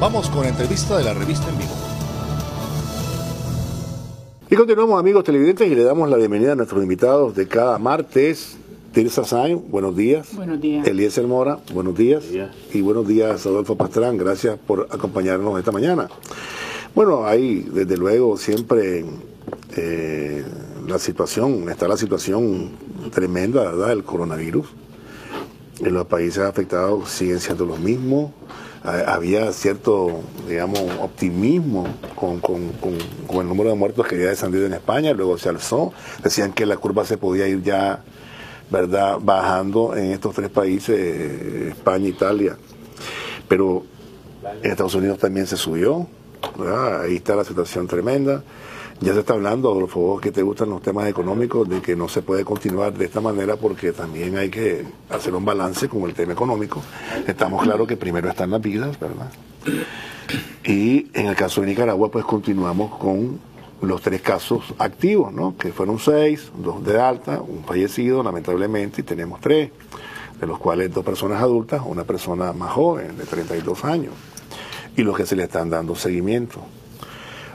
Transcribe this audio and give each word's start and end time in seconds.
Vamos 0.00 0.28
con 0.28 0.42
la 0.42 0.48
entrevista 0.48 0.98
de 0.98 1.04
la 1.04 1.14
revista 1.14 1.48
en 1.48 1.58
vivo. 1.58 1.70
Y 4.50 4.56
continuamos 4.56 4.98
amigos 4.98 5.24
televidentes 5.24 5.70
y 5.70 5.74
le 5.74 5.84
damos 5.84 6.10
la 6.10 6.16
bienvenida 6.16 6.52
a 6.52 6.54
nuestros 6.56 6.82
invitados 6.82 7.34
de 7.36 7.46
cada 7.46 7.78
martes. 7.78 8.56
Tirsa 8.92 9.24
Sainz, 9.24 9.62
buenos 9.70 9.96
días. 9.96 10.34
Buenos 10.34 10.60
días. 10.60 10.86
Eliezer 10.86 11.26
Mora, 11.26 11.58
buenos 11.72 11.96
días. 11.96 12.24
Y 12.72 12.80
buenos 12.80 13.06
días, 13.06 13.46
Adolfo 13.46 13.76
Pastrán, 13.76 14.18
gracias 14.18 14.58
por 14.58 14.88
acompañarnos 14.90 15.58
esta 15.58 15.72
mañana. 15.72 16.08
Bueno, 16.94 17.26
ahí 17.26 17.66
desde 17.72 17.96
luego 17.96 18.36
siempre 18.36 19.04
eh, 19.76 20.44
la 20.86 20.98
situación, 20.98 21.68
está 21.70 21.88
la 21.88 21.96
situación 21.96 22.70
tremenda, 23.12 23.62
¿verdad?, 23.62 23.88
del 23.88 24.04
coronavirus. 24.04 24.66
En 25.80 25.94
los 25.94 26.06
países 26.06 26.44
afectados 26.44 27.08
siguen 27.10 27.40
siendo 27.40 27.64
los 27.64 27.78
mismos. 27.78 28.32
Había 28.84 29.50
cierto, 29.52 30.20
digamos, 30.46 30.78
optimismo 31.00 31.86
con, 32.14 32.38
con, 32.40 32.68
con, 33.26 33.40
el 33.40 33.48
número 33.48 33.70
de 33.70 33.76
muertos 33.76 34.06
que 34.06 34.14
había 34.16 34.28
descendido 34.28 34.66
en 34.66 34.74
España, 34.74 35.14
luego 35.14 35.38
se 35.38 35.48
alzó. 35.48 35.94
Decían 36.22 36.52
que 36.52 36.66
la 36.66 36.76
curva 36.76 37.06
se 37.06 37.16
podía 37.16 37.48
ir 37.48 37.62
ya, 37.62 38.04
¿verdad?, 38.70 39.16
bajando 39.22 39.96
en 39.96 40.12
estos 40.12 40.34
tres 40.34 40.50
países, 40.50 40.98
España, 41.70 42.08
Italia. 42.08 42.58
Pero 43.48 43.84
en 44.62 44.70
Estados 44.70 44.94
Unidos 44.94 45.18
también 45.18 45.46
se 45.46 45.56
subió. 45.56 46.06
Ahí 47.02 47.16
está 47.16 47.36
la 47.36 47.44
situación 47.44 47.86
tremenda. 47.86 48.42
Ya 49.00 49.12
se 49.12 49.20
está 49.20 49.34
hablando, 49.34 49.86
favor, 49.86 50.20
que 50.20 50.30
te 50.30 50.42
gustan 50.42 50.70
los 50.70 50.80
temas 50.80 51.08
económicos, 51.08 51.68
de 51.68 51.82
que 51.82 51.96
no 51.96 52.08
se 52.08 52.22
puede 52.22 52.44
continuar 52.44 52.94
de 52.94 53.04
esta 53.04 53.20
manera 53.20 53.56
porque 53.56 53.92
también 53.92 54.38
hay 54.38 54.48
que 54.48 54.84
hacer 55.10 55.34
un 55.34 55.44
balance 55.44 55.88
con 55.88 56.02
el 56.04 56.14
tema 56.14 56.32
económico. 56.32 56.82
Estamos 57.26 57.62
claros 57.62 57.86
que 57.86 57.96
primero 57.96 58.28
están 58.28 58.50
las 58.50 58.62
vidas, 58.62 58.98
¿verdad? 58.98 59.30
Y 60.64 61.08
en 61.12 61.26
el 61.26 61.36
caso 61.36 61.60
de 61.60 61.66
Nicaragua, 61.66 62.10
pues 62.10 62.24
continuamos 62.24 62.96
con 62.96 63.38
los 63.82 64.00
tres 64.00 64.22
casos 64.22 64.74
activos, 64.78 65.32
¿no? 65.32 65.56
Que 65.56 65.72
fueron 65.72 65.98
seis, 65.98 66.50
dos 66.56 66.82
de 66.84 67.00
alta, 67.00 67.40
un 67.40 67.64
fallecido, 67.64 68.22
lamentablemente, 68.22 69.02
y 69.02 69.04
tenemos 69.04 69.40
tres, 69.40 69.70
de 70.40 70.46
los 70.46 70.58
cuales 70.58 70.92
dos 70.92 71.04
personas 71.04 71.42
adultas, 71.42 71.82
una 71.84 72.04
persona 72.04 72.52
más 72.52 72.72
joven, 72.72 73.16
de 73.16 73.24
32 73.24 73.84
años, 73.84 74.14
y 74.96 75.02
los 75.02 75.16
que 75.16 75.26
se 75.26 75.36
le 75.36 75.42
están 75.42 75.68
dando 75.68 75.94
seguimiento. 75.94 76.60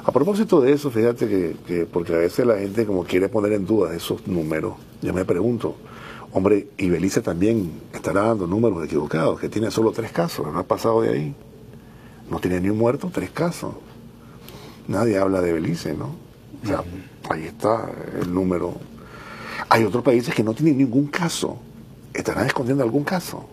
A 0.03 0.11
propósito 0.11 0.61
de 0.61 0.71
eso, 0.71 0.89
fíjate 0.89 1.55
que, 1.65 1.85
porque 1.91 2.13
a 2.13 2.17
veces 2.17 2.45
la 2.45 2.57
gente 2.57 2.85
como 2.85 3.03
quiere 3.03 3.29
poner 3.29 3.53
en 3.53 3.65
duda 3.65 3.93
esos 3.93 4.25
números, 4.27 4.75
yo 5.01 5.13
me 5.13 5.25
pregunto, 5.25 5.75
hombre, 6.31 6.69
y 6.77 6.89
Belice 6.89 7.21
también 7.21 7.71
estará 7.93 8.23
dando 8.23 8.47
números 8.47 8.83
equivocados, 8.85 9.39
que 9.39 9.49
tiene 9.49 9.71
solo 9.71 9.91
tres 9.91 10.11
casos, 10.11 10.51
no 10.51 10.59
ha 10.59 10.63
pasado 10.63 11.01
de 11.01 11.09
ahí. 11.09 11.35
No 12.29 12.39
tiene 12.39 12.61
ni 12.61 12.69
un 12.69 12.77
muerto, 12.77 13.09
tres 13.11 13.31
casos. 13.31 13.73
Nadie 14.87 15.17
habla 15.17 15.41
de 15.41 15.53
Belice, 15.53 15.93
¿no? 15.93 16.15
O 16.63 16.67
sea, 16.67 16.83
ahí 17.29 17.45
está 17.45 17.91
el 18.21 18.33
número. 18.33 18.75
Hay 19.67 19.83
otros 19.83 20.03
países 20.03 20.33
que 20.33 20.43
no 20.43 20.53
tienen 20.53 20.77
ningún 20.77 21.07
caso. 21.07 21.59
¿Estarán 22.13 22.45
escondiendo 22.45 22.83
algún 22.83 23.03
caso? 23.03 23.47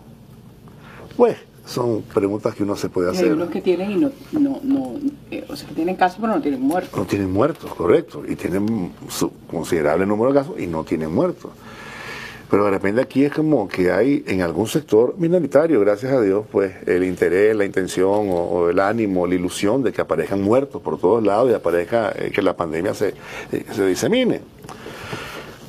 Pues, 1.15 1.37
son 1.67 2.01
preguntas 2.01 2.55
que 2.55 2.63
uno 2.63 2.75
se 2.75 2.89
puede 2.89 3.11
hacer. 3.11 3.25
Hay 3.25 3.31
unos 3.31 3.49
que 3.49 3.61
tienen 3.61 3.91
y 3.91 3.95
no, 3.95 4.11
no, 4.31 4.59
no 4.63 4.93
eh, 5.29 5.45
o 5.49 5.55
sea, 5.55 5.67
que 5.67 5.75
tienen 5.75 5.95
casos 5.95 6.19
pero 6.21 6.33
no 6.33 6.41
tienen 6.41 6.61
muertos. 6.61 6.97
No 6.97 7.05
tienen 7.05 7.31
muertos, 7.31 7.73
correcto, 7.73 8.23
y 8.27 8.35
tienen 8.35 8.93
su 9.09 9.31
considerable 9.51 10.05
número 10.05 10.31
de 10.31 10.39
casos 10.39 10.59
y 10.59 10.65
no 10.65 10.85
tienen 10.85 11.13
muertos. 11.13 11.51
Pero 12.49 12.63
de 12.63 12.71
repente 12.71 13.01
aquí 13.01 13.25
es 13.25 13.33
como 13.33 13.67
que 13.67 13.91
hay 13.91 14.23
en 14.25 14.41
algún 14.41 14.67
sector 14.67 15.15
minoritario, 15.17 15.81
gracias 15.81 16.13
a 16.13 16.21
Dios, 16.21 16.45
pues 16.49 16.73
el 16.87 17.03
interés, 17.03 17.53
la 17.53 17.65
intención 17.65 18.27
o, 18.29 18.69
el 18.69 18.79
ánimo, 18.79 19.27
la 19.27 19.35
ilusión 19.35 19.83
de 19.83 19.91
que 19.91 19.99
aparezcan 19.99 20.41
muertos 20.41 20.81
por 20.81 20.97
todos 20.97 21.21
lados 21.21 21.51
y 21.51 21.53
aparezca 21.53 22.13
eh, 22.15 22.31
que 22.33 22.41
la 22.41 22.55
pandemia 22.55 22.93
se, 22.93 23.13
eh, 23.51 23.65
se 23.75 23.85
disemine. 23.85 24.39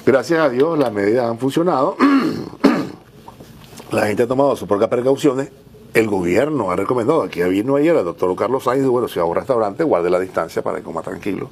Gracias 0.06 0.38
a 0.38 0.48
Dios 0.48 0.78
las 0.78 0.92
medidas 0.92 1.28
han 1.28 1.40
funcionado. 1.40 1.96
la 3.90 4.06
gente 4.06 4.22
ha 4.22 4.28
tomado 4.28 4.54
sus 4.54 4.68
propias 4.68 4.88
precauciones 4.88 5.50
el 5.98 6.06
gobierno 6.06 6.70
ha 6.70 6.76
recomendado, 6.76 7.22
aquí 7.22 7.42
vino 7.42 7.74
ayer 7.74 7.96
el 7.96 8.04
doctor 8.04 8.34
Carlos 8.36 8.64
Sainz, 8.64 8.86
bueno, 8.86 9.08
si 9.08 9.18
va 9.18 9.24
a 9.24 9.28
un 9.28 9.34
restaurante, 9.34 9.82
guarde 9.82 10.10
la 10.10 10.20
distancia 10.20 10.62
para 10.62 10.78
que 10.78 10.84
coma 10.84 11.02
tranquilo. 11.02 11.50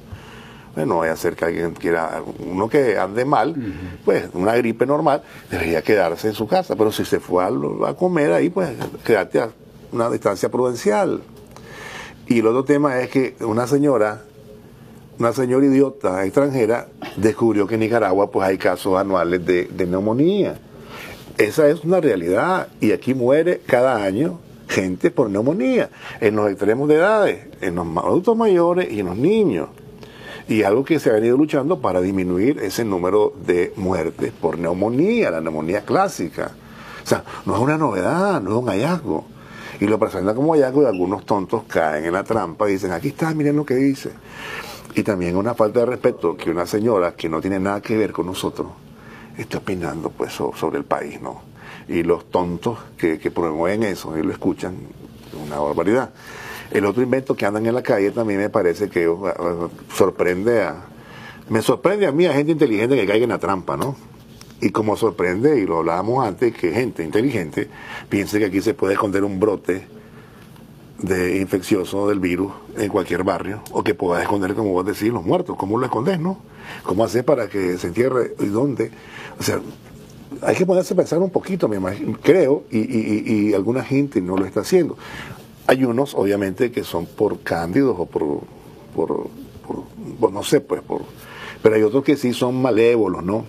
Bueno, 0.73 0.93
no 0.93 0.99
vaya 0.99 1.13
a 1.13 1.17
ser 1.17 1.35
que 1.35 1.45
alguien 1.45 1.73
quiera, 1.73 2.21
uno 2.39 2.69
que 2.69 2.97
ande 2.97 3.25
mal, 3.25 3.55
pues 4.05 4.29
una 4.33 4.55
gripe 4.55 4.85
normal, 4.85 5.23
debería 5.51 5.81
quedarse 5.81 6.29
en 6.29 6.33
su 6.33 6.47
casa, 6.47 6.75
pero 6.75 6.91
si 6.91 7.03
se 7.03 7.19
fue 7.19 7.43
a, 7.43 7.93
comer 7.95 8.31
ahí, 8.31 8.49
pues 8.49 8.69
quédate 9.03 9.41
a 9.41 9.49
una 9.91 10.09
distancia 10.09 10.49
prudencial. 10.49 11.21
Y 12.27 12.39
el 12.39 12.47
otro 12.47 12.63
tema 12.63 12.99
es 12.99 13.09
que 13.09 13.35
una 13.41 13.67
señora, 13.67 14.21
una 15.19 15.33
señora 15.33 15.65
idiota 15.65 16.23
extranjera, 16.23 16.87
descubrió 17.17 17.67
que 17.67 17.73
en 17.73 17.81
Nicaragua 17.81 18.29
pues 18.31 18.47
hay 18.47 18.57
casos 18.57 18.97
anuales 18.97 19.45
de, 19.45 19.65
de 19.65 19.85
neumonía. 19.87 20.59
Esa 21.37 21.69
es 21.69 21.83
una 21.83 22.01
realidad 22.01 22.69
y 22.81 22.93
aquí 22.93 23.13
muere 23.13 23.61
cada 23.67 24.03
año 24.03 24.39
gente 24.67 25.11
por 25.11 25.29
neumonía, 25.29 25.89
en 26.19 26.35
los 26.35 26.49
extremos 26.49 26.87
de 26.87 26.95
edades, 26.95 27.47
en 27.61 27.75
los 27.75 27.85
adultos 27.97 28.35
mayores 28.35 28.91
y 28.91 28.99
en 28.99 29.05
los 29.05 29.17
niños. 29.17 29.69
Y 30.47 30.63
algo 30.63 30.83
que 30.83 30.99
se 30.99 31.09
ha 31.09 31.13
venido 31.13 31.37
luchando 31.37 31.79
para 31.79 32.01
disminuir 32.01 32.59
ese 32.59 32.83
número 32.83 33.33
de 33.45 33.71
muertes 33.75 34.31
por 34.31 34.57
neumonía, 34.57 35.29
la 35.29 35.41
neumonía 35.41 35.81
clásica. 35.81 36.51
O 37.03 37.07
sea, 37.07 37.23
no 37.45 37.55
es 37.55 37.61
una 37.61 37.77
novedad, 37.77 38.41
no 38.41 38.51
es 38.51 38.55
un 38.57 38.69
hallazgo. 38.69 39.25
Y 39.79 39.85
lo 39.85 39.99
presentan 39.99 40.35
como 40.35 40.53
hallazgo 40.53 40.83
y 40.83 40.85
algunos 40.85 41.25
tontos 41.25 41.63
caen 41.67 42.05
en 42.05 42.13
la 42.13 42.23
trampa 42.23 42.67
y 42.67 42.73
dicen, 42.73 42.91
aquí 42.91 43.09
está, 43.09 43.33
miren 43.35 43.57
lo 43.57 43.65
que 43.65 43.75
dice. 43.75 44.09
Y 44.95 45.03
también 45.03 45.35
una 45.35 45.53
falta 45.53 45.81
de 45.81 45.85
respeto 45.85 46.35
que 46.35 46.49
una 46.49 46.65
señora 46.65 47.13
que 47.13 47.29
no 47.29 47.41
tiene 47.41 47.59
nada 47.59 47.79
que 47.79 47.95
ver 47.95 48.11
con 48.11 48.25
nosotros 48.25 48.67
esté 49.37 49.57
opinando 49.57 50.09
pues 50.09 50.33
sobre 50.33 50.77
el 50.77 50.85
país, 50.85 51.21
¿no? 51.21 51.41
Y 51.87 52.03
los 52.03 52.29
tontos 52.29 52.79
que, 52.97 53.17
promueven 53.31 53.83
eso 53.83 54.17
y 54.17 54.23
lo 54.23 54.31
escuchan, 54.31 54.75
una 55.45 55.59
barbaridad. 55.59 56.11
El 56.71 56.85
otro 56.85 57.01
invento 57.01 57.35
que 57.35 57.45
andan 57.45 57.65
en 57.65 57.75
la 57.75 57.81
calle 57.81 58.11
también 58.11 58.39
me 58.39 58.49
parece 58.49 58.89
que 58.89 59.09
sorprende 59.93 60.63
a... 60.63 60.85
Me 61.49 61.61
sorprende 61.61 62.07
a 62.07 62.11
mí 62.11 62.25
a 62.25 62.33
gente 62.33 62.51
inteligente 62.51 62.97
que 62.97 63.07
caiga 63.07 63.23
en 63.23 63.29
la 63.29 63.37
trampa, 63.37 63.77
¿no? 63.77 63.95
Y 64.59 64.71
como 64.71 64.97
sorprende, 64.97 65.59
y 65.59 65.65
lo 65.65 65.77
hablábamos 65.77 66.25
antes, 66.25 66.53
que 66.53 66.71
gente 66.71 67.03
inteligente 67.03 67.69
piense 68.09 68.39
que 68.39 68.45
aquí 68.45 68.61
se 68.61 68.73
puede 68.73 68.95
esconder 68.95 69.23
un 69.23 69.39
brote 69.39 69.96
de 70.99 71.37
infeccioso 71.37 72.07
del 72.09 72.19
virus 72.19 72.51
en 72.77 72.89
cualquier 72.89 73.23
barrio, 73.23 73.61
o 73.71 73.83
que 73.83 73.93
pueda 73.93 74.21
esconder, 74.21 74.55
como 74.55 74.71
vos 74.71 74.85
decís, 74.85 75.11
los 75.11 75.23
muertos. 75.23 75.55
¿Cómo 75.57 75.77
lo 75.77 75.85
escondes, 75.85 76.19
no? 76.19 76.39
¿Cómo 76.83 77.03
hacer 77.03 77.23
para 77.23 77.47
que 77.47 77.77
se 77.77 77.87
entierre 77.87 78.35
y 78.39 78.45
dónde? 78.47 78.91
O 79.39 79.43
sea, 79.43 79.59
hay 80.41 80.55
que 80.55 80.65
ponerse 80.65 80.93
a 80.93 80.97
pensar 80.97 81.19
un 81.19 81.29
poquito, 81.29 81.67
me 81.67 81.77
imagino, 81.77 82.17
creo, 82.21 82.63
y, 82.71 82.79
y, 82.79 83.53
alguna 83.53 83.83
gente 83.83 84.21
no 84.21 84.35
lo 84.35 84.45
está 84.45 84.61
haciendo. 84.61 84.97
Hay 85.67 85.83
unos, 85.83 86.15
obviamente, 86.15 86.71
que 86.71 86.83
son 86.83 87.05
por 87.05 87.39
cándidos 87.41 87.95
o 87.99 88.05
por, 88.05 88.41
por, 88.95 89.29
no 90.31 90.43
sé, 90.43 90.61
pues, 90.61 90.81
por, 90.81 91.03
pero 91.61 91.75
hay 91.75 91.83
otros 91.83 92.03
que 92.03 92.17
sí 92.17 92.33
son 92.33 92.61
malévolos, 92.61 93.23
¿no? 93.23 93.45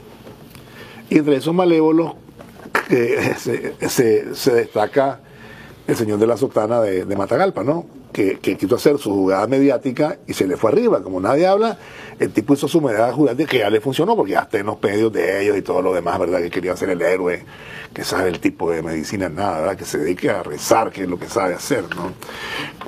Y 1.10 1.18
entre 1.18 1.36
esos 1.36 1.54
malévolos 1.54 2.14
que 2.88 3.34
se, 3.88 4.34
se, 4.34 4.52
destaca 4.52 5.20
el 5.88 5.96
señor 5.96 6.18
de 6.18 6.26
la 6.26 6.36
sotana 6.36 6.82
de, 6.82 7.16
Matagalpa, 7.16 7.64
¿no? 7.64 7.86
Que, 8.12 8.38
quiso 8.38 8.76
hacer 8.76 8.98
su 8.98 9.10
jugada 9.10 9.46
mediática 9.46 10.18
y 10.26 10.34
se 10.34 10.46
le 10.46 10.58
fue 10.58 10.70
arriba. 10.70 11.02
Como 11.02 11.18
nadie 11.18 11.46
habla, 11.46 11.78
el 12.18 12.30
tipo 12.30 12.52
hizo 12.52 12.68
su 12.68 12.82
medida 12.82 13.10
jurante 13.10 13.46
que 13.46 13.60
ya 13.60 13.70
le 13.70 13.80
funcionó, 13.80 14.14
porque 14.14 14.32
ya 14.32 14.40
está 14.40 14.58
en 14.58 14.66
los 14.66 14.82
medios 14.82 15.10
de 15.10 15.42
ellos 15.42 15.56
y 15.56 15.62
todo 15.62 15.80
lo 15.80 15.94
demás, 15.94 16.18
¿verdad? 16.18 16.42
Que 16.42 16.50
quería 16.50 16.76
ser 16.76 16.90
el 16.90 17.00
héroe, 17.00 17.42
que 17.94 18.04
sabe 18.04 18.28
el 18.28 18.38
tipo 18.38 18.70
de 18.70 18.82
medicina, 18.82 19.30
nada, 19.30 19.60
¿verdad? 19.60 19.76
Que 19.78 19.86
se 19.86 19.96
dedique 19.96 20.28
a 20.28 20.42
rezar, 20.42 20.90
que 20.90 21.04
es 21.04 21.08
lo 21.08 21.18
que 21.18 21.26
sabe 21.26 21.54
hacer, 21.54 21.84
¿no? 21.96 22.12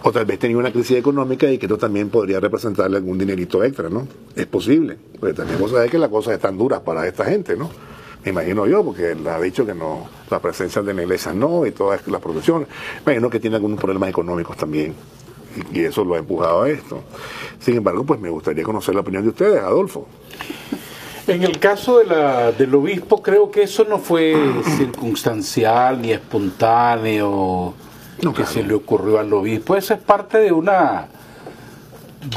O 0.02 0.12
tal 0.12 0.26
vez 0.26 0.38
tenía 0.38 0.58
una 0.58 0.70
crisis 0.70 0.98
económica 0.98 1.50
y 1.50 1.56
que 1.56 1.64
esto 1.64 1.78
también 1.78 2.10
podría 2.10 2.38
representarle 2.38 2.98
algún 2.98 3.16
dinerito 3.16 3.64
extra, 3.64 3.88
¿no? 3.88 4.06
Es 4.36 4.46
posible, 4.46 4.98
porque 5.18 5.34
también 5.34 5.58
vos 5.58 5.70
sabés 5.70 5.90
que 5.90 5.98
las 5.98 6.10
cosas 6.10 6.34
están 6.34 6.58
duras 6.58 6.80
para 6.80 7.06
esta 7.06 7.24
gente, 7.24 7.56
¿no? 7.56 7.70
Me 8.24 8.30
imagino 8.30 8.66
yo, 8.66 8.84
porque 8.84 9.12
él 9.12 9.26
ha 9.26 9.40
dicho 9.40 9.64
que 9.64 9.74
no, 9.74 10.08
la 10.30 10.40
presencia 10.40 10.82
de 10.82 10.92
la 10.92 11.02
iglesia 11.02 11.32
no 11.32 11.64
y 11.64 11.72
todas 11.72 12.06
las 12.06 12.20
protecciones. 12.20 12.68
Me 13.06 13.12
imagino 13.12 13.30
que 13.30 13.40
tiene 13.40 13.56
algunos 13.56 13.80
problemas 13.80 14.10
económicos 14.10 14.56
también 14.56 14.94
y 15.72 15.80
eso 15.80 16.04
lo 16.04 16.14
ha 16.14 16.18
empujado 16.18 16.62
a 16.62 16.68
esto. 16.68 17.02
Sin 17.58 17.76
embargo, 17.76 18.04
pues 18.04 18.20
me 18.20 18.30
gustaría 18.30 18.62
conocer 18.64 18.94
la 18.94 19.00
opinión 19.00 19.22
de 19.22 19.30
ustedes, 19.30 19.60
Adolfo. 19.62 20.06
En 21.26 21.42
el 21.42 21.58
caso 21.58 21.98
de 21.98 22.06
la, 22.06 22.52
del 22.52 22.74
obispo, 22.74 23.22
creo 23.22 23.50
que 23.50 23.62
eso 23.62 23.84
no 23.84 23.98
fue 23.98 24.34
circunstancial 24.76 26.00
ni 26.00 26.12
espontáneo 26.12 27.74
que 28.34 28.44
se 28.44 28.62
le 28.62 28.74
ocurrió 28.74 29.18
al 29.18 29.32
obispo. 29.32 29.76
Eso 29.76 29.94
es 29.94 30.00
parte 30.00 30.38
de 30.38 30.52
una 30.52 31.08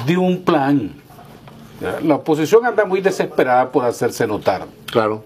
de 0.06 0.18
un 0.18 0.44
plan. 0.44 0.92
La 2.04 2.16
oposición 2.16 2.66
anda 2.66 2.86
muy 2.86 3.02
desesperada 3.02 3.70
por 3.70 3.84
hacerse 3.84 4.26
notar. 4.26 4.66
Claro. 4.86 5.24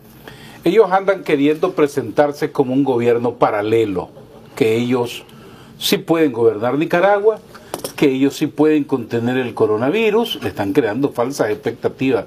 Ellos 0.64 0.92
andan 0.92 1.24
queriendo 1.24 1.74
presentarse 1.74 2.52
como 2.52 2.74
un 2.74 2.84
gobierno 2.84 3.36
paralelo, 3.36 4.10
que 4.56 4.76
ellos 4.76 5.24
sí 5.78 5.98
pueden 5.98 6.32
gobernar 6.32 6.78
Nicaragua, 6.78 7.40
que 7.96 8.10
ellos 8.10 8.36
sí 8.36 8.48
pueden 8.48 8.84
contener 8.84 9.38
el 9.38 9.54
coronavirus, 9.54 10.40
le 10.42 10.50
están 10.50 10.74
creando 10.74 11.10
falsas 11.10 11.50
expectativas 11.50 12.26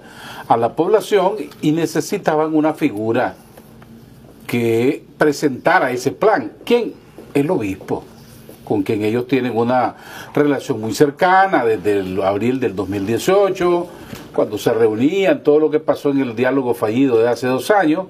a 0.49 0.57
la 0.57 0.75
población 0.75 1.37
y 1.61 1.73
necesitaban 1.73 2.55
una 2.55 2.75
figura 2.75 3.37
que 4.47 5.05
presentara 5.17 5.93
ese 5.93 6.11
plan. 6.11 6.53
¿Quién? 6.65 6.95
El 7.35 7.51
obispo, 7.51 8.03
con 8.65 8.83
quien 8.83 9.05
ellos 9.05 9.29
tienen 9.29 9.57
una 9.57 9.95
relación 10.35 10.81
muy 10.81 10.93
cercana 10.93 11.65
desde 11.65 12.01
el 12.01 12.21
abril 12.23 12.59
del 12.59 12.75
2018, 12.75 13.87
cuando 14.35 14.59
se 14.59 14.73
reunían, 14.73 15.43
todo 15.43 15.59
lo 15.61 15.71
que 15.71 15.81
pasó 15.81 16.11
en 16.11 16.21
el 16.21 16.37
diálogo 16.37 16.75
fallido 16.75 17.19
de 17.19 17.29
hace 17.29 17.47
dos 17.47 17.71
años, 17.71 18.07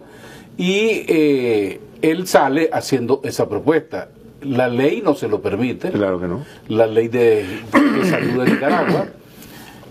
y 0.56 1.04
eh, 1.08 1.80
él 2.02 2.26
sale 2.26 2.68
haciendo 2.72 3.20
esa 3.24 3.48
propuesta. 3.48 4.08
La 4.42 4.68
ley 4.68 5.02
no 5.04 5.14
se 5.14 5.28
lo 5.28 5.40
permite. 5.42 5.90
Claro 5.90 6.18
que 6.20 6.26
no. 6.26 6.44
La 6.68 6.86
ley 6.86 7.08
de, 7.08 7.44
de 7.72 8.04
salud 8.08 8.42
de 8.44 8.50
Nicaragua. 8.52 9.06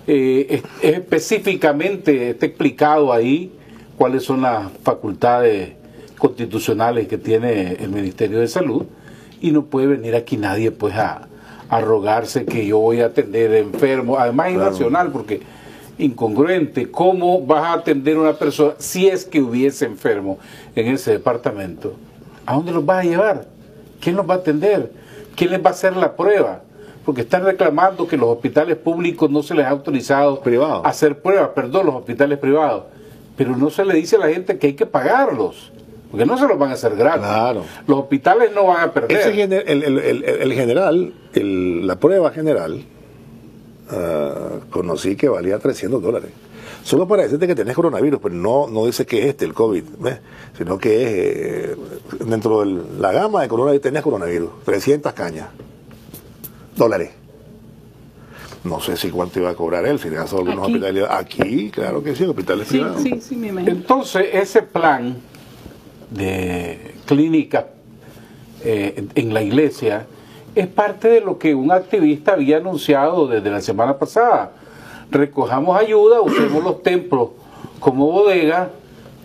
Eh, 0.07 0.47
es- 0.49 0.63
es 0.81 0.97
específicamente 0.97 2.31
está 2.31 2.45
explicado 2.47 3.13
ahí 3.13 3.51
cuáles 3.97 4.23
son 4.23 4.41
las 4.41 4.71
facultades 4.83 5.73
constitucionales 6.17 7.07
que 7.07 7.17
tiene 7.17 7.73
el 7.73 7.89
Ministerio 7.89 8.39
de 8.39 8.47
Salud 8.47 8.85
y 9.41 9.51
no 9.51 9.65
puede 9.65 9.87
venir 9.87 10.15
aquí 10.15 10.35
nadie 10.35 10.71
pues 10.71 10.95
a, 10.95 11.27
a 11.69 11.81
rogarse 11.81 12.45
que 12.45 12.65
yo 12.65 12.79
voy 12.79 13.01
a 13.01 13.07
atender 13.07 13.53
enfermos, 13.53 14.17
además 14.19 14.49
es 14.51 14.57
nacional 14.57 15.11
porque 15.11 15.41
incongruente, 15.99 16.89
¿cómo 16.89 17.41
vas 17.45 17.63
a 17.63 17.73
atender 17.73 18.17
a 18.17 18.21
una 18.21 18.33
persona 18.33 18.73
si 18.79 19.07
es 19.07 19.25
que 19.25 19.41
hubiese 19.41 19.85
enfermo 19.85 20.39
en 20.75 20.87
ese 20.87 21.11
departamento? 21.11 21.93
¿A 22.45 22.55
dónde 22.55 22.71
los 22.71 22.85
vas 22.85 23.05
a 23.05 23.07
llevar? 23.07 23.45
¿Quién 23.99 24.15
los 24.15 24.27
va 24.27 24.35
a 24.35 24.37
atender? 24.37 24.91
¿Quién 25.35 25.51
les 25.51 25.63
va 25.63 25.69
a 25.69 25.73
hacer 25.73 25.95
la 25.95 26.15
prueba? 26.15 26.61
Porque 27.05 27.21
están 27.21 27.43
reclamando 27.43 28.07
que 28.07 28.17
los 28.17 28.29
hospitales 28.29 28.77
públicos 28.77 29.29
no 29.29 29.43
se 29.43 29.53
les 29.55 29.65
ha 29.65 29.69
autorizado 29.69 30.41
a 30.83 30.87
hacer 30.89 31.19
pruebas, 31.21 31.49
perdón, 31.55 31.85
los 31.87 31.95
hospitales 31.95 32.37
privados. 32.39 32.83
Pero 33.35 33.55
no 33.55 33.69
se 33.69 33.85
le 33.85 33.93
dice 33.95 34.15
a 34.15 34.19
la 34.19 34.29
gente 34.29 34.57
que 34.57 34.67
hay 34.67 34.73
que 34.73 34.85
pagarlos, 34.85 35.71
porque 36.11 36.25
no 36.25 36.37
se 36.37 36.47
los 36.47 36.57
van 36.57 36.71
a 36.71 36.73
hacer 36.73 36.95
gratis. 36.95 37.21
Claro. 37.21 37.63
Los 37.87 37.99
hospitales 37.99 38.51
no 38.53 38.65
van 38.67 38.81
a 38.89 38.91
perder. 38.93 39.17
Ese 39.17 39.31
el, 39.43 39.83
el- 39.83 39.99
el- 39.99 40.23
el 40.25 40.53
general, 40.53 41.13
el- 41.33 41.87
la 41.87 41.95
prueba 41.97 42.31
general, 42.31 42.83
ah, 43.89 44.59
conocí 44.69 45.15
que 45.15 45.29
valía 45.29 45.59
300 45.59 46.01
dólares. 46.01 46.31
Solo 46.83 47.07
para 47.07 47.23
decirte 47.23 47.45
que 47.45 47.55
tenés 47.55 47.75
coronavirus, 47.75 48.19
pero 48.23 48.35
no, 48.35 48.67
no 48.67 48.85
dice 48.85 49.05
que 49.05 49.19
es 49.19 49.25
este 49.27 49.43
el 49.45 49.53
COVID, 49.53 49.83
¿ves? 49.99 50.19
sino 50.57 50.77
que 50.77 51.03
es 51.03 51.09
eh, 51.11 51.75
dentro 52.25 52.61
de 52.61 52.81
la 52.99 53.11
gama 53.11 53.41
de 53.41 53.47
coronavirus 53.49 53.81
tenés 53.81 54.01
coronavirus, 54.01 54.49
300 54.63 55.11
cañas, 55.13 55.49
dólares. 56.75 57.11
No 58.63 58.79
sé 58.81 58.97
si 58.97 59.09
cuánto 59.09 59.39
iba 59.39 59.49
a 59.49 59.55
cobrar 59.55 59.85
él, 59.85 59.99
si 59.99 60.09
le 60.09 60.17
hace 60.17 60.35
algunos 60.35 60.63
Aquí. 60.63 60.73
hospitales. 60.73 61.05
Aquí, 61.09 61.69
claro 61.71 62.03
que 62.03 62.15
sí, 62.15 62.23
hospitales 62.25 62.67
Sí, 62.67 62.75
privados. 62.77 63.01
sí, 63.03 63.21
sí, 63.21 63.35
me 63.35 63.47
imagino. 63.47 63.71
Entonces, 63.71 64.27
ese 64.33 64.61
plan 64.63 65.17
de 66.11 66.93
clínica 67.05 67.67
eh, 68.63 69.05
en 69.15 69.33
la 69.33 69.41
iglesia 69.41 70.07
es 70.59 70.67
parte 70.67 71.07
de 71.09 71.21
lo 71.21 71.37
que 71.37 71.55
un 71.55 71.71
activista 71.71 72.33
había 72.33 72.57
anunciado 72.57 73.27
desde 73.27 73.49
la 73.49 73.61
semana 73.61 73.97
pasada. 73.97 74.51
Recojamos 75.11 75.79
ayuda, 75.79 76.21
usemos 76.21 76.63
los 76.63 76.83
templos 76.83 77.29
como 77.79 78.11
bodega 78.11 78.69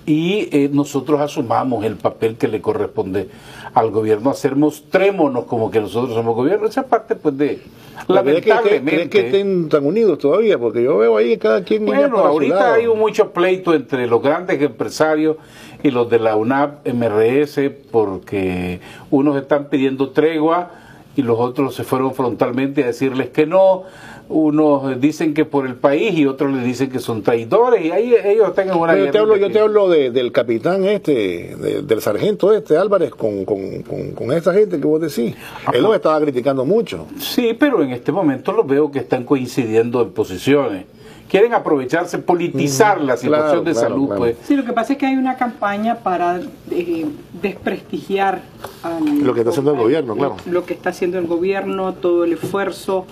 y 0.07 0.49
eh, 0.53 0.69
nosotros 0.73 1.21
asumamos 1.21 1.85
el 1.85 1.97
papel 1.97 2.37
que 2.37 2.47
le 2.49 2.61
corresponde 2.61 3.29
al 3.73 3.91
gobierno, 3.91 4.31
hacer 4.31 4.55
mostrémonos 4.55 5.45
como 5.45 5.71
que 5.71 5.81
nosotros 5.81 6.15
somos 6.15 6.35
gobierno. 6.37 6.67
Esa 6.67 6.85
parte, 6.85 7.17
pues, 7.17 7.37
de 7.37 7.47
¿Crees 7.47 7.61
que, 7.63 8.13
estén- 8.13 8.15
lamentablemente. 8.15 8.91
crees 8.93 9.09
que 9.11 9.21
estén 9.27 9.69
tan 9.69 9.85
unidos 9.87 10.19
todavía? 10.19 10.59
Porque 10.59 10.83
yo 10.83 10.99
veo 10.99 11.17
ahí 11.17 11.31
que 11.31 11.39
cada 11.39 11.63
quien 11.65 11.85
Bueno, 11.87 12.11
para 12.17 12.23
su 12.29 12.33
ahorita 12.33 12.55
lado. 12.55 12.75
hay 12.75 12.87
un 12.87 12.99
mucho 12.99 13.31
pleito 13.33 13.75
entre 13.75 14.07
los 14.07 14.23
grandes 14.23 14.61
empresarios 14.61 15.37
y 15.83 15.91
los 15.91 16.09
de 16.09 16.19
la 16.19 16.37
UNAP 16.37 16.87
MRS 16.87 17.71
porque 17.91 18.81
unos 19.11 19.37
están 19.37 19.69
pidiendo 19.69 20.11
tregua 20.11 20.71
y 21.17 21.23
los 21.23 21.39
otros 21.39 21.75
se 21.75 21.85
fueron 21.85 22.15
frontalmente 22.15 22.83
a 22.85 22.87
decirles 22.89 23.31
que 23.31 23.47
no. 23.47 23.83
Unos 24.27 24.99
dicen 25.03 25.35
que 25.35 25.45
por 25.45 25.67
el 25.67 25.75
país 25.75 26.15
y 26.19 26.25
otros 26.27 26.51
les 26.51 26.65
dicen 26.65 26.91
que 26.91 26.99
son 26.99 27.23
traidores 27.23 27.85
y 27.85 27.91
ahí 27.91 28.15
ellos 28.25 28.49
están 28.49 28.71
en 28.71 28.75
una 28.77 28.95
Pero 28.95 29.05
yo 29.05 29.11
te 29.13 29.19
hablo, 29.19 29.37
yo 29.37 29.51
te 29.51 29.59
hablo 29.59 29.89
de- 29.91 30.11
del 30.11 30.33
capitán 30.33 30.85
este, 30.87 31.55
de- 31.57 31.83
del 31.83 32.01
sargento 32.01 32.51
este, 32.55 32.79
Álvarez, 32.79 33.11
con, 33.11 33.45
con, 33.45 33.83
con, 33.83 34.13
con 34.13 34.33
esa 34.33 34.55
gente 34.55 34.81
que 34.81 34.87
vos 34.87 34.99
decís. 35.03 35.35
Él 35.75 35.83
lo 35.83 35.95
estaba 35.95 36.19
criticando 36.23 36.65
mucho. 36.65 37.07
Sí, 37.19 37.55
pero 37.59 37.83
en 37.83 37.91
este 37.91 38.13
momento 38.13 38.53
los 38.53 38.67
veo 38.67 38.91
que 38.91 39.01
están 39.01 39.25
coincidiendo 39.25 40.01
en 40.01 40.11
posiciones. 40.13 40.87
Quieren 41.35 41.53
aprovecharse, 41.53 42.19
politizar 42.21 43.01
la 43.01 43.17
situación 43.17 43.49
claro, 43.49 43.63
de 43.65 43.73
claro, 43.73 43.89
salud, 43.89 44.07
claro. 44.07 44.21
pues. 44.21 44.37
Sí, 44.45 44.55
lo 44.55 44.65
que 44.65 44.73
pasa 44.73 44.93
es 44.93 45.01
que 45.01 45.07
hay 45.07 45.17
una 45.17 45.37
campaña 45.37 45.97
para 45.97 46.41
eh, 46.71 47.07
desprestigiar 47.43 48.41
al- 48.85 49.19
Lo 49.19 49.35
que 49.35 49.41
está 49.41 49.51
haciendo 49.51 49.73
el 49.73 49.79
gobierno, 49.79 50.15
claro. 50.15 50.37
Lo 50.49 50.65
que 50.65 50.75
está 50.75 50.91
haciendo 50.91 51.19
el 51.19 51.27
gobierno, 51.27 51.93
todo 51.95 52.23
el 52.23 52.35
esfuerzo 52.35 53.07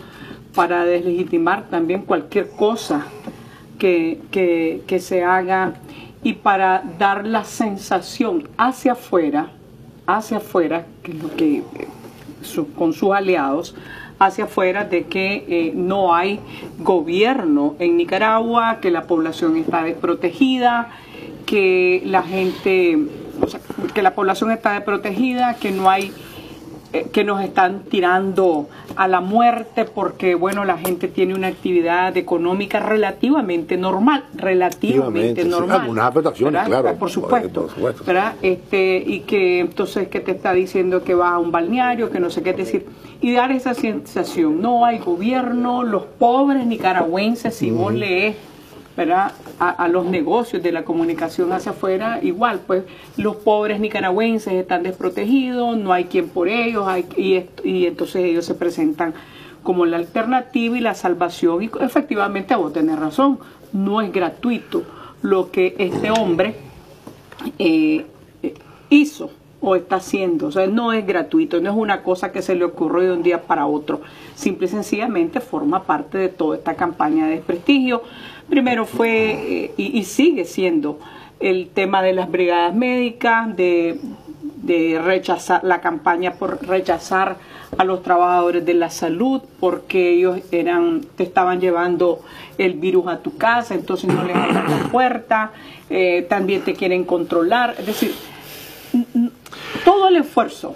para 0.54 0.84
deslegitimar 0.84 1.64
también 1.68 2.02
cualquier 2.02 2.50
cosa 2.50 3.06
que, 3.80 4.20
que, 4.30 4.82
que 4.86 5.00
se 5.00 5.24
haga 5.24 5.74
y 6.22 6.34
para 6.34 6.84
dar 7.00 7.26
la 7.26 7.42
sensación 7.42 8.48
hacia 8.56 8.92
afuera, 8.92 9.48
hacia 10.06 10.36
afuera, 10.36 10.86
que 11.02 11.10
es 11.10 11.20
lo 11.20 11.34
que 11.34 11.56
eh, 11.56 11.64
su- 12.42 12.72
con 12.74 12.92
sus 12.92 13.10
aliados, 13.10 13.74
hacia 14.26 14.44
afuera 14.44 14.84
de 14.84 15.04
que 15.04 15.44
eh, 15.48 15.72
no 15.74 16.14
hay 16.14 16.40
gobierno 16.78 17.74
en 17.78 17.96
Nicaragua, 17.96 18.78
que 18.80 18.90
la 18.90 19.02
población 19.02 19.56
está 19.56 19.82
desprotegida, 19.82 20.90
que 21.46 22.02
la 22.04 22.22
gente, 22.22 22.98
o 23.40 23.46
sea, 23.46 23.60
que 23.94 24.02
la 24.02 24.14
población 24.14 24.50
está 24.50 24.72
desprotegida, 24.72 25.54
que 25.54 25.70
no 25.70 25.90
hay 25.90 26.12
eh, 26.92 27.06
que 27.12 27.24
nos 27.24 27.42
están 27.42 27.84
tirando 27.84 28.68
a 28.96 29.08
la 29.08 29.20
muerte 29.20 29.84
porque 29.84 30.34
bueno 30.34 30.64
la 30.64 30.76
gente 30.76 31.08
tiene 31.08 31.34
una 31.34 31.48
actividad 31.48 32.16
económica 32.16 32.80
relativamente 32.80 33.76
normal 33.76 34.24
relativamente 34.34 35.42
sí. 35.42 35.48
normal 35.48 35.80
Algunas 35.82 36.04
afectaciones, 36.06 36.62
¿verdad? 36.64 36.82
claro, 36.82 36.98
por 36.98 37.10
supuesto, 37.10 37.62
por 37.62 37.70
supuesto. 37.70 38.04
¿verdad? 38.04 38.34
este 38.42 39.02
y 39.06 39.20
que 39.20 39.60
entonces 39.60 40.08
que 40.08 40.20
te 40.20 40.32
está 40.32 40.52
diciendo 40.52 41.02
que 41.02 41.14
va 41.14 41.30
a 41.30 41.38
un 41.38 41.50
balneario 41.50 42.10
que 42.10 42.20
no 42.20 42.30
sé 42.30 42.42
qué 42.42 42.52
decir 42.52 42.86
y 43.20 43.32
dar 43.32 43.52
esa 43.52 43.74
sensación 43.74 44.60
no 44.60 44.84
hay 44.84 44.98
gobierno 44.98 45.82
los 45.82 46.04
pobres 46.04 46.66
nicaragüenses 46.66 47.54
si 47.54 47.70
vos 47.70 47.94
lees 47.94 48.36
¿verdad? 48.96 49.32
A, 49.58 49.88
los 49.88 50.06
negocios 50.06 50.62
de 50.62 50.72
la 50.72 50.84
comunicación 50.84 51.52
hacia 51.52 51.72
afuera, 51.72 52.18
igual, 52.22 52.60
pues 52.66 52.84
los 53.16 53.36
pobres 53.36 53.78
nicaragüenses 53.80 54.52
están 54.54 54.82
desprotegidos, 54.82 55.76
no 55.76 55.92
hay 55.92 56.04
quien 56.04 56.28
por 56.28 56.48
ellos, 56.48 56.86
hay, 56.86 57.06
y, 57.16 57.44
y 57.62 57.86
entonces 57.86 58.24
ellos 58.24 58.44
se 58.44 58.54
presentan 58.54 59.14
como 59.62 59.86
la 59.86 59.96
alternativa 59.96 60.76
y 60.76 60.80
la 60.80 60.94
salvación. 60.94 61.62
Y 61.62 61.70
efectivamente, 61.80 62.54
vos 62.54 62.72
tenés 62.72 62.98
razón, 62.98 63.38
no 63.72 64.00
es 64.00 64.12
gratuito 64.12 64.82
lo 65.22 65.50
que 65.50 65.74
este 65.78 66.10
hombre 66.10 66.56
eh, 67.58 68.04
hizo 68.90 69.30
o 69.60 69.76
está 69.76 69.96
haciendo. 69.96 70.48
O 70.48 70.52
sea, 70.52 70.66
no 70.66 70.92
es 70.92 71.06
gratuito, 71.06 71.60
no 71.60 71.70
es 71.70 71.76
una 71.76 72.02
cosa 72.02 72.32
que 72.32 72.42
se 72.42 72.54
le 72.54 72.64
ocurrió 72.64 73.10
de 73.10 73.12
un 73.12 73.22
día 73.22 73.42
para 73.42 73.66
otro. 73.66 74.00
Simple 74.34 74.66
y 74.66 74.70
sencillamente 74.70 75.40
forma 75.40 75.84
parte 75.84 76.18
de 76.18 76.28
toda 76.28 76.56
esta 76.56 76.74
campaña 76.74 77.26
de 77.26 77.36
desprestigio. 77.36 78.02
Primero 78.52 78.84
fue 78.84 79.72
y, 79.78 79.98
y 79.98 80.04
sigue 80.04 80.44
siendo 80.44 81.00
el 81.40 81.70
tema 81.70 82.02
de 82.02 82.12
las 82.12 82.30
brigadas 82.30 82.74
médicas, 82.74 83.56
de, 83.56 83.98
de 84.56 85.00
rechazar 85.02 85.64
la 85.64 85.80
campaña 85.80 86.34
por 86.34 86.62
rechazar 86.62 87.38
a 87.78 87.84
los 87.84 88.02
trabajadores 88.02 88.62
de 88.66 88.74
la 88.74 88.90
salud 88.90 89.40
porque 89.58 90.10
ellos 90.10 90.40
eran 90.50 91.00
te 91.16 91.22
estaban 91.22 91.62
llevando 91.62 92.20
el 92.58 92.74
virus 92.74 93.06
a 93.06 93.20
tu 93.20 93.38
casa, 93.38 93.74
entonces 93.74 94.12
no 94.12 94.22
les 94.22 94.36
abran 94.36 94.70
la 94.70 94.88
puerta, 94.90 95.52
eh, 95.88 96.26
también 96.28 96.60
te 96.60 96.74
quieren 96.74 97.04
controlar, 97.04 97.76
es 97.78 97.86
decir, 97.86 98.14
todo 99.82 100.08
el 100.08 100.16
esfuerzo, 100.16 100.74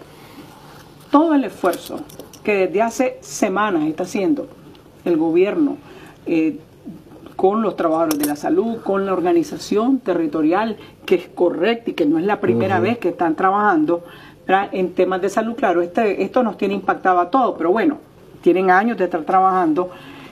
todo 1.11 1.35
el 1.35 1.45
esfuerzo 1.45 2.01
que 2.43 2.55
desde 2.55 2.81
hace 2.81 3.19
semanas 3.21 3.83
está 3.83 4.05
haciendo 4.05 4.49
el 5.05 5.19
gobierno 5.19 5.77
eh, 6.25 6.59
con 7.37 7.63
los 7.63 7.77
trabajadores 7.77 8.19
de 8.19 8.27
la 8.27 8.37
salud, 8.37 8.79
con 8.83 9.07
la 9.07 9.13
organización 9.13 9.99
territorial, 9.99 10.77
que 11.05 11.17
es 11.17 11.29
correcta 11.29 11.91
y 11.91 11.95
que 11.95 12.07
no 12.07 12.19
es 12.19 12.25
la 12.25 12.41
primera 12.41 12.81
vez 12.81 12.99
que 12.99 13.11
están 13.11 13.37
trabajando 13.37 14.05
¿verdad? 14.47 14.71
en 14.73 14.95
temas 14.95 15.21
de 15.21 15.29
salud. 15.29 15.55
Claro, 15.55 15.83
este, 15.83 16.23
esto 16.23 16.43
nos 16.43 16.57
tiene 16.57 16.75
impactado 16.75 17.21
a 17.21 17.31
todos, 17.31 17.55
pero 17.59 17.71
bueno, 17.71 17.99
tienen 18.41 18.71
años 18.71 18.97
de 18.97 19.05
estar 19.05 19.23
trabajando 19.23 19.91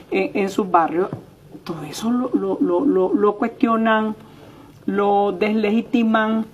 en, 0.09 0.31
en 0.33 0.49
sus 0.49 0.69
barrios. 0.69 1.09
Todo 1.63 1.83
eso 1.83 2.11
lo, 2.11 2.31
lo, 2.33 2.57
lo, 2.59 2.85
lo, 2.85 3.13
lo 3.13 3.35
cuestionan, 3.35 4.15
lo 4.85 5.31
deslegitiman, 5.31 6.45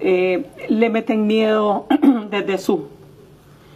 eh, 0.00 0.46
le 0.68 0.90
meten 0.90 1.26
miedo 1.26 1.86
desde 2.30 2.58
su 2.58 2.88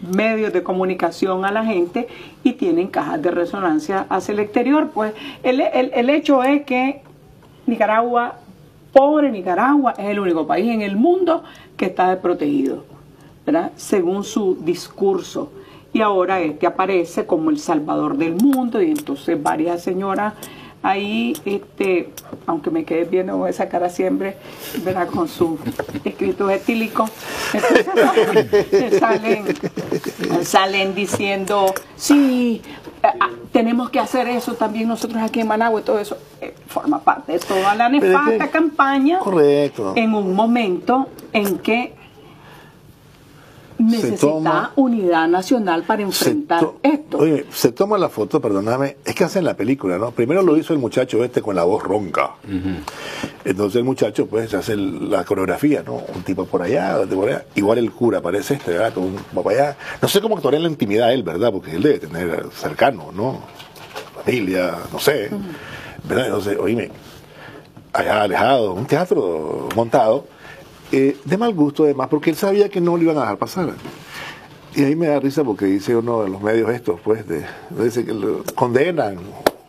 medios 0.09 0.53
de 0.53 0.63
comunicación 0.63 1.45
a 1.45 1.53
la 1.53 1.65
gente 1.65 2.09
y 2.43 2.53
tienen 2.53 2.89
cajas 2.89 3.23
de 3.23 3.31
resonancia 3.31 4.07
hacia 4.09 4.33
el 4.33 4.41
exterior. 4.41 4.91
Pues 4.93 5.15
el, 5.43 5.61
el, 5.61 5.91
el 5.95 6.11
hecho 6.11 6.43
es 6.43 6.65
que 6.65 7.03
Nicaragua, 7.67 8.37
pobre 8.93 9.31
Nicaragua, 9.31 9.95
es 9.97 10.07
el 10.07 10.21
único 10.21 10.47
país 10.47 10.73
en 10.73 10.83
el 10.83 10.97
mundo 10.97 11.43
que 11.77 11.87
está 11.87 12.11
desprotegido, 12.11 12.85
¿verdad? 13.45 13.73
según 13.77 14.25
su 14.25 14.57
discurso. 14.61 15.51
Y 15.93 16.01
ahora 16.01 16.41
este 16.41 16.67
aparece 16.67 17.25
como 17.25 17.51
el 17.51 17.59
salvador 17.59 18.17
del 18.17 18.35
mundo 18.35 18.83
y 18.83 18.91
entonces 18.91 19.41
varias 19.41 19.83
señoras 19.83 20.35
ahí, 20.85 21.35
este, 21.47 22.11
aunque 22.47 22.71
me 22.71 22.85
quede 22.85 23.05
viendo 23.07 23.47
esa 23.47 23.69
cara 23.71 23.89
siempre, 23.89 24.37
¿verdad? 24.85 25.09
con 25.09 25.29
su 25.29 25.59
escritos 26.05 26.53
etílicos, 26.53 27.11
entonces 27.55 29.01
salen, 29.01 29.45
salen 30.43 30.95
diciendo, 30.95 31.75
sí, 31.97 32.61
ah, 33.03 33.31
tenemos 33.51 33.89
que 33.89 33.99
hacer 33.99 34.29
eso 34.29 34.55
también 34.55 34.87
nosotros 34.87 35.23
aquí 35.23 35.41
en 35.41 35.49
Managua 35.49 35.81
y 35.81 35.85
todo 35.85 35.99
eso 35.99 36.19
eh, 36.43 36.55
forma 36.67 37.01
parte 37.01 37.33
de 37.33 37.39
toda 37.39 37.75
la 37.75 37.89
nefasta 37.89 38.51
campaña 38.51 39.21
Correcto. 39.21 39.95
en 39.97 40.15
un 40.15 40.35
momento 40.35 41.09
en 41.33 41.59
que 41.59 41.95
necesita 43.79 44.73
unidad 44.77 45.29
nacional 45.29 45.83
para 45.83 46.03
enfrentar 46.03 46.67
esto. 46.83 47.19
Oye, 47.19 47.45
se 47.51 47.73
toma 47.73 47.99
la 47.99 48.09
foto, 48.09 48.41
perdóname, 48.41 48.97
es 49.05 49.15
que 49.15 49.25
hacen 49.25 49.45
la 49.45 49.57
película, 49.57 49.99
¿no? 49.99 50.11
Primero 50.13 50.43
lo 50.43 50.57
hizo 50.57 50.73
el 50.73 50.79
muchacho 50.79 51.23
este 51.25 51.43
con 51.43 51.57
la 51.57 51.65
voz 51.65 51.83
ronca. 51.83 52.33
Entonces 53.45 53.77
el 53.77 53.85
muchacho, 53.85 54.27
pues, 54.27 54.55
hace 54.55 54.77
la 54.77 55.25
coreografía, 55.25 55.83
¿no? 55.83 56.03
Un 56.15 56.23
tipo 56.23 56.45
por 56.47 56.63
allá, 56.63 56.99
otro 56.99 57.21
por 57.21 57.29
allá. 57.29 57.45
Igual 57.55 57.79
el 57.79 57.91
cura 57.93 58.19
aparece 58.19 58.55
este, 58.55 58.73
¿verdad? 58.73 58.95
Con 58.95 59.05
un 59.05 59.17
papá 59.35 59.51
allá. 59.51 59.77
No 60.01 60.09
sé 60.09 60.21
cómo 60.21 60.37
actuaría 60.37 60.59
en 60.59 60.65
la 60.65 60.71
intimidad 60.71 61.13
él, 61.13 61.23
¿verdad? 61.23 61.53
Porque 61.53 61.73
él 61.73 61.83
debe 61.83 61.99
tener 61.99 62.47
cercano, 62.55 63.11
¿no? 63.13 63.41
Familia, 64.25 64.77
no 64.93 64.99
sé. 64.99 65.31
¿Verdad? 66.05 66.27
Entonces, 66.27 66.59
oíme, 66.59 66.91
allá 67.93 68.23
alejado, 68.23 68.73
un 68.73 68.87
teatro 68.87 69.69
montado 69.75 70.27
eh, 70.97 71.17
de 71.25 71.37
mal 71.37 71.53
gusto 71.53 71.83
además, 71.83 72.07
porque 72.09 72.31
él 72.31 72.37
sabía 72.37 72.69
que 72.69 72.81
no 72.81 72.97
lo 72.97 73.03
iban 73.03 73.17
a 73.17 73.23
dejar 73.23 73.37
pasar. 73.37 73.75
Y 74.77 74.85
ahí 74.85 74.95
me 74.95 75.09
da 75.09 75.19
risa 75.19 75.43
porque 75.43 75.65
dice 75.65 75.97
uno 75.97 76.23
de 76.23 76.29
los 76.31 76.41
medios 76.41 76.71
estos, 76.71 77.01
pues, 77.01 77.27
de, 77.27 77.45
dice 77.71 78.05
que 78.05 78.13
lo 78.13 78.45
condenan, 78.55 79.17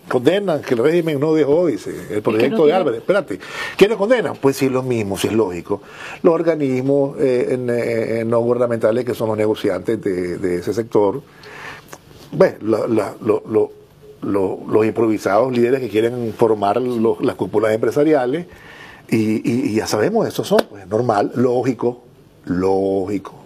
condenan 0.08 0.62
que 0.62 0.76
el 0.76 0.84
régimen 0.84 1.20
no 1.20 1.34
dejó, 1.34 1.66
dice, 1.66 1.96
el 2.12 2.22
proyecto 2.22 2.68
de 2.68 2.74
Álvarez. 2.74 3.00
Espérate, 3.00 3.40
¿quiénes 3.76 3.98
condenan? 3.98 4.36
Pues 4.40 4.56
sí, 4.56 4.70
lo 4.70 4.84
mismo, 4.84 5.18
si 5.18 5.26
es 5.26 5.34
lógico. 5.34 5.82
Los 6.22 6.36
organismos 6.36 7.18
eh, 7.20 7.58
eh, 7.70 8.24
no 8.24 8.40
gubernamentales 8.42 9.04
que 9.04 9.16
son 9.16 9.30
los 9.30 9.38
negociantes 9.38 10.00
de, 10.00 10.58
ese 10.58 10.76
sector, 10.76 11.24
bueno, 12.32 13.72
los 14.22 14.86
improvisados 14.86 15.52
líderes 15.52 15.80
que 15.80 15.90
quieren 15.90 16.36
formar 16.38 16.80
las 16.80 17.36
cúpulas 17.36 17.74
empresariales, 17.74 18.46
y, 19.10 19.70
y, 19.70 19.74
ya 19.76 19.88
sabemos, 19.88 20.28
eso 20.28 20.44
son, 20.44 20.60
pues, 20.70 20.88
normal, 20.88 21.32
lógico, 21.36 22.02
lógico. 22.46 23.46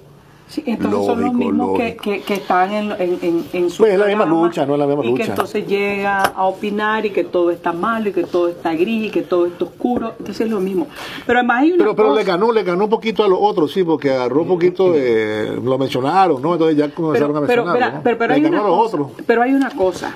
Sí, 0.49 0.63
entonces 0.65 1.05
son 1.05 1.21
los 1.21 1.33
mismos 1.33 1.77
que, 1.77 1.95
que, 1.95 2.33
están 2.33 2.71
en, 2.71 2.91
en, 2.99 3.45
en, 3.53 3.69
su 3.69 3.83
Pues 3.83 3.93
es 3.93 3.99
la 3.99 4.07
misma 4.07 4.25
lucha, 4.25 4.65
no 4.65 4.73
es 4.73 4.79
la 4.79 4.87
misma 4.87 5.05
y 5.05 5.11
lucha. 5.11 5.23
que 5.23 5.29
entonces 5.29 5.67
llega 5.67 6.23
a 6.23 6.47
opinar 6.47 7.05
y 7.05 7.11
que 7.11 7.23
todo 7.23 7.51
está 7.51 7.71
malo 7.71 8.09
y 8.09 8.13
que 8.13 8.23
todo 8.23 8.47
está 8.47 8.73
gris 8.73 9.05
y 9.05 9.09
que 9.11 9.21
todo 9.21 9.45
está 9.45 9.65
oscuro. 9.65 10.15
Entonces 10.17 10.41
es 10.41 10.51
lo 10.51 10.59
mismo. 10.59 10.87
Pero 11.27 11.37
además 11.37 11.61
hay 11.61 11.73
una 11.73 11.83
Pero, 11.83 11.95
pero 11.95 12.15
le 12.15 12.23
ganó, 12.23 12.51
le 12.51 12.63
ganó 12.63 12.85
un 12.85 12.89
poquito 12.89 13.23
a 13.23 13.27
los 13.27 13.37
otros, 13.39 13.71
sí, 13.71 13.83
porque 13.83 14.09
agarró 14.09 14.41
un 14.41 14.47
poquito 14.47 14.91
de... 14.91 15.59
Lo 15.63 15.77
mencionaron, 15.77 16.41
¿no? 16.41 16.53
Entonces 16.53 16.75
ya 16.75 16.89
comenzaron 16.89 17.37
a 17.37 17.41
mencionarlo. 17.41 17.73
Pero, 17.73 17.91
¿no? 17.91 18.01
pero, 18.01 18.17
pero, 18.17 18.33
hay 18.33 18.45
una 18.45 18.63
cosa, 18.63 18.97
pero 19.27 19.41
hay 19.43 19.53
una 19.53 19.69
cosa 19.69 20.15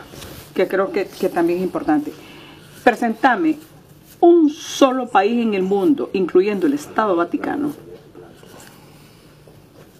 que 0.56 0.68
creo 0.68 0.92
que, 0.92 1.06
que 1.06 1.30
también 1.30 1.60
es 1.60 1.64
importante. 1.64 2.12
Presentame 2.84 3.58
un 4.24 4.50
solo 4.50 5.10
país 5.10 5.46
en 5.46 5.53
el 5.53 5.63
mundo, 5.63 6.10
incluyendo 6.13 6.65
el 6.65 6.74
Estado 6.74 7.13
Vaticano, 7.13 7.74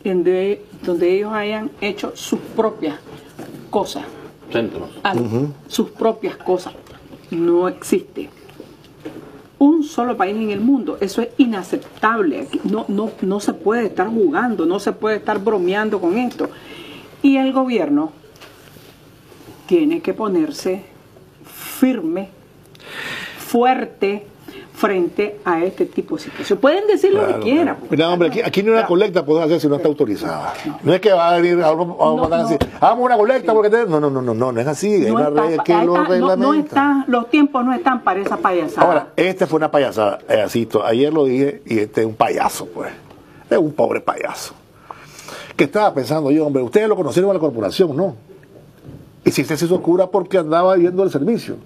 en 0.06 0.24
de, 0.24 0.64
donde 0.82 1.14
ellos 1.14 1.34
hayan 1.34 1.70
hecho 1.82 2.14
sus 2.16 2.40
propias 2.40 3.00
cosas. 3.70 4.06
Centros. 4.50 4.92
Sus 5.68 5.90
propias 5.90 6.38
cosas. 6.38 6.74
No 7.32 7.68
existe. 7.68 8.30
Un 9.60 9.84
solo 9.84 10.16
país 10.16 10.38
en 10.38 10.52
el 10.52 10.62
mundo. 10.62 10.98
Eso 11.02 11.22
es 11.22 11.28
inaceptable. 11.38 12.48
No, 12.64 12.86
no, 12.88 13.12
no 13.24 13.42
se 13.42 13.52
puede 13.52 13.88
estar 13.88 14.08
jugando, 14.08 14.66
no 14.66 14.80
se 14.80 14.94
puede 14.94 15.18
estar 15.18 15.38
bromeando 15.44 16.00
con 16.00 16.18
esto. 16.18 16.50
Y 17.22 17.36
el 17.36 17.52
gobierno 17.52 18.14
tiene 19.68 20.00
que 20.00 20.14
ponerse 20.14 20.82
firme 21.44 22.43
fuerte 23.54 24.26
frente 24.74 25.38
a 25.46 25.64
este 25.64 25.86
tipo 25.86 26.16
de 26.16 26.24
situación. 26.24 26.58
Pueden 26.58 26.88
decir 26.88 27.14
lo 27.14 27.28
que 27.28 27.34
quieran. 27.40 27.78
Mira, 27.88 28.10
hombre, 28.10 28.30
aquí, 28.30 28.42
aquí 28.42 28.64
ni 28.64 28.70
una 28.70 28.88
colecta 28.88 29.24
pueden 29.24 29.44
hacer 29.44 29.60
si 29.60 29.68
no 29.68 29.76
está 29.76 29.88
autorizada. 29.88 30.54
No 30.82 30.92
es 30.92 31.00
que 31.00 31.12
va 31.14 31.30
a 31.30 31.40
venir 31.40 31.62
a, 31.62 31.68
a, 31.68 31.72
a 31.72 31.76
No, 31.76 32.24
hagamos 32.82 33.06
una 33.06 33.16
colecta 33.16 33.54
porque 33.54 33.70
te... 33.70 33.86
No, 33.86 34.00
no, 34.00 34.10
no, 34.10 34.24
no, 34.24 34.34
no, 34.34 34.52
no 34.52 34.60
es 34.60 34.66
así. 34.66 34.92
Hay 34.92 35.12
una 35.12 35.28
está- 35.28 35.42
regla 35.44 35.64
que 35.64 35.86
lo 35.86 36.04
reglamenta. 36.04 36.66
está- 36.66 37.06
los 37.08 37.30
tiempos 37.30 37.64
no 37.64 37.74
están 37.74 38.02
para 38.04 38.22
esa 38.22 38.38
payasada. 38.38 38.88
Ahora, 38.88 39.08
esta 39.16 39.46
fue 39.46 39.58
una 39.58 39.70
payasada, 39.70 40.18
eh, 40.28 40.42
así, 40.42 40.66
to- 40.66 40.84
ayer 40.84 41.14
lo 41.14 41.26
dije, 41.26 41.62
y 41.68 41.78
este 41.78 42.02
es 42.02 42.08
un 42.08 42.16
payaso, 42.16 42.66
pues. 42.66 42.92
Es 43.52 43.58
un 43.60 43.74
pobre 43.74 44.02
payaso. 44.02 44.56
Que 45.56 45.66
estaba 45.66 45.94
pensando 45.94 46.32
yo, 46.32 46.48
hombre, 46.48 46.64
ustedes 46.64 46.90
lo 46.90 46.96
conocieron 46.96 47.30
a 47.30 47.36
la 47.36 47.40
corporación, 47.40 47.96
¿no? 47.96 48.16
Y 49.24 49.30
si 49.30 49.44
usted 49.44 49.56
se 49.56 49.66
hizo 49.66 49.80
cura 49.84 50.08
porque 50.08 50.40
andaba 50.40 50.76
viendo 50.76 51.04
el 51.04 51.12
servicio. 51.12 51.58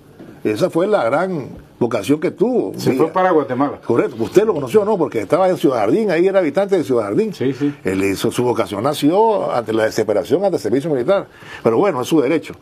Esa 0.44 0.70
fue 0.70 0.88
la 0.88 1.04
gran 1.06 1.48
vocación 1.80 2.20
que 2.20 2.32
tuvo. 2.32 2.74
Se 2.78 2.94
fue 2.94 3.08
para 3.08 3.32
Guatemala. 3.32 3.80
Correcto, 3.86 4.16
usted 4.20 4.46
lo 4.46 4.54
conoció, 4.54 4.86
¿no? 4.86 4.98
Porque 4.98 5.22
estaba 5.22 5.48
en 5.50 5.58
Ciudad 5.58 5.78
Jardín, 5.78 6.12
ahí 6.12 6.28
era 6.28 6.40
habitante 6.40 6.78
de 6.78 6.84
Ciudad 6.84 7.04
Jardín. 7.04 7.34
Sí, 7.34 7.54
sí. 7.54 7.74
Él 7.84 8.04
hizo, 8.04 8.32
su 8.32 8.44
vocación 8.44 8.84
nació 8.84 9.52
ante 9.52 9.74
la 9.74 9.86
desesperación, 9.86 10.44
ante 10.44 10.58
el 10.58 10.62
servicio 10.62 10.90
militar. 10.90 11.28
Pero 11.64 11.78
bueno, 11.78 12.02
es 12.02 12.08
su 12.08 12.22
derecho. 12.22 12.56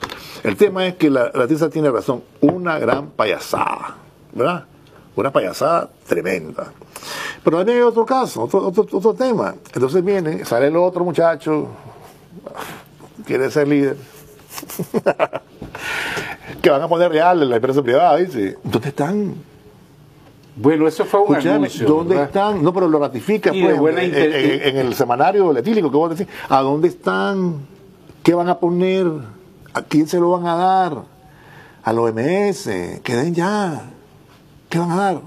El 0.44 0.56
tema 0.58 0.86
es 0.88 0.96
que 0.96 1.10
la, 1.10 1.32
la 1.34 1.48
tiza 1.48 1.70
tiene 1.70 1.90
razón. 1.90 2.24
Una 2.42 2.80
gran 2.80 3.10
payasada, 3.12 3.96
¿verdad? 4.34 4.66
Una 5.16 5.32
payasada 5.32 5.90
tremenda. 6.08 6.74
Pero 7.44 7.58
también 7.58 7.78
hay 7.78 7.84
otro 7.84 8.06
caso, 8.06 8.44
otro, 8.44 8.68
otro, 8.68 8.86
otro 8.92 9.14
tema. 9.14 9.56
Entonces 9.74 10.04
viene, 10.04 10.44
sale 10.46 10.68
el 10.68 10.76
otro 10.76 11.06
muchacho, 11.06 11.68
quiere 13.26 13.50
ser 13.50 13.68
líder. 13.68 13.98
que 16.66 16.72
van 16.72 16.82
a 16.82 16.88
poner 16.88 17.12
real 17.12 17.44
en 17.44 17.50
la 17.52 17.58
empresa 17.58 17.84
privada, 17.84 18.18
dice. 18.18 18.58
¿Dónde 18.64 18.90
están? 18.90 19.36
Bueno, 20.56 20.88
eso 20.88 21.06
fue 21.06 21.20
un 21.20 21.34
Escúchame, 21.34 21.56
anuncio. 21.58 21.88
¿dónde 21.88 22.16
¿verdad? 22.16 22.26
están? 22.28 22.64
No, 22.64 22.74
pero 22.74 22.88
lo 22.88 22.98
ratifica 22.98 23.54
Y 23.54 23.62
pues, 23.62 23.78
buena 23.78 24.02
en, 24.02 24.08
inter- 24.08 24.36
en- 24.36 24.62
en 24.70 24.78
el 24.88 24.96
semanario 24.96 25.54
letílico 25.54 25.92
que 25.92 25.98
vos 25.98 26.18
decís. 26.18 26.34
¿A 26.50 26.62
dónde 26.62 26.88
están? 26.88 27.68
¿Qué 28.24 28.34
van 28.34 28.50
a 28.50 28.58
poner? 28.58 29.06
¿A 29.76 29.84
quién 29.84 30.08
se 30.08 30.20
lo 30.20 30.32
van 30.32 30.48
a 30.48 30.56
dar? 30.56 31.04
A 31.84 31.94
la 31.94 32.02
OMS. 32.02 32.64
Que 33.04 33.16
den 33.16 33.36
ya. 33.36 33.84
¿Qué 34.68 34.80
van 34.80 34.90
a 34.90 34.96
dar? 34.96 35.22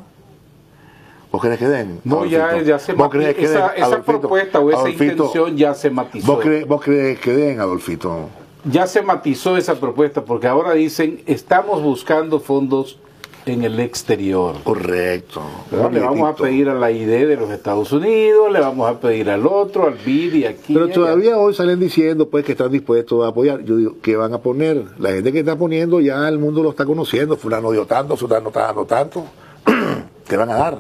¿Vos 1.30 1.40
crees 1.40 1.59
que 1.61 1.68
den? 1.68 2.00
No, 2.02 2.25
ya, 2.25 2.61
ya 2.62 2.80
se 2.80 2.95
¿Vos 2.95 3.11
crees 3.11 3.37
matizó. 3.37 3.38
que 3.38 3.45
Esa, 3.59 3.68
den, 3.75 3.85
esa 3.85 4.02
propuesta 4.02 4.59
o 4.59 4.71
esa 4.71 4.78
Adolfito, 4.80 5.04
intención 5.04 5.57
ya 5.57 5.75
se 5.75 5.90
matizó. 5.90 6.33
¿vos 6.35 6.40
crees, 6.42 6.66
¿Vos 6.66 6.83
crees 6.83 7.21
que 7.21 7.33
den, 7.33 7.61
Adolfito? 7.61 8.28
Ya 8.70 8.87
se 8.87 9.02
matizó 9.02 9.56
esa 9.56 9.76
propuesta 9.76 10.25
porque 10.25 10.46
ahora 10.46 10.72
dicen 10.72 11.22
estamos 11.26 11.82
buscando 11.82 12.40
fondos 12.40 12.98
en 13.46 13.64
el 13.64 13.80
exterior. 13.80 14.56
Correcto. 14.62 15.40
Le 15.70 16.00
vamos 16.00 16.28
a 16.28 16.34
pedir 16.34 16.68
a 16.68 16.75
la 16.75 16.90
ID 16.90 17.26
de 17.26 17.37
los 17.37 17.50
Estados 17.50 17.92
Unidos, 17.92 18.52
le 18.52 18.60
vamos 18.60 18.90
a 18.90 19.00
pedir 19.00 19.30
al 19.30 19.46
otro, 19.46 19.87
al 19.87 19.94
BID 19.94 20.34
y 20.34 20.44
aquí. 20.44 20.75
Pero 20.75 20.84
allá. 20.87 20.94
todavía 20.94 21.38
hoy 21.38 21.54
salen 21.54 21.80
diciendo 21.80 22.28
pues 22.28 22.44
que 22.44 22.52
están 22.52 22.70
dispuestos 22.70 23.25
a 23.25 23.28
apoyar. 23.28 23.64
Yo 23.64 23.76
digo, 23.76 23.96
¿qué 24.02 24.16
van 24.16 24.34
a 24.34 24.38
poner? 24.38 24.84
La 24.98 25.12
gente 25.12 25.32
que 25.32 25.40
está 25.40 25.56
poniendo 25.56 26.00
ya 26.00 26.28
el 26.28 26.38
mundo 26.38 26.62
lo 26.62 26.70
está 26.70 26.84
conociendo. 26.84 27.37
Fulano 27.37 27.70
dio 27.70 27.87
tanto, 27.87 28.16
fulano 28.16 28.48
está 28.48 28.66
dando 28.66 28.84
tanto. 28.84 29.25
¿Qué 30.28 30.37
van 30.37 30.50
a 30.50 30.54
dar? 30.54 30.78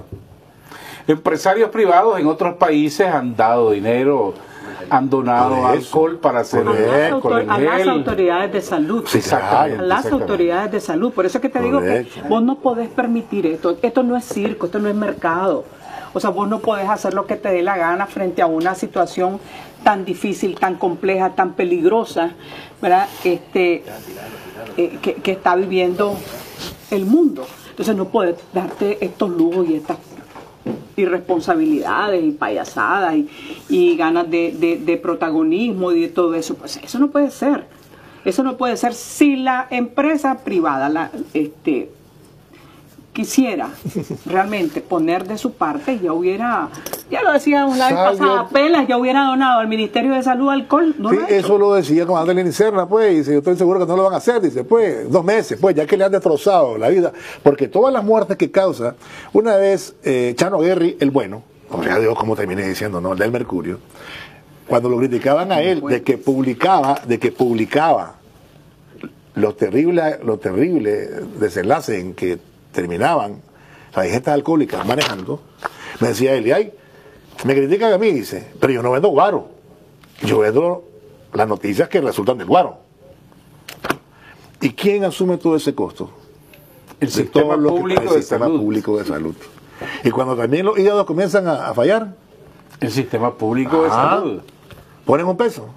Empresarios 1.06 1.70
privados 1.70 2.20
en 2.20 2.26
otros 2.26 2.56
países 2.56 3.06
han 3.06 3.34
dado 3.34 3.70
dinero, 3.70 4.34
han 4.90 5.10
donado 5.10 5.66
alcohol 5.66 6.18
para 6.18 6.40
hacer 6.40 6.66
a 6.66 6.72
las, 6.72 7.12
autor- 7.12 7.46
a 7.48 7.58
las 7.58 7.86
autoridades 7.88 8.52
de 8.52 8.60
salud. 8.60 9.04
Sí, 9.06 9.18
Exactamente, 9.18 9.78
a 9.78 9.82
las 9.82 9.98
exactamente. 9.98 10.32
autoridades 10.32 10.72
de 10.72 10.80
salud. 10.80 11.12
Por 11.12 11.26
eso 11.26 11.38
es 11.38 11.42
que 11.42 11.48
te 11.48 11.60
digo 11.60 11.80
que 11.80 12.06
vos 12.28 12.42
no 12.42 12.56
podés 12.56 12.88
permitir 12.88 13.46
esto. 13.46 13.76
Esto 13.82 14.02
no 14.02 14.16
es 14.16 14.24
circo, 14.24 14.66
esto 14.66 14.78
no 14.78 14.88
es 14.88 14.94
mercado. 14.94 15.64
O 16.14 16.20
sea, 16.20 16.30
vos 16.30 16.48
no 16.48 16.60
podés 16.60 16.88
hacer 16.88 17.12
lo 17.14 17.26
que 17.26 17.36
te 17.36 17.50
dé 17.50 17.62
la 17.62 17.76
gana 17.76 18.06
frente 18.06 18.40
a 18.42 18.46
una 18.46 18.74
situación 18.74 19.38
tan 19.84 20.04
difícil, 20.04 20.56
tan 20.58 20.74
compleja, 20.76 21.30
tan 21.30 21.52
peligrosa, 21.52 22.30
¿verdad? 22.80 23.08
Este, 23.24 23.84
eh, 24.76 24.98
que, 25.02 25.14
que 25.14 25.32
está 25.32 25.54
viviendo 25.54 26.16
el 26.90 27.04
mundo. 27.04 27.46
Entonces 27.70 27.94
no 27.94 28.06
puedes 28.06 28.36
darte 28.52 29.04
estos 29.04 29.30
lujos 29.30 29.68
y 29.68 29.74
estas 29.74 29.98
irresponsabilidades 30.96 32.24
y 32.24 32.30
payasadas 32.32 33.14
y, 33.16 33.28
y 33.68 33.96
ganas 33.96 34.30
de, 34.30 34.52
de- 34.58 34.76
de 34.78 34.96
protagonismo 34.96 35.92
y 35.92 36.00
de 36.02 36.08
todo 36.08 36.34
eso. 36.34 36.54
Pues 36.56 36.78
eso 36.82 36.98
no 36.98 37.08
puede 37.08 37.30
ser. 37.30 37.64
Eso 38.24 38.42
no 38.42 38.56
puede 38.56 38.76
ser 38.76 38.94
si 38.94 39.36
la 39.36 39.66
empresa 39.70 40.38
privada 40.44 40.88
la, 40.88 41.10
este, 41.34 41.90
quisiera 43.18 43.70
realmente 44.26 44.80
poner 44.80 45.26
de 45.26 45.36
su 45.38 45.50
parte, 45.50 45.98
ya 45.98 46.12
hubiera, 46.12 46.68
ya 47.10 47.20
lo 47.24 47.32
decía 47.32 47.66
una 47.66 47.88
vez 47.88 47.96
pasada, 47.96 48.48
Pelas 48.48 48.86
ya 48.86 48.96
hubiera 48.96 49.24
donado 49.24 49.58
al 49.58 49.66
Ministerio 49.66 50.14
de 50.14 50.22
Salud 50.22 50.50
alcohol. 50.50 50.94
No 50.98 51.10
Sí, 51.10 51.16
lo 51.16 51.26
eso 51.26 51.58
lo 51.58 51.74
decía 51.74 52.06
con 52.06 52.16
Adelina 52.16 52.52
Serna, 52.52 52.88
pues, 52.88 53.12
y 53.12 53.16
dice, 53.16 53.32
yo 53.32 53.38
estoy 53.38 53.56
seguro 53.56 53.80
que 53.80 53.86
no 53.86 53.96
lo 53.96 54.04
van 54.04 54.14
a 54.14 54.18
hacer, 54.18 54.40
dice, 54.40 54.62
pues, 54.62 55.10
dos 55.10 55.24
meses, 55.24 55.58
pues, 55.60 55.74
ya 55.74 55.84
que 55.84 55.96
le 55.96 56.04
han 56.04 56.12
destrozado 56.12 56.78
la 56.78 56.90
vida, 56.90 57.12
porque 57.42 57.66
todas 57.66 57.92
las 57.92 58.04
muertes 58.04 58.36
que 58.36 58.52
causa, 58.52 58.94
una 59.32 59.56
vez 59.56 59.96
eh, 60.04 60.34
Chano 60.36 60.60
Guerri, 60.60 60.96
el 61.00 61.10
bueno, 61.10 61.42
o 61.72 61.82
sea, 61.82 61.98
Dios, 61.98 62.16
como 62.16 62.36
terminé 62.36 62.68
diciendo, 62.68 63.00
¿no? 63.00 63.14
El 63.14 63.18
del 63.18 63.32
Mercurio, 63.32 63.80
cuando 64.68 64.88
lo 64.88 64.96
criticaban 64.98 65.50
a 65.50 65.60
él 65.60 65.80
de 65.80 66.04
que 66.04 66.18
publicaba, 66.18 67.00
de 67.04 67.18
que 67.18 67.32
publicaba 67.32 68.14
lo 69.34 69.54
terrible, 69.54 70.20
lo 70.24 70.38
terrible 70.38 71.08
desenlace 71.40 71.98
en 71.98 72.14
que 72.14 72.38
terminaban 72.72 73.40
las 73.94 74.06
ingestas 74.06 74.34
alcohólicas 74.34 74.86
manejando, 74.86 75.40
me 76.00 76.08
decía 76.08 76.34
él, 76.34 76.46
y 76.46 76.52
ay, 76.52 76.72
me 77.44 77.54
critican 77.54 77.92
a 77.92 77.98
mí, 77.98 78.10
dice, 78.12 78.50
pero 78.60 78.72
yo 78.72 78.82
no 78.82 78.90
vendo 78.92 79.08
guaro. 79.08 79.48
Yo 80.22 80.38
vendo 80.40 80.84
las 81.32 81.46
noticias 81.48 81.88
que 81.88 82.00
resultan 82.00 82.38
del 82.38 82.46
guaro. 82.48 82.78
¿Y 84.60 84.70
quién 84.70 85.04
asume 85.04 85.36
todo 85.38 85.56
ese 85.56 85.74
costo? 85.74 86.10
El 87.00 87.08
lo 87.62 87.70
que- 87.74 87.78
público 87.80 88.02
el 88.02 88.08
de 88.08 88.14
sistema 88.16 88.46
salud. 88.46 88.60
público 88.60 88.98
de 88.98 89.04
salud. 89.04 89.34
Y 90.02 90.10
cuando 90.10 90.36
también 90.36 90.66
los 90.66 90.76
hígados 90.78 91.06
comienzan 91.06 91.46
a, 91.46 91.68
a 91.68 91.74
fallar, 91.74 92.14
El 92.80 92.90
sistema 92.90 93.34
público 93.36 93.84
de 93.84 93.90
salud. 93.90 94.40
ponen 95.04 95.26
un 95.26 95.36
peso. 95.36 95.68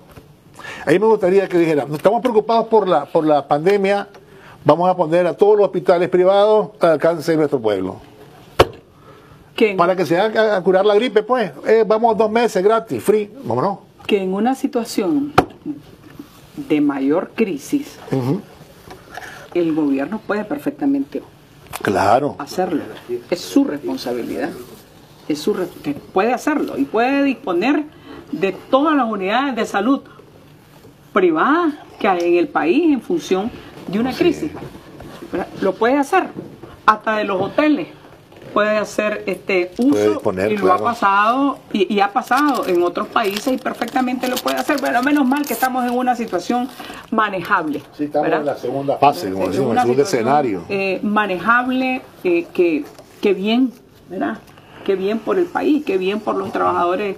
Ahí 0.86 0.98
me 0.98 1.06
gustaría 1.06 1.48
que 1.48 1.60
dijera, 1.60 1.86
"No 1.88 1.96
estamos 1.96 2.22
preocupados 2.22 2.68
por 2.68 2.88
la, 2.88 3.06
por 3.06 3.24
la 3.26 3.48
pandemia, 3.48 4.08
vamos 4.64 4.90
a 4.90 4.96
poner 4.96 5.26
a 5.28 5.34
todos 5.36 5.58
los 5.58 5.66
hospitales 5.66 6.10
privados 6.10 6.70
al 6.80 6.92
alcance 6.92 7.32
de 7.32 7.38
nuestro 7.38 7.60
pueblo. 7.60 7.98
Para 9.78 9.96
que 9.96 10.06
se 10.08 10.20
haga 10.20 10.56
a 10.58 10.62
curar 10.64 10.86
la 10.86 10.96
gripe, 10.96 11.22
pues, 11.22 11.52
eh, 11.68 11.84
vamos 11.86 12.18
dos 12.18 12.32
meses 12.32 12.64
gratis, 12.64 13.04
free, 13.04 13.30
vámonos. 13.44 13.80
que 14.08 14.22
en 14.22 14.34
una 14.34 14.56
situación 14.56 15.32
de 16.56 16.82
mayor 16.82 17.32
crisis, 17.36 17.98
el 19.54 19.76
gobierno 19.76 20.20
puede 20.26 20.44
perfectamente 20.46 21.22
Claro. 21.84 22.36
hacerlo. 22.40 22.82
Es 23.30 23.40
su 23.42 23.64
responsabilidad. 23.64 24.50
Es 25.28 25.40
su 25.40 25.54
re- 25.54 25.68
puede 26.12 26.34
hacerlo 26.34 26.78
y 26.78 26.84
puede 26.86 27.24
disponer 27.24 27.86
de 28.32 28.52
todas 28.72 28.96
las 28.96 29.06
unidades 29.10 29.56
de 29.56 29.66
salud 29.66 30.02
privadas 31.14 31.74
que 32.00 32.08
hay 32.08 32.22
en 32.34 32.38
el 32.38 32.48
país 32.48 32.92
en 32.92 33.02
función 33.02 33.52
de 33.88 34.00
una 34.00 34.14
crisis. 34.14 34.52
¿Verdad? 35.32 35.48
Lo 35.62 35.74
puede 35.76 35.98
hacer. 35.98 36.26
Hasta 36.86 37.18
de 37.18 37.24
los 37.26 37.42
hoteles 37.42 37.88
puede 38.54 38.78
hacer 38.78 39.24
este 39.28 39.72
Puede 39.78 40.10
uso 40.10 40.22
y 40.50 40.58
lo 40.58 40.64
claro. 40.66 40.74
ha 40.74 40.84
pasado 40.84 41.60
y, 41.72 41.94
y 41.94 42.02
ha 42.02 42.12
pasado 42.12 42.68
en 42.68 42.84
otros 42.84 43.08
países 43.08 43.54
y 43.54 43.58
perfectamente 43.58 44.28
lo 44.28 44.36
puede 44.36 44.58
hacer. 44.58 44.78
Pero 44.82 45.02
menos 45.04 45.26
mal 45.26 45.46
que 45.46 45.54
estamos 45.54 45.86
en 45.86 45.92
una 45.96 46.16
situación 46.16 46.68
manejable. 47.12 47.82
¿verdad? 48.14 48.58
segunda 48.58 48.98
fase, 48.98 49.32
como 49.32 49.48
decimos, 49.48 49.78
en 49.86 50.00
escenario. 50.00 50.64
eh, 50.70 51.00
manejable, 51.04 52.02
eh, 52.26 52.48
que, 52.54 52.84
que 53.22 53.34
bien, 53.34 53.72
¿verdad? 54.10 54.40
Que 54.86 54.96
bien 54.96 55.20
por 55.20 55.38
el 55.38 55.46
país, 55.46 55.86
que 55.86 55.98
bien 55.98 56.20
por 56.20 56.36
los 56.36 56.52
trabajadores 56.52 57.16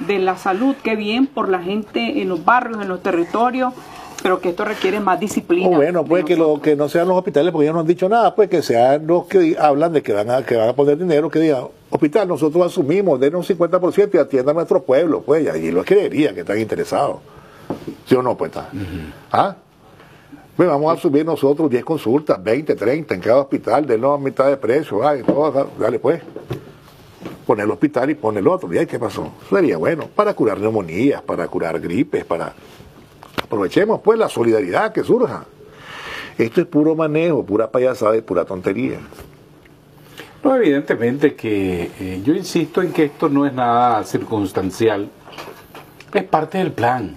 de 0.00 0.18
la 0.18 0.36
salud, 0.36 0.76
que 0.84 0.94
bien 0.94 1.26
por 1.26 1.48
la 1.48 1.60
gente 1.60 2.22
en 2.22 2.28
los 2.28 2.44
barrios, 2.44 2.80
en 2.80 2.88
los 2.88 3.02
territorios, 3.02 3.74
pero 4.22 4.40
que 4.40 4.50
esto 4.50 4.64
requiere 4.64 5.00
más 5.00 5.18
disciplina. 5.18 5.68
O 5.68 5.72
bueno, 5.72 6.04
pues 6.04 6.24
que, 6.24 6.36
lo, 6.36 6.60
que 6.60 6.76
no 6.76 6.88
sean 6.88 7.08
los 7.08 7.16
hospitales, 7.16 7.52
porque 7.52 7.66
ellos 7.66 7.74
no 7.74 7.80
han 7.80 7.86
dicho 7.86 8.08
nada, 8.08 8.34
pues 8.34 8.48
que 8.48 8.62
sean 8.62 9.06
los 9.06 9.26
que 9.26 9.56
hablan 9.58 9.92
de 9.92 10.02
que 10.02 10.12
van 10.12 10.30
a, 10.30 10.44
que 10.44 10.56
van 10.56 10.68
a 10.68 10.72
poner 10.74 10.98
dinero, 10.98 11.30
que 11.30 11.38
digan, 11.38 11.64
hospital, 11.90 12.28
nosotros 12.28 12.66
asumimos, 12.66 13.18
denos 13.18 13.48
un 13.48 13.56
50% 13.56 14.14
y 14.14 14.18
atienda 14.18 14.52
a 14.52 14.54
nuestro 14.54 14.82
pueblo, 14.82 15.22
pues, 15.22 15.44
y 15.44 15.48
allí 15.48 15.70
lo 15.70 15.84
creería 15.84 16.34
que 16.34 16.40
están 16.40 16.58
interesados. 16.58 17.18
¿Sí 18.06 18.14
o 18.14 18.22
no, 18.22 18.36
pues 18.36 18.50
está? 18.50 18.68
¿Ah? 19.30 19.56
Pues 20.56 20.68
vamos 20.68 20.90
a 20.90 20.94
asumir 20.94 21.24
nosotros 21.24 21.70
10 21.70 21.84
consultas, 21.84 22.42
20, 22.42 22.74
30 22.74 23.14
en 23.14 23.20
cada 23.20 23.40
hospital, 23.40 23.86
denos 23.86 24.18
a 24.18 24.22
mitad 24.22 24.48
de 24.48 24.56
precio, 24.56 25.06
ay, 25.06 25.22
todo, 25.22 25.70
dale 25.78 25.98
pues. 25.98 26.20
Pone 27.46 27.62
el 27.62 27.70
hospital 27.70 28.10
y 28.10 28.14
pone 28.14 28.40
el 28.40 28.46
otro. 28.46 28.72
¿Y 28.72 28.78
ahí 28.78 28.86
qué 28.86 28.98
pasó? 28.98 29.32
Sería 29.48 29.76
bueno, 29.76 30.06
para 30.14 30.34
curar 30.34 30.60
neumonías, 30.60 31.22
para 31.22 31.48
curar 31.48 31.80
gripes, 31.80 32.24
para 32.24 32.52
Aprovechemos 33.54 34.00
pues 34.00 34.16
la 34.16 34.28
solidaridad 34.28 34.92
que 34.92 35.02
surja. 35.02 35.42
Esto 36.38 36.60
es 36.60 36.68
puro 36.68 36.94
manejo, 36.94 37.44
pura 37.44 37.68
payasada 37.68 38.16
y 38.16 38.20
pura 38.20 38.44
tontería. 38.44 38.98
No, 40.44 40.54
evidentemente 40.54 41.34
que 41.34 41.90
eh, 41.98 42.22
yo 42.24 42.32
insisto 42.32 42.80
en 42.80 42.92
que 42.92 43.06
esto 43.06 43.28
no 43.28 43.44
es 43.44 43.52
nada 43.52 44.04
circunstancial, 44.04 45.10
es 46.14 46.22
parte 46.22 46.58
del 46.58 46.70
plan. 46.70 47.16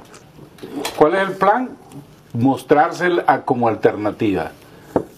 ¿Cuál 0.97 1.13
es 1.13 1.21
el 1.29 1.33
plan? 1.35 1.69
Mostrarse 2.33 3.09
como 3.45 3.67
alternativa. 3.67 4.53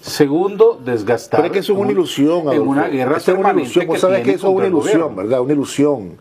Segundo, 0.02 0.82
desgastar. 0.84 1.40
Pero 1.40 1.48
es 1.48 1.54
que 1.54 1.60
eso 1.60 1.72
es 1.72 1.80
una 1.80 1.88
un- 1.88 1.94
ilusión, 1.94 2.52
En 2.52 2.68
una 2.68 2.90
guerra 2.90 3.16
es 3.16 3.28
una 3.30 3.52
ilusión. 3.54 3.88
Vos 3.88 4.02
sabes 4.02 4.22
que 4.22 4.32
eso 4.34 4.50
es 4.50 4.54
una 4.54 4.68
ilusión. 4.68 5.16
¿verdad? 5.16 5.40
Una 5.40 5.54
ilusión. 5.54 6.18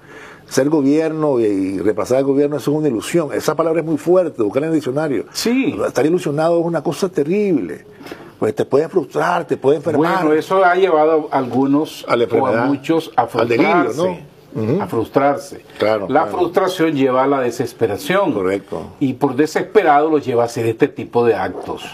Ser 0.49 0.69
gobierno 0.69 1.41
y, 1.41 1.79
repasar 1.79 2.19
el 2.19 2.25
gobierno 2.25 2.57
eso 2.57 2.71
es 2.71 2.77
una 2.77 2.89
ilusión. 2.89 3.33
Esa 3.33 3.55
palabra 3.55 3.81
es 3.81 3.87
muy 3.87 3.97
fuerte, 3.97 4.43
buscarla 4.43 4.67
en 4.69 4.73
el 4.73 4.79
diccionario. 4.79 5.25
Sí. 5.33 5.77
Estar 5.87 6.05
ilusionado 6.07 6.61
es 6.61 6.67
una 6.67 6.83
cosa 6.83 7.09
terrible. 7.09 7.85
Pues 8.39 8.55
te 8.55 8.65
puede 8.65 8.89
frustrar, 8.89 9.47
te 9.47 9.57
puede 9.57 9.79
enfermar. 9.79 10.23
Bueno, 10.23 10.39
eso 10.39 10.65
ha 10.65 10.75
llevado 10.75 11.29
a 11.31 11.39
algunos 11.39 12.05
A 12.09 12.17
la 12.17 12.27
o 12.27 12.47
a 12.47 12.67
muchos 12.67 13.11
a 13.17 13.23
al 13.23 13.29
frustrarse. 13.29 13.63
delirio, 13.63 14.27
¿no? 14.57 14.83
A 14.83 14.87
frustrarse. 14.87 15.65
Claro, 15.79 16.07
la 16.09 16.23
claro. 16.25 16.39
frustración 16.39 16.95
lleva 16.95 17.25
a 17.25 17.27
la 17.27 17.41
desesperación. 17.41 18.33
Correcto. 18.33 18.93
Y 19.01 19.15
por 19.15 19.35
desesperado 19.35 20.11
los 20.11 20.25
lleva 20.25 20.43
a 20.43 20.47
hacer 20.47 20.67
este 20.67 20.89
tipo 20.89 21.25
de 21.25 21.35
actos. 21.35 21.85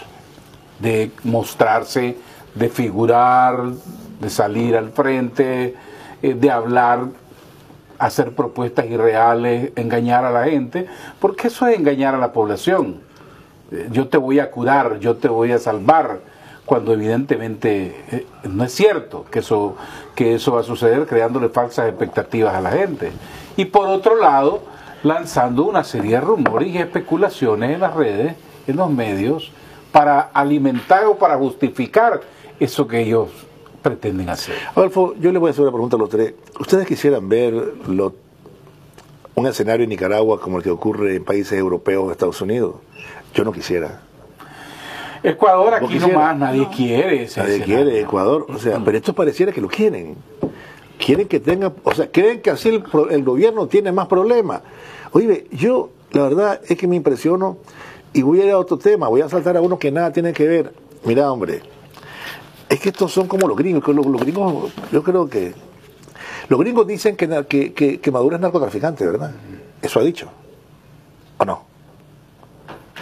De 0.79 1.11
mostrarse, 1.23 2.17
de 2.53 2.69
figurar, 2.69 3.71
de 4.19 4.29
salir 4.29 4.75
al 4.75 4.91
frente, 4.91 5.75
eh, 6.21 6.33
de 6.33 6.51
hablar, 6.51 7.07
hacer 8.01 8.31
propuestas 8.31 8.87
irreales, 8.87 9.71
engañar 9.75 10.25
a 10.25 10.31
la 10.31 10.45
gente, 10.45 10.87
porque 11.19 11.47
eso 11.47 11.67
es 11.67 11.77
engañar 11.77 12.15
a 12.15 12.17
la 12.17 12.33
población. 12.33 13.01
Eh, 13.71 13.87
Yo 13.91 14.07
te 14.07 14.17
voy 14.17 14.39
a 14.39 14.49
curar, 14.49 14.99
yo 14.99 15.15
te 15.15 15.27
voy 15.27 15.51
a 15.51 15.59
salvar, 15.59 16.19
cuando 16.65 16.93
evidentemente 16.93 17.95
eh, 18.11 18.25
no 18.43 18.63
es 18.63 18.71
cierto 18.71 19.25
que 19.29 19.39
eso, 19.39 19.75
que 20.15 20.35
eso 20.35 20.53
va 20.53 20.61
a 20.61 20.63
suceder 20.63 21.05
creándole 21.05 21.49
falsas 21.49 21.89
expectativas 21.89 22.53
a 22.53 22.61
la 22.61 22.71
gente. 22.71 23.11
Y 23.57 23.65
por 23.65 23.87
otro 23.87 24.15
lado, 24.15 24.61
lanzando 25.03 25.63
una 25.63 25.83
serie 25.83 26.11
de 26.11 26.21
rumores 26.21 26.69
y 26.69 26.77
especulaciones 26.77 27.71
en 27.71 27.81
las 27.81 27.93
redes, 27.93 28.35
en 28.67 28.75
los 28.77 28.89
medios, 28.89 29.51
para 29.91 30.21
alimentar 30.33 31.05
o 31.05 31.15
para 31.17 31.37
justificar 31.37 32.21
eso 32.59 32.87
que 32.87 33.01
ellos 33.01 33.29
pretenden 33.81 34.29
hacer. 34.29 34.55
Adolfo, 34.75 35.15
yo 35.19 35.31
le 35.31 35.39
voy 35.39 35.49
a 35.49 35.51
hacer 35.51 35.63
una 35.63 35.71
pregunta 35.71 35.95
a 35.95 35.99
los 35.99 36.09
tres. 36.09 36.33
¿Ustedes 36.59 36.85
quisieran 36.87 37.27
ver 37.29 37.53
lo- 37.87 38.13
un 39.35 39.47
escenario 39.47 39.83
en 39.83 39.89
Nicaragua 39.89 40.39
como 40.39 40.57
el 40.57 40.63
que 40.63 40.69
ocurre 40.71 41.15
en 41.15 41.23
países 41.23 41.53
europeos 41.57 42.03
o 42.07 42.11
Estados 42.11 42.41
Unidos? 42.41 42.75
Yo 43.33 43.43
no 43.43 43.51
quisiera. 43.51 44.01
Ecuador 45.23 45.75
aquí 45.75 45.99
nomás 45.99 46.35
nadie 46.37 46.67
quiere 46.75 47.23
ese 47.23 47.39
Nadie 47.41 47.57
escenario. 47.57 47.83
quiere 47.85 47.99
Ecuador. 48.01 48.45
O 48.49 48.57
sea, 48.57 48.79
pero 48.83 48.97
esto 48.97 49.13
pareciera 49.13 49.51
que 49.51 49.61
lo 49.61 49.67
quieren. 49.67 50.15
Quieren 50.97 51.27
que 51.27 51.39
tenga, 51.39 51.71
o 51.83 51.93
sea, 51.93 52.09
creen 52.11 52.41
que 52.41 52.49
así 52.51 52.69
el, 52.69 52.83
pro- 52.83 53.09
el 53.09 53.23
gobierno 53.23 53.67
tiene 53.67 53.91
más 53.91 54.07
problemas. 54.07 54.61
Oye, 55.11 55.47
yo 55.51 55.89
la 56.11 56.23
verdad 56.23 56.61
es 56.67 56.77
que 56.77 56.87
me 56.87 56.95
impresiono 56.95 57.57
y 58.13 58.21
voy 58.23 58.41
a 58.41 58.45
ir 58.45 58.51
a 58.51 58.57
otro 58.59 58.77
tema, 58.77 59.07
voy 59.07 59.21
a 59.21 59.29
saltar 59.29 59.57
a 59.57 59.61
uno 59.61 59.77
que 59.79 59.91
nada 59.91 60.11
tiene 60.11 60.33
que 60.33 60.47
ver. 60.47 60.73
Mira, 61.05 61.31
hombre, 61.31 61.61
es 62.71 62.79
que 62.79 62.89
estos 62.89 63.11
son 63.11 63.27
como 63.27 63.47
los 63.47 63.57
gringos, 63.57 63.83
que 63.83 63.93
los, 63.93 64.05
los 64.05 64.21
gringos, 64.21 64.71
yo 64.91 65.03
creo 65.03 65.29
que 65.29 65.53
los 66.49 66.59
gringos 66.59 66.87
dicen 66.87 67.15
que, 67.15 67.27
que, 67.47 67.73
que, 67.73 67.99
que 67.99 68.11
Maduro 68.11 68.35
es 68.35 68.41
narcotraficante, 68.41 69.05
¿verdad? 69.05 69.31
Eso 69.81 69.99
ha 69.99 70.03
dicho. 70.03 70.27
¿O 71.37 71.45
no? 71.45 71.63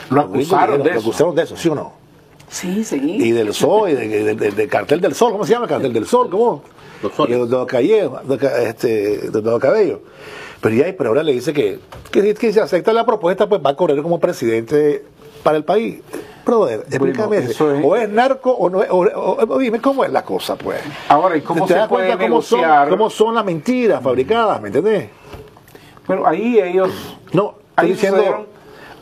Lo 0.09 0.15
Los 0.15 0.31
gringos 0.31 0.47
acusaron 0.53 0.77
dijeron- 0.77 0.83
de 0.83 0.89
lo 0.93 0.99
eso. 0.99 1.09
acusaron 1.09 1.35
de 1.35 1.43
eso, 1.43 1.55
¿sí 1.57 1.69
o 1.69 1.75
no? 1.75 1.93
Sí, 2.49 2.83
sí. 2.83 2.97
y 2.99 3.31
del 3.31 3.53
Sol, 3.53 3.91
y 3.91 3.93
de- 3.93 4.07
de- 4.07 4.35
de- 4.35 4.51
del 4.51 4.67
cartel 4.69 4.99
del 5.01 5.13
Sol, 5.13 5.31
¿cómo 5.31 5.45
se 5.45 5.51
llama 5.53 5.65
el 5.65 5.69
cartel 5.69 5.93
del 5.93 6.05
Sol? 6.07 6.29
¿Cómo? 6.31 6.63
Los 7.03 7.13
soles. 7.13 7.37
Y 7.37 7.39
de 7.39 7.45
Don 7.47 7.67
este, 8.65 8.87
de 9.29 9.41
Don 9.41 9.59
Cabello. 9.59 10.01
Pero 10.61 10.75
ya, 10.75 10.85
pero 10.97 11.09
ahora 11.09 11.23
le 11.23 11.31
dice 11.33 11.53
que, 11.53 11.79
que, 12.11 12.33
que 12.33 12.51
si 12.51 12.59
acepta 12.59 12.91
la 12.91 13.05
propuesta, 13.05 13.47
pues 13.47 13.61
va 13.65 13.69
a 13.69 13.75
correr 13.75 14.01
como 14.01 14.19
presidente 14.19 15.05
para 15.43 15.57
el 15.57 15.63
país. 15.63 16.01
Brother, 16.49 16.79
explícame. 16.87 17.37
eso 17.37 17.49
eso. 17.51 17.75
es- 17.75 17.85
O 17.85 17.95
es 17.95 18.09
narco 18.09 18.51
o 18.51 18.69
no 18.69 18.81
es. 18.83 18.89
O, 18.91 19.57
dime, 19.59 19.79
¿cómo 19.81 20.03
es 20.03 20.11
la 20.11 20.23
cosa, 20.23 20.55
pues? 20.55 20.79
Ahora, 21.07 21.37
¿y 21.37 21.41
cómo 21.41 21.65
¿Te 21.65 21.73
se 21.73 21.79
das 21.79 21.87
puede 21.87 22.07
cuenta 22.07 22.23
cómo 22.27 22.41
son, 22.41 22.61
cómo 22.89 23.09
son 23.09 23.35
las 23.35 23.45
mentiras 23.45 24.01
fabricadas, 24.01 24.61
¿me 24.61 24.67
entendés? 24.67 25.09
Bueno, 26.07 26.25
ahí 26.25 26.59
ellos 26.59 26.91
No, 27.33 27.49
estoy 27.51 27.55
Ahí 27.75 27.89
diciendo, 27.91 28.17
sucedieron- 28.17 28.47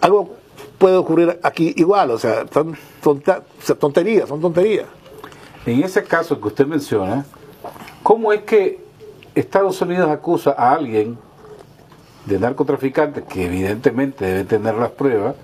algo 0.02 0.30
puede 0.78 0.96
ocurrir 0.98 1.40
aquí 1.42 1.74
igual, 1.78 2.12
o 2.12 2.18
sea, 2.20 2.46
son 2.52 2.78
tonterías, 3.80 4.28
son 4.30 4.42
tonterías. 4.42 4.86
En 5.66 5.84
ese 5.84 6.04
caso 6.04 6.40
que 6.40 6.48
usted 6.48 6.66
menciona, 6.68 7.26
¿cómo 8.04 8.32
es 8.34 8.42
que 8.42 8.80
Estados 9.36 9.82
Unidos 9.82 10.10
acusa 10.10 10.54
a 10.58 10.74
alguien 10.74 11.18
de 12.26 12.40
narcotraficante, 12.40 13.24
que 13.24 13.46
evidentemente 13.46 14.26
debe 14.26 14.44
tener 14.44 14.76
las 14.76 14.92
pruebas, 14.92 15.36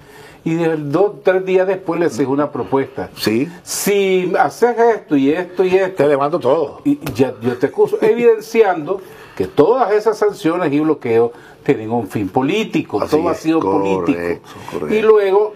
y 0.46 0.56
dos 0.56 1.24
tres 1.24 1.46
días 1.46 1.66
después 1.68 2.00
le 2.00 2.08
haces 2.08 2.28
una 2.28 2.52
propuesta? 2.52 3.10
Sí, 3.18 3.50
Si 3.64 4.34
haces 4.38 4.78
esto 4.78 5.16
y 5.16 5.32
esto 5.32 5.64
y 5.64 5.76
esto, 5.76 6.04
te 6.04 6.08
levanto 6.10 6.40
todo. 6.40 6.82
y 6.84 7.00
ya 7.14 7.34
yo 7.42 7.58
te 7.58 7.68
acuso, 7.68 7.98
evidenciando 8.02 9.02
que 9.38 9.48
todas 9.48 9.92
esas 9.94 10.18
sanciones 10.18 10.72
y 10.74 10.80
bloqueos 10.80 11.32
tienen 11.64 11.92
un 11.92 12.08
fin 12.08 12.28
político, 12.30 13.02
Así 13.02 13.16
todo 13.18 13.30
ha 13.30 13.34
sido 13.36 13.60
correcto, 13.62 14.02
político. 14.06 14.42
correcto. 14.72 14.96
Y 14.96 15.02
luego 15.02 15.54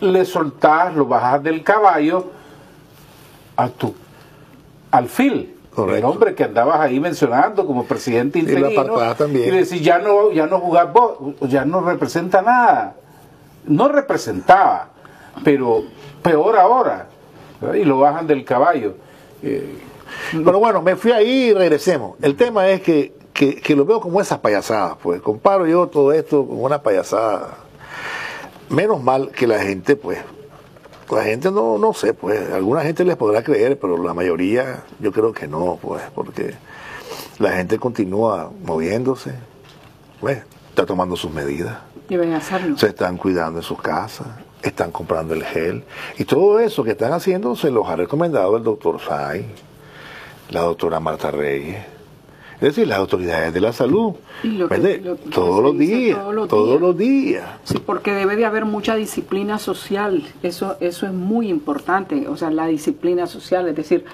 le 0.00 0.24
soltás, 0.24 0.94
lo 0.94 1.06
bajas 1.06 1.42
del 1.42 1.62
caballo 1.62 2.26
a 3.56 3.68
tu 3.68 3.94
alfil. 4.90 5.50
El 5.70 5.76
Correcto. 5.76 6.08
hombre 6.08 6.34
que 6.36 6.44
andabas 6.44 6.78
ahí 6.80 7.00
mencionando 7.00 7.66
como 7.66 7.84
presidente 7.84 8.38
interino. 8.38 8.68
apartás 8.80 9.16
también. 9.18 9.48
Y 9.48 9.50
le 9.50 9.64
decís, 9.64 9.80
ya 9.82 9.98
no, 9.98 10.30
ya 10.30 10.46
no 10.46 10.60
jugás 10.60 10.92
vos, 10.92 11.18
ya 11.48 11.64
no 11.64 11.80
representa 11.80 12.42
nada. 12.42 12.94
No 13.66 13.88
representaba, 13.88 14.90
pero 15.42 15.84
peor 16.22 16.56
ahora. 16.56 17.08
Y 17.74 17.84
lo 17.84 17.98
bajan 17.98 18.26
del 18.26 18.44
caballo. 18.44 18.94
Eh, 19.42 19.78
Pero 20.32 20.58
bueno, 20.58 20.82
me 20.82 20.96
fui 20.96 21.12
ahí 21.12 21.48
y 21.48 21.54
regresemos. 21.54 22.16
El 22.22 22.36
tema 22.36 22.68
es 22.68 22.82
que, 22.82 23.14
que, 23.32 23.56
que 23.56 23.74
lo 23.74 23.84
veo 23.84 24.00
como 24.00 24.20
esas 24.20 24.38
payasadas, 24.38 24.96
pues. 25.02 25.20
Comparo 25.22 25.66
yo 25.66 25.86
todo 25.86 26.12
esto 26.12 26.46
con 26.46 26.62
una 26.62 26.82
payasada. 26.82 27.58
Menos 28.68 29.02
mal 29.02 29.30
que 29.30 29.46
la 29.46 29.58
gente, 29.58 29.96
pues, 29.96 30.18
la 31.10 31.22
gente 31.24 31.50
no, 31.50 31.78
no 31.78 31.92
sé, 31.94 32.14
pues, 32.14 32.50
alguna 32.52 32.82
gente 32.82 33.04
les 33.04 33.16
podrá 33.16 33.42
creer, 33.42 33.78
pero 33.78 34.02
la 34.02 34.14
mayoría 34.14 34.82
yo 35.00 35.12
creo 35.12 35.32
que 35.32 35.46
no, 35.46 35.78
pues, 35.80 36.02
porque 36.14 36.54
la 37.38 37.52
gente 37.52 37.78
continúa 37.78 38.50
moviéndose, 38.64 39.32
pues, 40.20 40.42
está 40.70 40.86
tomando 40.86 41.14
sus 41.16 41.30
medidas, 41.32 41.78
Deben 42.08 42.32
hacerlo. 42.34 42.76
se 42.76 42.88
están 42.88 43.16
cuidando 43.16 43.60
en 43.60 43.62
sus 43.62 43.80
casas, 43.80 44.26
están 44.62 44.90
comprando 44.90 45.34
el 45.34 45.44
gel, 45.44 45.84
y 46.18 46.24
todo 46.24 46.58
eso 46.60 46.84
que 46.84 46.90
están 46.92 47.12
haciendo 47.12 47.56
se 47.56 47.70
los 47.70 47.88
ha 47.88 47.96
recomendado 47.96 48.56
el 48.56 48.62
doctor 48.62 49.00
Say, 49.00 49.46
la 50.50 50.60
doctora 50.60 51.00
Marta 51.00 51.30
Reyes, 51.30 51.78
es 52.54 52.60
decir, 52.60 52.86
las 52.86 52.98
autoridades 52.98 53.52
de 53.52 53.60
la 53.60 53.72
salud, 53.72 54.14
lo 54.42 54.68
todos 55.30 55.62
los 55.62 55.76
días, 55.76 56.18
todos 56.18 56.34
los 56.34 56.48
todos 56.48 56.68
días. 56.68 56.80
los 56.80 56.96
días. 56.98 57.44
Sí, 57.64 57.78
porque 57.84 58.12
debe 58.12 58.36
de 58.36 58.46
haber 58.46 58.64
mucha 58.64 58.94
disciplina 58.94 59.58
social. 59.58 60.22
Eso, 60.42 60.76
eso 60.80 61.04
es 61.06 61.12
muy 61.12 61.48
importante. 61.48 62.26
O 62.28 62.36
sea, 62.36 62.50
la 62.50 62.66
disciplina 62.66 63.26
social, 63.26 63.68
es 63.68 63.76
decir, 63.76 64.04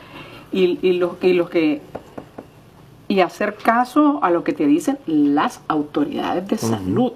y, 0.53 0.79
y 0.83 0.95
los, 0.95 1.13
y 1.23 1.35
los 1.35 1.51
que 1.51 1.83
y 3.11 3.21
hacer 3.23 3.57
caso 3.57 4.21
a 4.23 4.31
lo 4.31 4.45
que 4.45 4.53
te 4.53 4.67
dicen 4.67 4.97
las 5.07 5.61
autoridades 5.67 6.47
de 6.47 6.57
salud. 6.59 7.13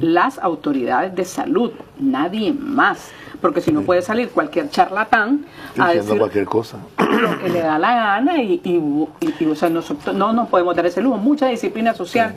Las 0.00 0.38
autoridades 0.38 1.14
de 1.14 1.26
salud, 1.26 1.72
nadie 1.98 2.54
más. 2.54 3.10
Porque 3.42 3.60
si 3.60 3.70
no 3.70 3.82
puede 3.82 4.00
salir 4.00 4.30
cualquier 4.30 4.70
charlatán 4.70 5.44
a 5.78 5.88
decir 5.98 6.18
cualquier 6.18 6.46
cosa. 6.46 6.78
lo 6.98 7.38
que 7.38 7.50
le 7.50 7.60
da 7.60 7.78
la 7.78 7.94
gana 7.94 8.42
y, 8.42 8.62
y- 8.64 9.06
y- 9.20 9.34
y, 9.38 9.46
o 9.46 9.54
sea, 9.54 9.68
nosotros 9.68 10.16
no 10.16 10.32
nos 10.32 10.48
podemos 10.48 10.74
dar 10.74 10.86
ese 10.86 11.02
lujo, 11.02 11.18
mucha 11.18 11.46
disciplina 11.48 11.92
social. 11.92 12.34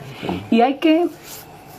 Y 0.50 0.60
hay 0.60 0.74
que 0.76 1.08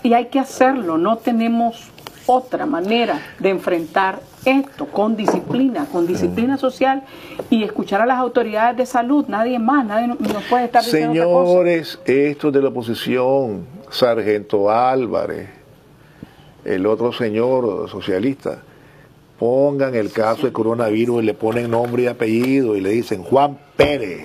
y 0.01 0.13
hay 0.13 0.25
que 0.29 0.39
hacerlo, 0.39 0.97
no 0.97 1.17
tenemos 1.17 1.89
otra 2.25 2.65
manera 2.65 3.21
de 3.37 3.49
enfrentar 3.49 4.21
esto 4.45 4.85
con 4.87 5.15
disciplina, 5.15 5.85
con 5.91 6.07
disciplina 6.07 6.57
social 6.57 7.03
y 7.49 7.63
escuchar 7.63 8.01
a 8.01 8.05
las 8.05 8.17
autoridades 8.17 8.77
de 8.77 8.85
salud, 8.85 9.25
nadie 9.27 9.59
más, 9.59 9.85
nadie 9.85 10.07
no- 10.07 10.15
nos 10.19 10.43
puede 10.43 10.65
estar 10.65 10.83
diciendo 10.83 11.29
otra. 11.29 11.47
Señores, 11.51 11.99
estos 12.05 12.51
de 12.53 12.61
la 12.61 12.69
oposición, 12.69 13.65
Sargento 13.89 14.69
Álvarez, 14.71 15.49
el 16.65 16.85
otro 16.85 17.11
señor 17.11 17.89
socialista, 17.89 18.59
pongan 19.39 19.95
el 19.95 20.11
caso 20.11 20.45
de 20.45 20.53
coronavirus 20.53 21.23
y 21.23 21.25
le 21.25 21.33
ponen 21.33 21.71
nombre 21.71 22.03
y 22.03 22.07
apellido 22.07 22.75
y 22.75 22.81
le 22.81 22.89
dicen 22.91 23.23
Juan 23.23 23.57
Pérez, 23.75 24.21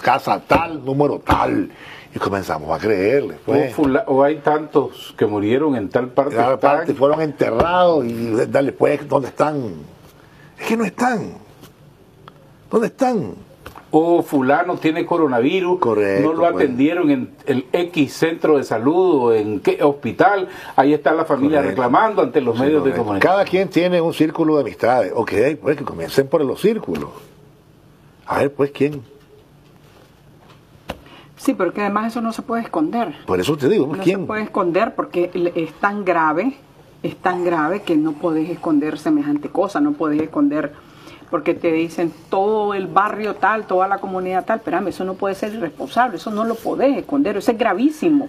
casa 0.00 0.40
tal, 0.46 0.84
número 0.84 1.18
tal, 1.18 1.70
y 2.14 2.18
comenzamos 2.18 2.70
a 2.70 2.78
creerle. 2.78 3.34
o, 3.34 3.38
Pues. 3.46 3.74
o 4.06 4.22
hay 4.22 4.36
tantos 4.36 5.14
que 5.18 5.26
murieron 5.26 5.74
en 5.76 5.88
tal 5.88 6.08
parte. 6.08 6.36
Cada 6.36 6.54
están- 6.54 6.76
parte 6.78 6.94
fueron 6.94 7.20
enterrados 7.20 8.04
y 8.06 8.30
dale 8.48 8.72
pues, 8.72 9.08
¿dónde 9.08 9.28
están? 9.28 9.74
Es 10.58 10.66
que 10.66 10.76
no 10.76 10.84
están. 10.84 11.34
¿Dónde 12.70 12.86
están? 12.88 13.34
o 13.96 14.22
fulano 14.24 14.74
tiene 14.76 15.06
coronavirus, 15.06 15.78
Correcto, 15.78 16.26
no 16.26 16.32
lo 16.34 16.42
pues. 16.50 16.64
atendieron 16.64 17.12
en 17.12 17.30
el 17.46 17.66
X 17.72 18.12
centro 18.12 18.56
de 18.56 18.64
salud 18.64 19.14
o 19.26 19.32
en 19.32 19.60
qué 19.60 19.78
hospital, 19.84 20.48
ahí 20.74 20.92
está 20.92 21.12
la 21.12 21.24
familia 21.24 21.58
Correcto. 21.58 21.80
reclamando 21.80 22.20
ante 22.22 22.40
los 22.40 22.56
Sí, 22.56 22.62
medios 22.62 22.84
de 22.84 22.90
comunicación. 22.90 23.20
Cada 23.20 23.44
quien 23.44 23.68
tiene 23.68 24.00
un 24.00 24.12
círculo 24.12 24.56
de 24.56 24.62
amistades. 24.62 25.12
Ok, 25.14 25.30
pues 25.62 25.76
que 25.76 25.84
comiencen 25.84 26.26
por 26.26 26.44
los 26.44 26.60
círculos. 26.60 27.10
A 28.26 28.38
ver, 28.40 28.52
pues, 28.52 28.72
¿quién? 28.72 29.00
Sí, 31.44 31.52
pero 31.54 31.72
que 31.74 31.82
además 31.82 32.06
eso 32.08 32.20
no 32.22 32.32
se 32.32 32.40
puede 32.42 32.62
esconder. 32.62 33.14
Por 33.26 33.38
eso 33.38 33.56
te 33.56 33.68
digo, 33.68 33.86
pues, 33.88 33.98
No 33.98 34.04
se 34.04 34.18
puede 34.26 34.42
esconder 34.42 34.94
porque 34.94 35.30
es 35.54 35.72
tan 35.74 36.04
grave, 36.04 36.56
es 37.02 37.16
tan 37.16 37.44
grave 37.44 37.82
que 37.82 37.96
no 37.96 38.12
podés 38.12 38.48
esconder 38.48 38.98
semejante 38.98 39.50
cosa, 39.50 39.78
no 39.80 39.92
podés 39.92 40.22
esconder 40.22 40.72
porque 41.30 41.52
te 41.52 41.70
dicen 41.72 42.12
todo 42.30 42.72
el 42.74 42.86
barrio 42.86 43.34
tal, 43.34 43.64
toda 43.66 43.88
la 43.88 43.98
comunidad 43.98 44.44
tal, 44.44 44.58
espérame, 44.58 44.88
eso 44.88 45.04
no 45.04 45.14
puede 45.14 45.34
ser 45.34 45.52
irresponsable, 45.52 46.16
eso 46.16 46.30
no 46.30 46.44
lo 46.44 46.54
podés 46.54 46.96
esconder, 46.96 47.36
eso 47.36 47.50
es 47.50 47.58
gravísimo, 47.58 48.28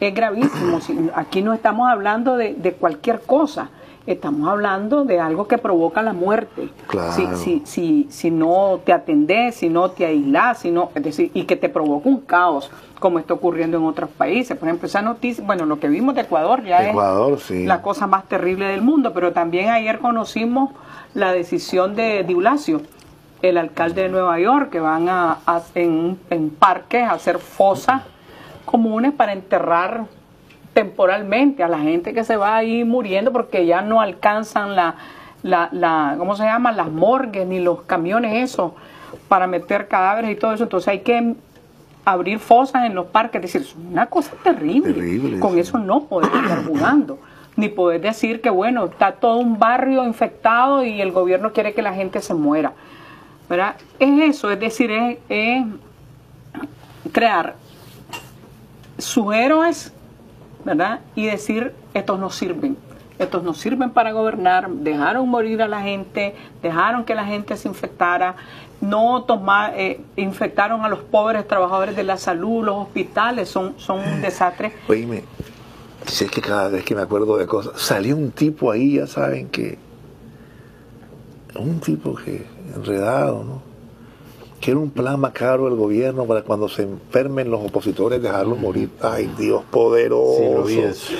es 0.00 0.14
gravísimo. 0.14 0.80
Si- 0.80 1.10
Aquí 1.14 1.42
no 1.42 1.52
estamos 1.52 1.90
hablando 1.90 2.36
de, 2.36 2.54
de 2.54 2.72
cualquier 2.74 3.20
cosa, 3.22 3.68
estamos 4.06 4.48
hablando 4.48 5.04
de 5.04 5.20
algo 5.20 5.46
que 5.46 5.58
provoca 5.58 6.02
la 6.02 6.12
muerte. 6.12 6.68
Claro. 6.88 7.12
Si, 7.12 7.26
si, 7.36 7.62
si, 7.64 8.06
si 8.10 8.30
no 8.30 8.80
te 8.84 8.92
atendés, 8.92 9.54
si 9.56 9.68
no 9.68 9.90
te 9.90 10.06
aislás, 10.06 10.58
si 10.60 10.70
no, 10.70 10.90
es 10.94 11.02
decir, 11.02 11.30
y 11.34 11.44
que 11.44 11.56
te 11.56 11.68
provoca 11.68 12.08
un 12.08 12.20
caos, 12.20 12.70
como 12.98 13.18
está 13.18 13.34
ocurriendo 13.34 13.78
en 13.78 13.84
otros 13.84 14.10
países. 14.10 14.56
Por 14.56 14.68
ejemplo, 14.68 14.86
esa 14.86 15.02
noticia, 15.02 15.44
bueno, 15.44 15.66
lo 15.66 15.78
que 15.80 15.88
vimos 15.88 16.14
de 16.14 16.22
Ecuador 16.22 16.62
ya 16.64 16.88
Ecuador, 16.88 17.34
es 17.34 17.42
sí. 17.42 17.64
la 17.64 17.82
cosa 17.82 18.06
más 18.06 18.24
terrible 18.28 18.66
del 18.66 18.82
mundo, 18.82 19.12
pero 19.12 19.32
también 19.32 19.70
ayer 19.70 19.98
conocimos 19.98 20.70
la 21.14 21.32
decisión 21.32 21.94
de 21.96 22.22
Diulacio, 22.24 22.80
el 23.42 23.58
alcalde 23.58 24.02
de 24.02 24.08
Nueva 24.08 24.38
York, 24.38 24.70
que 24.70 24.78
van 24.80 25.08
a, 25.08 25.38
a- 25.46 25.62
en, 25.74 26.18
en 26.30 26.50
parques 26.50 27.02
a 27.02 27.12
hacer 27.12 27.38
fosas 27.38 28.02
comunes 28.64 29.12
para 29.12 29.32
enterrar 29.32 30.04
temporalmente 30.72 31.62
a 31.62 31.68
la 31.68 31.78
gente 31.78 32.14
que 32.14 32.24
se 32.24 32.36
va 32.36 32.56
ahí 32.56 32.84
muriendo 32.84 33.32
porque 33.32 33.66
ya 33.66 33.82
no 33.82 34.00
alcanzan 34.00 34.74
la, 34.74 34.94
la, 35.42 35.68
la 35.72 36.14
¿cómo 36.18 36.36
se 36.36 36.44
llama? 36.44 36.72
Las 36.72 36.90
morgues 36.90 37.46
ni 37.46 37.60
los 37.60 37.82
camiones 37.82 38.50
eso 38.50 38.74
para 39.28 39.46
meter 39.46 39.88
cadáveres 39.88 40.30
y 40.30 40.36
todo 40.36 40.52
eso. 40.54 40.64
Entonces 40.64 40.88
hay 40.88 41.00
que 41.00 41.34
abrir 42.04 42.38
fosas 42.38 42.84
en 42.86 42.94
los 42.94 43.06
parques. 43.06 43.42
Es 43.44 43.52
decir, 43.52 43.68
es 43.68 43.76
una 43.90 44.06
cosa 44.06 44.32
terrible. 44.42 44.92
Terrible, 44.92 45.40
Con 45.40 45.54
sí. 45.54 45.60
eso 45.60 45.78
no 45.78 46.04
podemos 46.04 46.42
estar 46.42 46.64
jugando. 46.64 47.18
Ni 47.54 47.68
poder 47.68 48.00
decir 48.00 48.40
que, 48.40 48.48
bueno, 48.48 48.86
está 48.86 49.12
todo 49.12 49.36
un 49.36 49.58
barrio 49.58 50.04
infectado 50.04 50.84
y 50.84 51.02
el 51.02 51.12
gobierno 51.12 51.52
quiere 51.52 51.74
que 51.74 51.82
la 51.82 51.92
gente 51.92 52.20
se 52.20 52.34
muera. 52.34 52.72
¿Verdad? 53.48 53.76
Es 53.98 54.36
eso, 54.36 54.50
es 54.50 54.58
decir, 54.58 54.90
es, 54.90 55.18
es 55.28 55.64
crear 57.12 57.56
sus 58.96 59.34
héroes, 59.34 59.92
¿verdad? 60.64 61.00
Y 61.14 61.26
decir, 61.26 61.72
estos 61.94 62.18
no 62.18 62.30
sirven. 62.30 62.76
Estos 63.18 63.44
no 63.44 63.54
sirven 63.54 63.90
para 63.90 64.10
gobernar, 64.12 64.68
dejaron 64.68 65.28
morir 65.28 65.62
a 65.62 65.68
la 65.68 65.80
gente, 65.82 66.34
dejaron 66.62 67.04
que 67.04 67.14
la 67.14 67.24
gente 67.24 67.56
se 67.56 67.68
infectara, 67.68 68.34
no 68.80 69.22
toma- 69.24 69.70
eh, 69.76 70.00
infectaron 70.16 70.84
a 70.84 70.88
los 70.88 71.00
pobres 71.00 71.46
trabajadores 71.46 71.94
de 71.94 72.02
la 72.02 72.16
salud, 72.16 72.64
los 72.64 72.76
hospitales 72.76 73.48
son, 73.48 73.74
son 73.78 74.00
un 74.00 74.22
desastre. 74.22 74.72
Oíme, 74.88 75.22
si 76.06 76.24
es 76.24 76.30
que 76.32 76.40
cada 76.40 76.68
vez 76.68 76.84
que 76.84 76.94
me 76.96 77.02
acuerdo 77.02 77.36
de 77.36 77.46
cosas, 77.46 77.80
salió 77.80 78.16
un 78.16 78.32
tipo 78.32 78.70
ahí, 78.72 78.94
ya 78.96 79.06
saben 79.06 79.48
que. 79.48 79.78
Un 81.54 81.80
tipo 81.80 82.14
que 82.14 82.46
enredado, 82.74 83.44
¿no? 83.44 83.62
Que 84.62 84.70
era 84.70 84.78
un 84.78 84.90
plan 84.90 85.18
macabro 85.18 85.64
del 85.64 85.74
gobierno 85.74 86.24
para 86.24 86.42
cuando 86.42 86.68
se 86.68 86.82
enfermen 86.82 87.50
los 87.50 87.60
opositores 87.62 88.22
dejarlos 88.22 88.60
morir. 88.60 88.90
Ay, 89.02 89.28
Dios 89.36 89.64
poderoso. 89.72 90.68
Sí. 90.68 91.16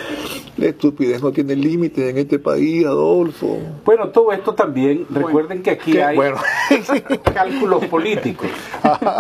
La 0.57 0.67
estupidez 0.67 1.21
no 1.21 1.33
tiene 1.33 1.57
límite 1.57 2.09
en 2.09 2.19
este 2.19 2.39
país, 2.39 2.87
Adolfo. 2.87 3.59
Bueno, 3.85 4.11
todo 4.11 4.31
esto 4.31 4.55
también, 4.55 5.07
recuerden 5.11 5.61
que 5.61 5.73
aquí 5.73 5.99
hay 5.99 6.15
bueno. 6.15 6.37
cálculos 7.35 7.85
políticos. 7.87 8.47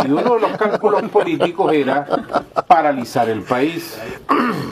Y 0.06 0.12
uno 0.12 0.34
de 0.34 0.40
los 0.40 0.56
cálculos 0.56 1.02
políticos 1.10 1.72
era 1.72 2.06
paralizar 2.68 3.28
el 3.28 3.42
país. 3.42 3.98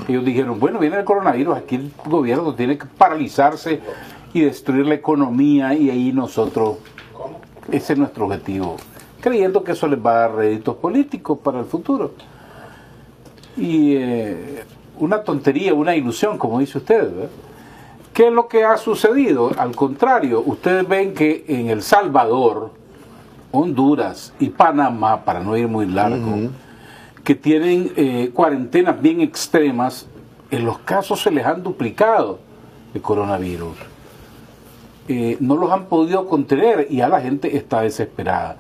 Ellos 0.07 0.25
dijeron, 0.25 0.61
bueno, 0.61 0.79
viene 0.79 0.99
el 0.99 1.05
coronavirus, 1.05 1.57
aquí 1.57 1.75
el 1.75 1.91
gobierno 2.07 2.55
tiene 2.55 2.79
que 2.79 2.87
paralizarse 2.87 3.81
y 4.33 4.43
destruir 4.43 4.87
la 4.87 4.95
economía 4.95 5.75
y 5.75 5.91
ahí 5.91 6.13
nosotros, 6.13 6.77
ese 7.73 7.95
es 7.95 7.99
nuestro 7.99 8.27
objetivo, 8.27 8.77
creyendo 9.21 9.63
que 9.63 9.73
eso 9.73 9.87
les 9.87 10.05
va 10.05 10.11
a 10.13 10.19
dar 10.21 10.35
réditos 10.35 10.77
políticos 10.77 11.39
para 11.43 11.61
el 11.61 11.67
futuro. 11.67 12.13
Y 13.57 13.95
eh, 13.97 14.65
una 14.99 15.23
tontería, 15.23 15.75
una 15.75 15.95
ilusión, 15.95 16.39
como 16.39 16.59
dice 16.61 16.79
usted. 16.79 17.03
¿verdad? 17.03 17.31
¿Qué 18.13 18.27
es 18.27 18.33
lo 18.33 18.49
que 18.49 18.65
ha 18.65 18.77
sucedido? 18.77 19.53
Al 19.57 19.75
contrario, 19.75 20.43
ustedes 20.45 20.87
ven 20.87 21.15
que 21.15 21.45
en 21.49 21.69
El 21.71 21.83
Salvador, 21.83 22.73
Honduras 23.53 24.33
y 24.41 24.49
Panamá, 24.49 25.25
para 25.25 25.41
no 25.41 25.57
ir 25.57 25.69
muy 25.69 25.87
largo, 25.87 26.51
que 27.25 27.35
tienen 27.35 27.93
eh, 27.97 28.31
cuarentenas 28.35 29.01
bien 29.01 29.21
extremas, 29.21 30.07
en 30.51 30.65
los 30.65 30.79
casos 30.81 31.21
se 31.23 31.31
les 31.31 31.47
han 31.47 31.63
duplicado 31.63 32.41
el 32.93 33.01
coronavirus. 33.01 33.77
Eh, 35.09 35.37
no 35.41 35.57
los 35.57 35.71
han 35.71 35.87
podido 35.87 36.27
contener 36.27 36.89
y 36.91 36.97
ya 36.97 37.09
la 37.09 37.21
gente 37.21 37.57
está 37.57 37.83
desesperada. 37.83 38.57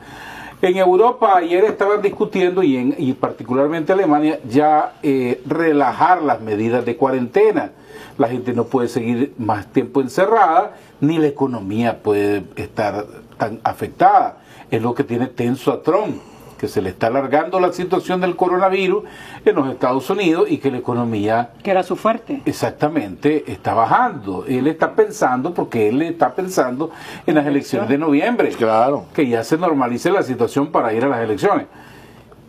En 0.63 0.77
Europa 0.77 1.37
ayer 1.37 1.65
estaban 1.65 2.03
discutiendo 2.03 2.63
y, 2.63 2.77
en, 2.77 2.95
y 2.99 3.15
particularmente 3.15 3.93
Alemania 3.93 4.41
ya 4.47 4.95
eh, 5.03 5.41
relajar 5.47 6.23
las 6.23 6.41
medidas 6.43 6.85
de 6.85 6.97
cuarentena. 6.97 7.71
La 8.19 8.29
gente 8.29 8.53
no 8.53 8.65
puede 8.65 8.89
seguir 8.89 9.33
más 9.39 9.73
tiempo 9.73 10.03
encerrada 10.03 10.77
ni 11.01 11.19
la 11.19 11.29
economía 11.29 12.03
puede 12.03 12.45
estar 12.57 13.07
tan 13.39 13.61
afectada. 13.65 14.39
Es 14.71 14.83
lo 14.83 14.95
que 14.95 15.03
tiene 15.03 15.27
tenso 15.27 15.73
a 15.73 15.83
Trump, 15.83 16.21
que 16.61 16.69
se 16.69 16.83
le 16.83 16.91
está 16.91 17.07
alargando 17.07 17.59
la 17.59 17.73
situación 17.73 18.21
del 18.21 18.37
coronavirus 18.37 19.05
en 19.47 19.55
los 19.57 19.67
Estados 19.71 20.11
Unidos 20.11 20.45
y 20.51 20.59
que 20.59 20.71
la 20.71 20.77
economía 20.77 21.53
Que 21.63 21.71
era 21.71 21.83
su 21.83 21.97
fuerte. 21.97 22.43
exactamente 22.45 23.51
está 23.51 23.73
bajando. 23.73 24.45
Él 24.47 24.67
está 24.67 24.93
pensando, 24.95 25.55
porque 25.55 25.89
él 25.89 26.03
está 26.03 26.35
pensando 26.35 26.91
en 27.27 27.37
las 27.37 27.47
elecciones 27.47 27.89
de 27.89 27.97
noviembre 27.97 28.51
Claro. 28.51 29.07
que 29.15 29.27
ya 29.27 29.43
se 29.43 29.57
normalice 29.57 30.11
la 30.11 30.23
situación 30.23 30.71
para 30.71 30.93
ir 30.93 31.03
a 31.03 31.09
las 31.09 31.21
elecciones. 31.21 31.67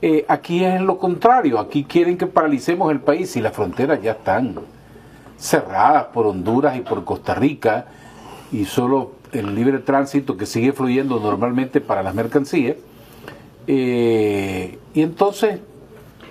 Eh, 0.01 0.25
aquí 0.27 0.65
es 0.65 0.81
lo 0.81 0.97
contrario, 0.97 1.57
aquí 1.57 1.85
quieren 1.85 2.17
que 2.17 2.27
paralicemos 2.27 2.91
el 2.91 2.99
país 2.99 3.33
y 3.37 3.41
las 3.41 3.53
fronteras 3.53 4.01
ya 4.01 4.11
están 4.11 4.55
cerradas 5.37 6.05
por 6.13 6.25
Honduras 6.25 6.75
y 6.75 6.81
por 6.81 7.05
Costa 7.05 7.33
Rica 7.33 7.85
y 8.51 8.65
solo 8.65 9.13
el 9.31 9.55
libre 9.55 9.79
tránsito 9.79 10.35
que 10.35 10.45
sigue 10.45 10.73
fluyendo 10.73 11.17
normalmente 11.21 11.79
para 11.79 12.03
las 12.03 12.13
mercancías. 12.13 12.75
Eh, 13.67 14.79
y 14.93 15.01
entonces 15.01 15.59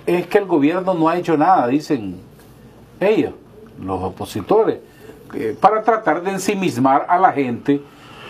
es 0.06 0.26
que 0.26 0.38
el 0.38 0.46
gobierno 0.46 0.94
no 0.94 1.08
ha 1.08 1.16
hecho 1.16 1.36
nada, 1.36 1.66
dicen 1.68 2.16
ellos, 2.98 3.34
los 3.82 4.02
opositores, 4.02 4.78
eh, 5.34 5.56
para 5.58 5.82
tratar 5.82 6.22
de 6.22 6.32
ensimismar 6.32 7.06
a 7.08 7.18
la 7.18 7.32
gente 7.32 7.80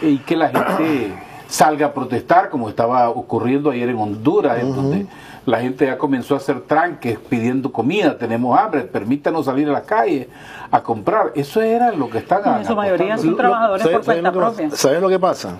y 0.02 0.18
que 0.18 0.36
la 0.36 0.48
gente 0.50 1.12
salga 1.48 1.86
a 1.86 1.92
protestar, 1.92 2.50
como 2.50 2.68
estaba 2.68 3.08
ocurriendo 3.08 3.70
ayer 3.70 3.88
en 3.88 3.98
Honduras, 3.98 4.60
en 4.60 4.74
donde 4.74 5.06
la 5.46 5.60
gente 5.60 5.86
ya 5.86 5.98
comenzó 5.98 6.34
a 6.34 6.36
hacer 6.36 6.60
tranques 6.60 7.18
pidiendo 7.18 7.72
comida, 7.72 8.16
tenemos 8.16 8.58
hambre, 8.58 8.82
permítanos 8.82 9.46
salir 9.46 9.68
a 9.68 9.72
la 9.72 9.82
calle 9.82 10.28
a 10.70 10.82
comprar. 10.82 11.32
Eso 11.34 11.60
era 11.60 11.90
lo 11.92 12.08
que 12.08 12.18
están 12.18 12.60
En 12.60 12.66
su 12.66 12.76
mayoría 12.76 13.16
son 13.18 13.36
trabajadores 13.36 13.82
por 13.82 14.04
¿Saben 14.04 14.22
cuenta 14.22 14.32
propia. 14.32 14.70
¿Saben 14.70 15.00
lo 15.00 15.08
que 15.08 15.18
pasa? 15.18 15.56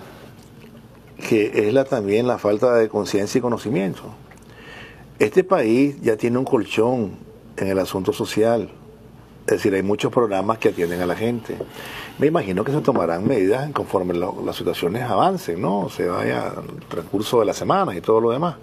Que 1.27 1.67
es 1.67 1.73
la, 1.73 1.85
también 1.85 2.27
la 2.27 2.37
falta 2.37 2.73
de 2.75 2.89
conciencia 2.89 3.39
y 3.39 3.41
conocimiento. 3.41 4.03
Este 5.19 5.43
país 5.43 6.01
ya 6.01 6.17
tiene 6.17 6.37
un 6.37 6.45
colchón 6.45 7.11
en 7.57 7.67
el 7.67 7.79
asunto 7.79 8.11
social. 8.11 8.69
Es 9.45 9.53
decir, 9.53 9.73
hay 9.73 9.83
muchos 9.83 10.11
programas 10.11 10.57
que 10.57 10.69
atienden 10.69 11.01
a 11.01 11.05
la 11.05 11.15
gente. 11.15 11.55
Me 12.19 12.27
imagino 12.27 12.63
que 12.63 12.71
se 12.71 12.81
tomarán 12.81 13.27
medidas 13.27 13.71
conforme 13.71 14.13
lo- 14.13 14.41
las 14.45 14.55
situaciones 14.55 15.03
avancen, 15.03 15.61
¿no? 15.61 15.89
Se 15.89 16.07
vaya 16.07 16.53
el 16.57 16.85
transcurso 16.85 17.39
de 17.39 17.45
la 17.45 17.53
semana 17.53 17.95
y 17.95 18.01
todo 18.01 18.19
lo 18.21 18.31
demás. 18.31 18.55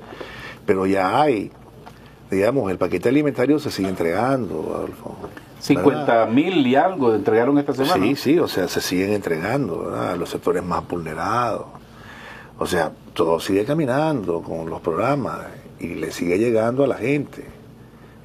Pero 0.66 0.86
ya 0.86 1.20
hay, 1.20 1.50
digamos, 2.30 2.70
el 2.70 2.78
paquete 2.78 3.08
alimentario 3.08 3.58
se 3.58 3.70
sigue 3.70 3.88
entregando, 3.88 4.72
Adolfo. 4.76 5.16
50 5.60 6.26
mil 6.26 6.64
y 6.66 6.76
algo 6.76 7.12
entregaron 7.14 7.58
esta 7.58 7.72
semana. 7.74 7.94
Sí, 8.04 8.14
sí, 8.14 8.38
o 8.38 8.46
sea, 8.46 8.68
se 8.68 8.80
siguen 8.80 9.12
entregando 9.12 9.80
¿verdad? 9.84 10.12
a 10.12 10.16
los 10.16 10.28
sectores 10.30 10.62
más 10.62 10.86
vulnerados. 10.86 11.66
O 12.58 12.66
sea, 12.66 12.92
todo 13.14 13.38
sigue 13.38 13.64
caminando 13.64 14.42
con 14.42 14.68
los 14.68 14.80
programas 14.80 15.46
y 15.78 15.94
le 15.94 16.10
sigue 16.10 16.38
llegando 16.38 16.84
a 16.84 16.88
la 16.88 16.96
gente. 16.96 17.44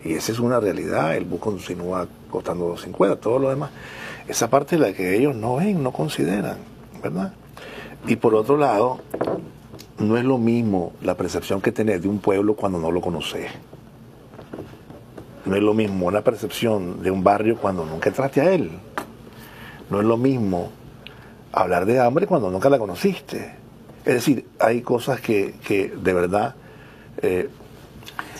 Y 0.03 0.13
esa 0.13 0.31
es 0.31 0.39
una 0.39 0.59
realidad, 0.59 1.15
el 1.15 1.25
bus 1.25 1.39
continúa 1.39 2.07
costando 2.29 2.65
250, 2.65 3.21
todo 3.21 3.39
lo 3.39 3.49
demás. 3.49 3.69
Esa 4.27 4.49
parte 4.49 4.75
es 4.75 4.81
la 4.81 4.91
que 4.93 5.15
ellos 5.15 5.35
no 5.35 5.57
ven, 5.57 5.83
no 5.83 5.91
consideran, 5.91 6.57
¿verdad? 7.01 7.33
Y 8.07 8.15
por 8.15 8.33
otro 8.33 8.57
lado, 8.57 8.99
no 9.99 10.17
es 10.17 10.25
lo 10.25 10.37
mismo 10.37 10.93
la 11.01 11.15
percepción 11.15 11.61
que 11.61 11.71
tenés 11.71 12.01
de 12.01 12.07
un 12.07 12.19
pueblo 12.19 12.55
cuando 12.55 12.79
no 12.79 12.91
lo 12.91 13.01
conoces. 13.01 13.51
No 15.45 15.55
es 15.55 15.61
lo 15.61 15.73
mismo 15.73 16.07
una 16.07 16.21
percepción 16.21 17.03
de 17.03 17.11
un 17.11 17.23
barrio 17.23 17.57
cuando 17.57 17.85
nunca 17.85 18.09
entraste 18.09 18.41
a 18.41 18.51
él. 18.51 18.71
No 19.89 19.99
es 19.99 20.05
lo 20.05 20.17
mismo 20.17 20.71
hablar 21.51 21.85
de 21.85 21.99
hambre 21.99 22.25
cuando 22.25 22.49
nunca 22.49 22.69
la 22.69 22.79
conociste. 22.79 23.62
Es 24.05 24.15
decir, 24.15 24.45
hay 24.59 24.81
cosas 24.81 25.21
que, 25.21 25.55
que 25.65 25.87
de 25.95 26.13
verdad 26.13 26.55
eh, 27.21 27.49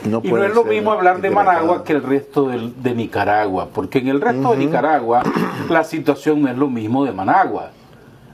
no 0.10 0.21
Y 0.23 0.32
no 0.32 0.43
es 0.43 0.54
lo 0.54 0.65
mismo 0.65 0.91
hablar 0.91 1.21
de. 1.21 1.30
Managua 1.30 1.84
que 1.84 1.93
el 1.93 2.04
resto 2.04 2.47
de 2.47 2.93
Nicaragua, 2.95 3.69
porque 3.73 3.99
en 3.99 4.10
el 4.10 4.21
resto 4.21 4.52
de 4.52 4.58
Nicaragua 4.58 5.23
la 5.69 5.84
situación 5.84 6.41
no 6.41 6.49
es 6.49 6.58
lo 6.58 6.67
mismo 6.69 7.06
de 7.06 7.12
Managua. 7.12 7.71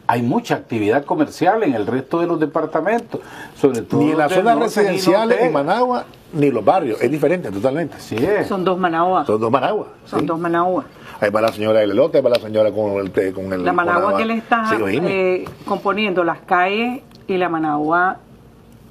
Hay 0.07 0.23
mucha 0.23 0.55
actividad 0.55 1.05
comercial 1.05 1.61
en 1.61 1.75
el 1.75 1.85
resto 1.85 2.19
de 2.19 2.25
los 2.25 2.39
departamentos, 2.39 3.21
sobre 3.55 3.83
todo 3.83 4.01
Ni 4.01 4.11
en 4.11 4.17
las 4.17 4.33
zonas 4.33 4.57
residenciales 4.57 5.39
en 5.39 5.53
Managua, 5.53 6.05
ni 6.33 6.49
los 6.49 6.65
barrios. 6.65 6.99
Es 6.99 7.11
diferente 7.11 7.51
totalmente. 7.51 7.97
Así 7.97 8.15
es. 8.15 8.47
Son 8.47 8.65
dos 8.65 8.79
Managua. 8.79 9.25
Son 9.25 9.39
dos 9.39 9.51
Managua. 9.51 9.87
Son 10.05 10.21
¿sí? 10.21 10.25
dos 10.25 10.39
Managua. 10.39 10.85
Ahí 11.21 11.29
va 11.29 11.41
la 11.41 11.51
señora 11.51 11.81
del 11.81 11.91
elote, 11.91 12.17
ahí 12.17 12.23
va 12.23 12.31
la 12.31 12.39
señora 12.39 12.71
con 12.71 12.93
el, 12.93 13.33
con 13.33 13.53
el 13.53 13.63
La 13.63 13.73
Managua 13.73 14.11
con 14.11 14.17
que 14.17 14.25
le 14.25 14.35
está 14.35 14.69
Sí, 14.69 14.99
eh, 15.03 15.45
componiendo 15.65 16.23
las 16.23 16.39
calles 16.39 17.03
y 17.33 17.37
la 17.37 17.49
Managua 17.49 18.17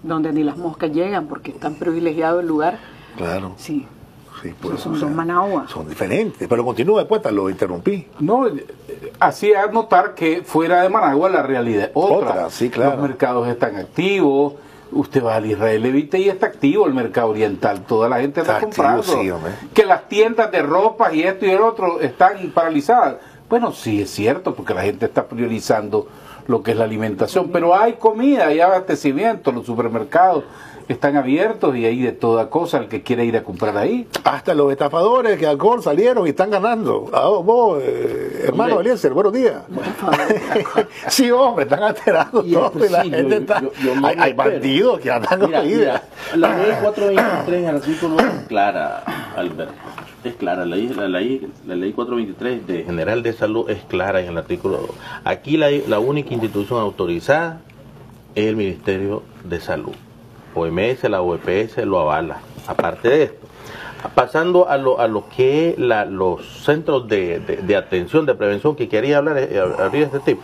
donde 0.02 0.32
ni 0.32 0.44
las 0.44 0.56
moscas 0.56 0.90
llegan 0.92 1.26
porque 1.26 1.50
están 1.50 1.74
privilegiado 1.74 2.40
el 2.40 2.46
lugar. 2.46 2.78
Claro. 3.16 3.54
Sí. 3.56 3.86
Sí, 4.42 4.54
pues, 4.60 4.78
son 4.78 4.94
o 4.94 4.96
sea, 4.98 5.08
dos 5.08 5.16
Managua. 5.16 5.66
Son 5.66 5.88
diferentes. 5.88 6.46
Pero 6.46 6.64
continúa 6.64 7.00
después, 7.00 7.20
te 7.20 7.32
lo 7.32 7.50
interrumpí. 7.50 8.06
No, 8.20 8.46
eh, 8.46 8.64
hacía 9.18 9.66
notar 9.66 10.14
que 10.14 10.42
fuera 10.44 10.82
de 10.82 10.88
Managua 10.88 11.28
la 11.28 11.42
realidad 11.42 11.86
es 11.86 11.90
otra. 11.94 12.30
Otra, 12.30 12.50
sí, 12.50 12.70
claro. 12.70 12.92
Los 12.92 13.08
mercados 13.08 13.48
están 13.48 13.74
activos. 13.74 14.54
Usted 14.92 15.22
va 15.24 15.34
al 15.36 15.46
Israel 15.46 15.82
Levite 15.82 16.18
y 16.20 16.28
está 16.28 16.46
activo 16.46 16.86
el 16.86 16.94
mercado 16.94 17.30
oriental. 17.30 17.82
Toda 17.82 18.08
la 18.08 18.20
gente 18.20 18.40
está, 18.40 18.58
Está 18.60 18.92
activo, 18.92 19.02
comprando. 19.04 19.48
sí, 19.48 19.66
que 19.74 19.84
las 19.84 20.08
tiendas 20.08 20.50
de 20.52 20.62
ropa 20.62 21.12
y 21.12 21.22
esto 21.22 21.44
y 21.44 21.50
el 21.50 21.60
otro 21.60 22.00
están 22.00 22.38
paralizadas. 22.54 23.16
Bueno, 23.50 23.72
sí 23.72 24.02
es 24.02 24.10
cierto, 24.10 24.54
porque 24.54 24.72
la 24.72 24.82
gente 24.82 25.06
está 25.06 25.26
priorizando 25.26 26.06
lo 26.48 26.62
que 26.62 26.72
es 26.72 26.76
la 26.76 26.84
alimentación. 26.84 27.50
Pero 27.52 27.78
hay 27.78 27.92
comida, 27.94 28.48
hay 28.48 28.58
abastecimiento, 28.60 29.52
los 29.52 29.64
supermercados 29.66 30.42
están 30.88 31.16
abiertos 31.18 31.76
y 31.76 31.84
hay 31.84 32.00
de 32.00 32.12
toda 32.12 32.48
cosa 32.48 32.78
el 32.78 32.88
que 32.88 33.02
quiere 33.02 33.22
ir 33.26 33.36
a 33.36 33.42
comprar 33.44 33.76
ahí. 33.76 34.08
Hasta 34.24 34.54
los 34.54 34.72
estafadores 34.72 35.38
que 35.38 35.46
alcohol 35.46 35.82
salieron 35.82 36.26
y 36.26 36.30
están 36.30 36.50
ganando. 36.50 37.10
Ah, 37.12 37.28
vos, 37.28 37.78
eh, 37.82 38.44
hermano 38.46 38.76
Hombre. 38.76 38.88
Eliezer, 38.92 39.12
buenos 39.12 39.34
días. 39.34 39.56
sí, 41.08 41.30
hombre, 41.30 41.64
están 41.64 41.82
alterando 41.82 42.42
Y 42.44 42.52
todo. 42.52 42.72
y 42.86 42.88
la 42.88 43.02
sí, 43.02 43.10
gente 43.10 43.30
yo- 43.34 43.36
está- 43.40 43.60
yo- 43.60 43.72
yo 43.82 44.06
hay, 44.06 44.16
hay 44.18 44.32
bandidos 44.32 45.00
que 45.00 45.10
andan 45.10 45.40
con 45.40 45.48
Mira, 45.50 45.60
vida. 45.60 46.02
mira, 46.32 46.48
la 46.48 46.56
ley 46.56 46.72
423 46.82 47.58
en 47.62 47.68
el 47.68 47.76
artículo 47.76 48.18
es 48.20 48.46
clara, 48.48 49.04
Alberto. 49.36 49.74
Es 50.28 50.34
clara, 50.36 50.66
la 50.66 50.76
ley, 50.76 50.88
la, 50.88 51.08
ley, 51.08 51.48
la 51.66 51.74
ley 51.74 51.92
423 51.92 52.66
de 52.66 52.84
General 52.84 53.22
de 53.22 53.32
Salud 53.32 53.70
es 53.70 53.82
clara 53.84 54.20
en 54.20 54.28
el 54.28 54.38
artículo 54.38 54.76
2. 54.78 54.90
Aquí 55.24 55.56
la, 55.56 55.70
la 55.88 55.98
única 56.00 56.34
institución 56.34 56.80
autorizada 56.80 57.60
es 58.34 58.46
el 58.46 58.56
Ministerio 58.56 59.22
de 59.44 59.58
Salud. 59.60 59.92
OMS, 60.54 61.04
la 61.08 61.22
OEPS 61.22 61.78
lo 61.86 62.00
avala. 62.00 62.40
Aparte 62.66 63.08
de 63.08 63.22
esto, 63.22 63.46
pasando 64.14 64.68
a 64.68 64.76
lo, 64.76 65.00
a 65.00 65.08
lo 65.08 65.28
que 65.34 65.74
la- 65.78 66.04
los 66.04 66.62
centros 66.64 67.08
de, 67.08 67.40
de- 67.40 67.56
de 67.58 67.76
atención, 67.76 68.26
de 68.26 68.34
prevención 68.34 68.76
que 68.76 68.88
quería 68.88 69.18
hablar, 69.18 69.38
eh, 69.38 69.58
abrir 69.78 70.02
este 70.04 70.20
tipo. 70.20 70.42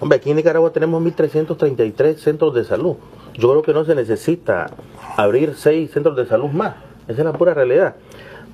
Hombre, 0.00 0.18
aquí 0.18 0.30
en 0.30 0.36
Nicaragua 0.36 0.70
tenemos 0.70 1.02
1.333 1.02 2.16
centros 2.18 2.54
de 2.54 2.64
salud. 2.64 2.96
Yo 3.34 3.50
creo 3.50 3.62
que 3.62 3.72
no 3.72 3.84
se 3.84 3.94
necesita 3.94 4.70
abrir 5.16 5.54
seis 5.56 5.90
centros 5.90 6.16
de 6.16 6.26
salud 6.26 6.50
más. 6.50 6.76
Esa 7.08 7.20
es 7.20 7.24
la 7.24 7.32
pura 7.32 7.54
realidad. 7.54 7.96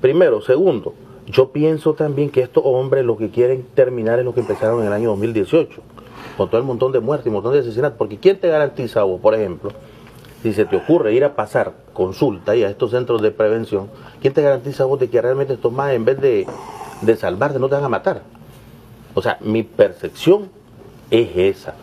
Primero. 0.03 0.41
Segundo, 0.41 0.93
Yo 1.27 1.53
pienso 1.53 1.93
también 1.93 2.29
que 2.29 2.41
estos 2.41 2.61
hombres 2.65 3.05
lo 3.05 3.15
que 3.15 3.29
quieren 3.29 3.65
terminar 3.73 4.19
es 4.19 4.25
lo 4.25 4.33
que 4.33 4.41
empezaron 4.41 4.81
en 4.81 4.87
el 4.87 4.91
año 4.93 5.11
2018, 5.11 5.81
con 6.35 6.49
todo 6.49 6.59
el 6.59 6.67
montón 6.67 6.91
de 6.91 6.99
muertes 6.99 7.27
y 7.27 7.29
un 7.29 7.35
montón 7.35 7.53
de 7.53 7.59
asesinatos. 7.59 7.97
Porque 7.97 8.17
¿quién 8.17 8.37
te 8.37 8.49
garantiza 8.49 9.03
vos, 9.03 9.21
por 9.21 9.33
ejemplo, 9.33 9.71
si 10.41 10.51
se 10.51 10.65
te 10.65 10.75
ocurre 10.75 11.13
ir 11.13 11.23
a 11.23 11.33
pasar 11.37 11.71
consulta 11.93 12.53
y 12.57 12.65
a 12.65 12.69
estos 12.69 12.91
centros 12.91 13.21
de 13.21 13.31
prevención, 13.31 13.87
¿quién 14.21 14.33
te 14.33 14.41
garantiza 14.41 14.83
vos 14.83 14.99
de 14.99 15.09
que 15.09 15.21
realmente 15.21 15.53
estos 15.53 15.71
más, 15.71 15.93
en 15.93 16.03
vez 16.03 16.19
de, 16.19 16.45
de 16.99 17.15
salvarte, 17.15 17.57
no 17.57 17.69
te 17.69 17.75
van 17.75 17.85
a 17.85 17.89
matar? 17.89 18.23
O 19.13 19.21
sea, 19.21 19.37
mi 19.39 19.63
percepción 19.63 20.49
es 21.09 21.29
esa. 21.33 21.75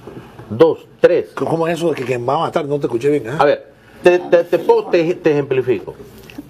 Dos, 0.51 0.87
tres. 1.01 1.31
¿Cómo 1.35 1.67
es 1.67 1.79
eso 1.79 1.89
de 1.89 1.95
que 1.95 2.05
quien 2.05 2.29
va 2.29 2.35
a 2.35 2.39
matar? 2.41 2.67
No 2.67 2.79
te 2.79 2.85
escuché 2.89 3.09
bien. 3.09 3.27
¿ah? 3.31 3.39
A 3.41 3.45
ver, 3.47 3.69
te, 4.03 4.19
te, 4.19 4.45
te, 4.45 4.59
te- 4.59 5.15
te 5.15 5.31
ejemplifico. 5.31 5.95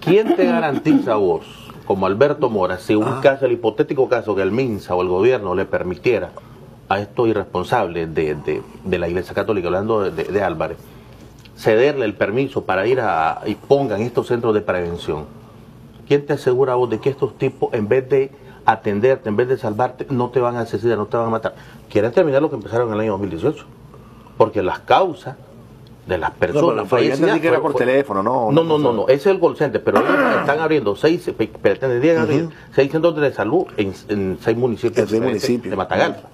¿Quién 0.01 0.35
te 0.35 0.45
garantiza 0.47 1.13
a 1.13 1.17
vos, 1.17 1.45
como 1.91 2.07
Alberto 2.07 2.49
Mora, 2.49 2.79
si 2.79 2.95
un 2.95 3.03
Ah. 3.03 3.19
caso, 3.21 3.47
el 3.47 3.51
hipotético 3.53 4.09
caso 4.09 4.37
que 4.37 4.43
el 4.43 4.53
MINSA 4.53 4.95
o 4.95 5.03
el 5.03 5.09
gobierno 5.09 5.57
le 5.57 5.65
permitiera 5.65 6.31
a 6.89 7.01
estos 7.01 7.27
irresponsables 7.27 8.15
de, 8.15 8.37
de- 8.37 8.63
de 8.85 8.99
la 9.01 9.09
Iglesia 9.09 9.35
Católica, 9.35 9.67
hablando 9.67 10.09
de, 10.09 10.41
Álvarez, 10.45 10.77
cederle 11.57 12.05
el 12.05 12.15
permiso 12.15 12.63
para 12.63 12.87
ir 12.87 13.01
a 13.01 13.41
y 13.45 13.57
pongan 13.57 14.03
estos 14.03 14.29
centros 14.29 14.55
de 14.55 14.61
prevención? 14.61 15.25
¿Quién 16.07 16.25
te 16.27 16.35
asegura 16.35 16.75
a 16.75 16.77
vos 16.77 16.89
de 16.89 17.01
que 17.01 17.11
estos 17.11 17.37
tipos, 17.37 17.75
en 17.75 17.89
vez 17.89 18.09
de 18.09 18.31
atenderte, 18.67 19.29
en 19.29 19.35
vez 19.35 19.49
de 19.49 19.59
salvarte, 19.59 20.07
no 20.11 20.29
te 20.31 20.39
van 20.39 20.55
a 20.55 20.61
asesinar, 20.61 20.97
no 20.97 21.07
te 21.07 21.17
van 21.17 21.27
a 21.27 21.31
matar? 21.31 21.57
Quieren 21.91 22.13
terminar 22.13 22.41
lo 22.41 22.51
que 22.51 22.55
empezaron 22.55 22.87
en 22.87 22.95
el 22.95 23.01
año 23.01 23.11
2018. 23.15 23.65
Porque 24.39 24.63
las 24.63 24.79
causas 24.79 25.35
de 26.11 26.19
las 26.19 26.33
personas 26.33 26.89
que 27.41 27.49
era 27.49 27.61
por 27.61 27.75
teléfono, 27.75 28.23
¿no? 28.23 28.51
No, 28.53 28.65
no, 28.65 28.79
no, 28.79 28.93
no, 28.93 29.03
ese 29.05 29.15
es 29.15 29.27
el 29.27 29.41
call 29.41 29.57
center, 29.57 29.83
pero 29.83 29.99
ellos 30.01 30.11
están 30.41 30.59
abriendo 30.59 30.95
seis, 30.97 31.31
pretendían 31.63 32.19
abrir 32.19 32.49
seis 32.75 32.91
centros 32.91 33.15
de 33.17 33.33
salud 33.33 33.67
en, 33.77 33.95
en 34.09 34.39
seis 34.43 34.57
municipios, 34.57 34.99
En 34.99 35.09
seis 35.09 35.23
municipios. 35.23 35.71
de 35.71 35.77
Matagalpa. 35.77 36.29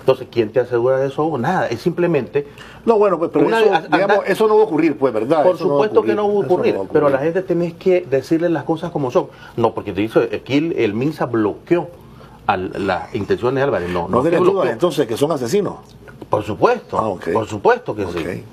Entonces, 0.00 0.28
¿quién 0.30 0.52
te 0.52 0.60
asegura 0.60 0.98
de 0.98 1.08
eso? 1.08 1.38
Nada, 1.38 1.66
es 1.68 1.80
simplemente 1.80 2.46
No, 2.84 2.98
bueno, 2.98 3.18
pues, 3.18 3.30
pero 3.32 3.46
Una 3.46 3.60
eso, 3.60 3.70
digamos, 3.90 4.18
eso 4.26 4.46
no 4.46 4.56
va 4.56 4.62
a 4.62 4.64
ocurrir, 4.66 4.98
pues, 4.98 5.14
¿verdad? 5.14 5.42
por 5.42 5.54
Eso 5.54 5.64
no 5.64 5.70
supuesto 5.70 6.02
que 6.02 6.14
no 6.14 6.28
va 6.28 6.34
a 6.34 6.44
ocurrir, 6.46 6.78
va 6.78 6.82
a 6.84 6.88
pero 6.88 7.06
a 7.06 7.10
la 7.10 7.18
gente 7.18 7.40
tenés 7.42 7.72
que 7.74 8.02
decirle 8.08 8.50
las 8.50 8.64
cosas 8.64 8.90
como 8.90 9.10
son. 9.10 9.28
No, 9.56 9.72
porque 9.72 9.92
te 9.92 10.02
dice, 10.02 10.28
aquí 10.34 10.58
el, 10.58 10.72
el 10.72 10.92
MINSA 10.92 11.24
bloqueó 11.26 11.88
a 12.46 12.56
las 12.58 13.14
intenciones 13.14 13.54
de 13.56 13.62
Álvarez. 13.62 13.88
No, 13.88 14.08
No 14.08 14.22
no, 14.22 14.40
dudas, 14.44 14.70
entonces, 14.70 15.06
que 15.06 15.16
son 15.16 15.32
asesinos. 15.32 15.76
Por 16.28 16.42
supuesto, 16.42 16.98
Ah, 16.98 17.30
por 17.32 17.46
supuesto 17.46 17.94
que 17.94 18.04
Ok. 18.04 18.16
sí. 18.16 18.44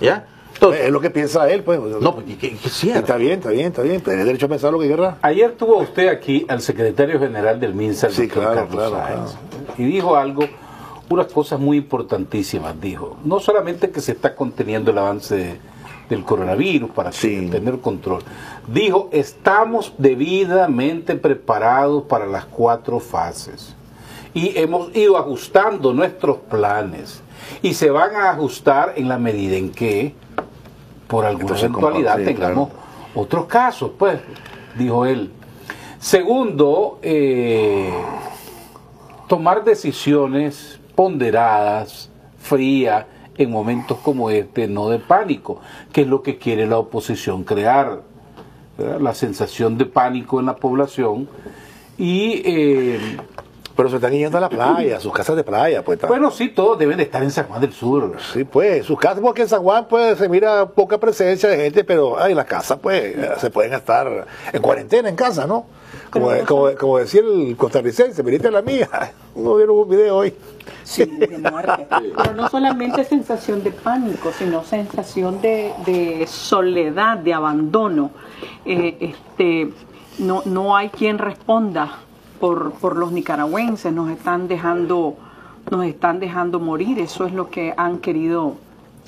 ¿Ya? 0.00 0.26
Entonces, 0.54 0.86
es 0.86 0.90
lo 0.90 1.00
que 1.00 1.10
piensa 1.10 1.50
él, 1.50 1.62
pues. 1.62 1.78
no, 1.80 2.14
porque 2.14 2.36
que. 2.38 2.48
Está 2.56 3.16
bien, 3.16 3.32
está 3.34 3.50
bien, 3.50 3.66
está 3.66 3.82
bien. 3.82 4.00
Tiene 4.00 4.24
derecho 4.24 4.46
a 4.46 4.48
pensar 4.48 4.72
lo 4.72 4.78
que 4.78 4.86
quiera. 4.86 5.18
Ayer 5.20 5.52
tuvo 5.52 5.78
usted 5.78 6.08
aquí 6.08 6.46
al 6.48 6.62
secretario 6.62 7.18
general 7.20 7.60
del 7.60 7.74
MINSA, 7.74 8.06
el 8.06 8.12
Sí, 8.14 8.22
doctor 8.26 8.42
claro, 8.42 8.56
Carlos 8.68 8.88
claro, 8.90 9.06
Sáenz, 9.06 9.34
y 9.78 9.84
dijo 9.84 10.16
algo, 10.16 10.44
unas 11.10 11.26
cosas 11.26 11.60
muy 11.60 11.76
importantísimas, 11.76 12.80
dijo. 12.80 13.18
No 13.24 13.38
solamente 13.38 13.90
que 13.90 14.00
se 14.00 14.12
está 14.12 14.34
conteniendo 14.34 14.90
el 14.92 14.98
avance 14.98 15.36
de- 15.36 15.60
del 16.08 16.24
coronavirus 16.24 16.90
para 16.90 17.12
Sí. 17.12 17.48
tener 17.50 17.78
control, 17.80 18.22
dijo, 18.68 19.08
estamos 19.12 19.92
debidamente 19.98 21.16
preparados 21.16 22.04
para 22.04 22.26
las 22.26 22.44
cuatro 22.46 22.98
fases 23.00 23.74
y 24.32 24.56
hemos 24.58 24.94
ido 24.96 25.18
ajustando 25.18 25.92
nuestros 25.92 26.36
planes 26.50 27.22
y 27.62 27.74
se 27.74 27.90
van 27.90 28.16
a 28.16 28.30
ajustar 28.30 28.94
en 28.96 29.08
la 29.08 29.18
medida 29.18 29.56
en 29.56 29.70
que 29.70 30.14
por 31.06 31.24
alguna 31.24 31.44
Entonces, 31.44 31.68
eventualidad 31.68 32.18
sí, 32.18 32.24
tengamos 32.24 32.68
claro. 32.68 32.84
otros 33.14 33.46
casos, 33.46 33.92
pues, 33.98 34.20
dijo 34.76 35.06
él. 35.06 35.30
Segundo, 35.98 36.98
eh, 37.02 37.92
tomar 39.28 39.64
decisiones 39.64 40.78
ponderadas, 40.94 42.10
frías, 42.38 43.06
en 43.38 43.50
momentos 43.50 43.98
como 43.98 44.30
este, 44.30 44.66
no 44.66 44.88
de 44.88 44.98
pánico, 44.98 45.60
que 45.92 46.02
es 46.02 46.06
lo 46.06 46.22
que 46.22 46.38
quiere 46.38 46.66
la 46.66 46.78
oposición 46.78 47.44
crear, 47.44 48.02
¿verdad? 48.78 49.00
la 49.00 49.14
sensación 49.14 49.76
de 49.76 49.84
pánico 49.84 50.40
en 50.40 50.46
la 50.46 50.56
población 50.56 51.28
y 51.98 52.42
eh, 52.44 53.16
Pero 53.76 53.90
se 53.90 53.96
están 53.96 54.12
yendo 54.12 54.38
a 54.38 54.40
la 54.40 54.48
playa, 54.48 54.96
a 54.96 55.00
sus 55.00 55.12
casas 55.12 55.36
de 55.36 55.44
playa, 55.44 55.84
pues. 55.84 55.96
está- 55.96 56.06
bueno, 56.08 56.30
sí, 56.30 56.48
todos 56.48 56.78
deben 56.78 56.96
de 56.96 57.02
estar 57.02 57.22
en 57.22 57.30
San 57.30 57.46
Juan 57.46 57.60
del 57.60 57.72
Sur. 57.72 58.16
Sí, 58.32 58.44
pues, 58.44 58.86
sus 58.86 58.98
casas, 58.98 59.20
porque 59.20 59.42
en 59.42 59.48
San 59.48 59.62
Juan 59.62 59.86
pues 59.88 60.16
se 60.18 60.28
mira 60.28 60.66
poca 60.66 60.98
presencia 60.98 61.48
de 61.48 61.56
gente, 61.58 61.84
pero 61.84 62.18
ay, 62.18 62.34
las 62.34 62.46
casas 62.46 62.78
pues 62.80 63.14
se 63.38 63.50
pueden 63.50 63.74
estar 63.74 64.26
en 64.52 64.62
cuarentena 64.62 65.08
en 65.08 65.16
casa, 65.16 65.46
¿no? 65.46 65.66
Como, 66.10 66.30
como, 66.46 66.70
como 66.76 66.98
decía 66.98 67.20
el 67.20 67.54
costarricense, 67.56 68.22
viniste 68.22 68.48
a 68.48 68.50
la 68.50 68.62
mía, 68.62 68.88
no 69.36 69.56
vieron 69.56 69.76
un 69.78 69.88
video 69.88 70.16
hoy. 70.16 70.34
Sí, 70.82 71.04
de 71.04 71.36
muerte. 71.38 71.86
Pero 72.16 72.32
no 72.34 72.48
solamente 72.48 73.04
sensación 73.04 73.62
de 73.62 73.72
pánico, 73.72 74.30
sino 74.38 74.64
sensación 74.64 75.42
de, 75.42 75.72
de 75.84 76.26
soledad, 76.28 77.18
de 77.18 77.34
abandono. 77.34 78.10
Eh, 78.64 78.96
este, 79.00 79.72
no, 80.18 80.42
no 80.46 80.76
hay 80.76 80.88
quien 80.88 81.18
responda 81.18 81.98
por, 82.40 82.72
por 82.72 82.96
los 82.96 83.12
nicaragüenses, 83.12 83.92
nos 83.92 84.10
están 84.10 84.48
dejando, 84.48 85.16
nos 85.70 85.84
están 85.84 86.20
dejando 86.20 86.60
morir. 86.60 86.98
Eso 86.98 87.26
es 87.26 87.32
lo 87.32 87.48
que 87.50 87.74
han 87.76 87.98
querido, 87.98 88.54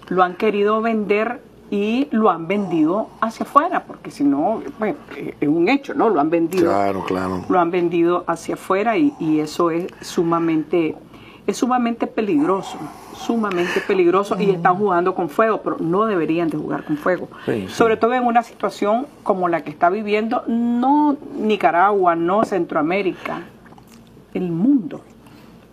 lo 0.08 0.22
han 0.22 0.34
querido 0.34 0.80
vender 0.82 1.40
y 1.70 2.08
lo 2.12 2.30
han 2.30 2.48
vendido 2.48 3.08
hacia 3.20 3.44
afuera, 3.44 3.84
porque 3.84 4.10
si 4.10 4.24
no, 4.24 4.62
bueno, 4.78 4.96
es 5.38 5.48
un 5.48 5.68
hecho, 5.68 5.92
¿no? 5.92 6.08
Lo 6.08 6.18
han 6.18 6.30
vendido 6.30 6.64
Claro, 6.64 7.04
claro. 7.04 7.44
lo 7.48 7.60
han 7.60 7.70
vendido 7.70 8.24
hacia 8.26 8.54
afuera 8.54 8.96
y, 8.96 9.12
y 9.18 9.40
eso 9.40 9.70
es 9.70 9.86
sumamente 10.00 10.96
es 11.48 11.56
sumamente 11.56 12.06
peligroso 12.06 12.78
sumamente 13.14 13.80
peligroso 13.80 14.36
y 14.38 14.50
están 14.50 14.76
jugando 14.76 15.14
con 15.14 15.28
fuego 15.28 15.60
pero 15.62 15.78
no 15.80 16.04
deberían 16.04 16.48
de 16.50 16.58
jugar 16.58 16.84
con 16.84 16.96
fuego 16.96 17.28
Sí, 17.46 17.64
sí. 17.66 17.74
sobre 17.74 17.96
todo 17.96 18.12
en 18.14 18.24
una 18.24 18.42
situación 18.44 19.06
como 19.24 19.48
la 19.48 19.62
que 19.62 19.70
está 19.70 19.88
viviendo 19.90 20.44
no 20.46 21.16
Nicaragua 21.40 22.14
no 22.14 22.44
Centroamérica 22.44 23.40
el 24.34 24.50
mundo 24.52 25.00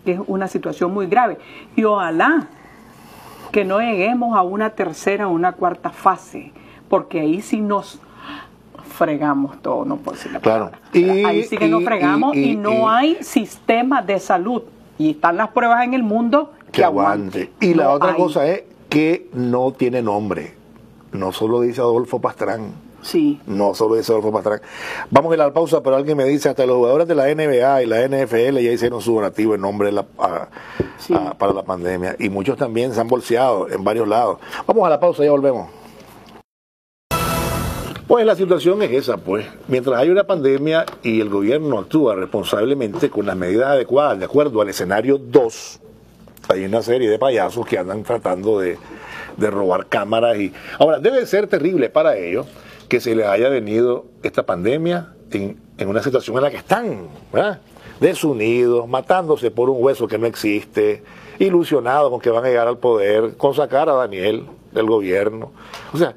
es 0.04 0.18
una 0.26 0.48
situación 0.48 0.92
muy 0.94 1.06
grave 1.06 1.38
y 1.76 1.84
ojalá 1.84 2.48
que 3.52 3.64
no 3.64 3.78
lleguemos 3.80 4.36
a 4.36 4.42
una 4.42 4.70
tercera 4.70 5.28
o 5.28 5.30
una 5.32 5.52
cuarta 5.52 5.90
fase 5.90 6.52
porque 6.88 7.20
ahí 7.20 7.42
sí 7.42 7.60
nos 7.60 8.00
fregamos 8.88 9.60
todo, 9.60 9.84
no 9.84 9.96
puedo 9.96 10.16
decir 10.16 10.32
la 10.32 10.40
Claro. 10.40 10.70
palabra. 10.70 10.78
Y- 10.92 11.24
ahí 11.24 11.42
sí 11.44 11.56
que 11.58 11.68
nos 11.68 11.84
fregamos 11.84 12.34
y, 12.34 12.52
y- 12.52 12.56
no 12.56 12.88
hay 12.88 13.16
sistema 13.20 14.00
de 14.00 14.18
salud. 14.18 14.62
Y 14.98 15.10
están 15.12 15.36
las 15.36 15.48
pruebas 15.50 15.84
en 15.84 15.94
el 15.94 16.02
mundo 16.02 16.52
que, 16.66 16.72
que 16.72 16.84
aguante. 16.84 17.50
Y 17.60 17.74
la 17.74 17.90
otra 17.92 18.10
hay. 18.10 18.16
cosa 18.16 18.46
es 18.46 18.62
que 18.88 19.28
no 19.34 19.72
tiene 19.72 20.02
nombre. 20.02 20.54
No 21.12 21.32
solo 21.32 21.60
dice 21.60 21.80
Adolfo 21.80 22.20
Pastrán. 22.20 22.72
Sí. 23.02 23.40
No 23.46 23.74
solo 23.74 23.94
dice 23.94 24.10
Adolfo 24.12 24.32
Pastrán. 24.32 24.60
Vamos 25.10 25.30
a 25.30 25.34
ir 25.36 25.40
a 25.40 25.46
la 25.46 25.52
pausa, 25.52 25.82
pero 25.82 25.96
alguien 25.96 26.16
me 26.16 26.24
dice, 26.24 26.48
hasta 26.48 26.66
los 26.66 26.76
jugadores 26.76 27.06
de 27.06 27.14
la 27.14 27.24
NBA 27.32 27.82
y 27.82 27.86
la 27.86 28.02
NFL 28.08 28.58
ya 28.60 28.72
hicieron 28.72 29.00
su 29.00 29.14
donativo 29.14 29.54
en 29.54 29.60
nombre 29.60 29.88
de 29.88 29.92
la, 29.92 30.06
a- 30.18 30.48
Sí. 30.98 31.14
a- 31.14 31.34
para 31.34 31.52
la 31.52 31.62
pandemia. 31.62 32.16
Y 32.18 32.28
muchos 32.30 32.56
también 32.56 32.92
se 32.94 33.00
han 33.00 33.06
bolseado 33.08 33.68
en 33.70 33.84
varios 33.84 34.08
lados. 34.08 34.38
Vamos 34.66 34.84
a 34.86 34.90
la 34.90 34.98
pausa, 34.98 35.22
ya 35.24 35.30
volvemos. 35.30 35.68
Pues 38.06 38.24
la 38.24 38.36
situación 38.36 38.82
es 38.82 38.92
esa, 38.92 39.16
pues. 39.16 39.46
Mientras 39.66 39.98
hay 39.98 40.10
una 40.10 40.24
pandemia 40.24 40.86
y 41.02 41.20
el 41.20 41.28
gobierno 41.28 41.78
actúa 41.78 42.14
responsablemente 42.14 43.10
con 43.10 43.26
las 43.26 43.36
medidas 43.36 43.70
adecuadas, 43.70 44.18
de 44.18 44.24
acuerdo 44.26 44.60
al 44.60 44.68
escenario 44.68 45.18
2, 45.18 45.80
hay 46.50 46.64
una 46.64 46.82
serie 46.82 47.10
de 47.10 47.18
payasos 47.18 47.66
que 47.66 47.78
andan 47.78 48.04
tratando 48.04 48.60
de, 48.60 48.78
de 49.36 49.50
robar 49.50 49.86
cámaras 49.86 50.38
y 50.38 50.52
ahora 50.78 51.00
debe 51.00 51.26
ser 51.26 51.48
terrible 51.48 51.90
para 51.90 52.16
ellos 52.16 52.46
que 52.88 53.00
se 53.00 53.16
les 53.16 53.26
haya 53.26 53.48
venido 53.48 54.06
esta 54.22 54.46
pandemia 54.46 55.14
en, 55.32 55.60
en 55.76 55.88
una 55.88 56.02
situación 56.02 56.36
en 56.36 56.42
la 56.42 56.50
que 56.50 56.58
están, 56.58 57.08
desunidos, 58.00 58.86
matándose 58.88 59.50
por 59.50 59.68
un 59.68 59.82
hueso 59.82 60.06
que 60.06 60.18
no 60.18 60.26
existe, 60.26 61.02
ilusionados 61.38 62.10
con 62.10 62.20
que 62.20 62.30
van 62.30 62.44
a 62.44 62.48
llegar 62.48 62.68
al 62.68 62.78
poder, 62.78 63.36
con 63.36 63.54
sacar 63.54 63.88
a 63.88 63.94
Daniel 63.94 64.46
del 64.72 64.86
gobierno. 64.86 65.52
O 65.92 65.98
sea, 65.98 66.14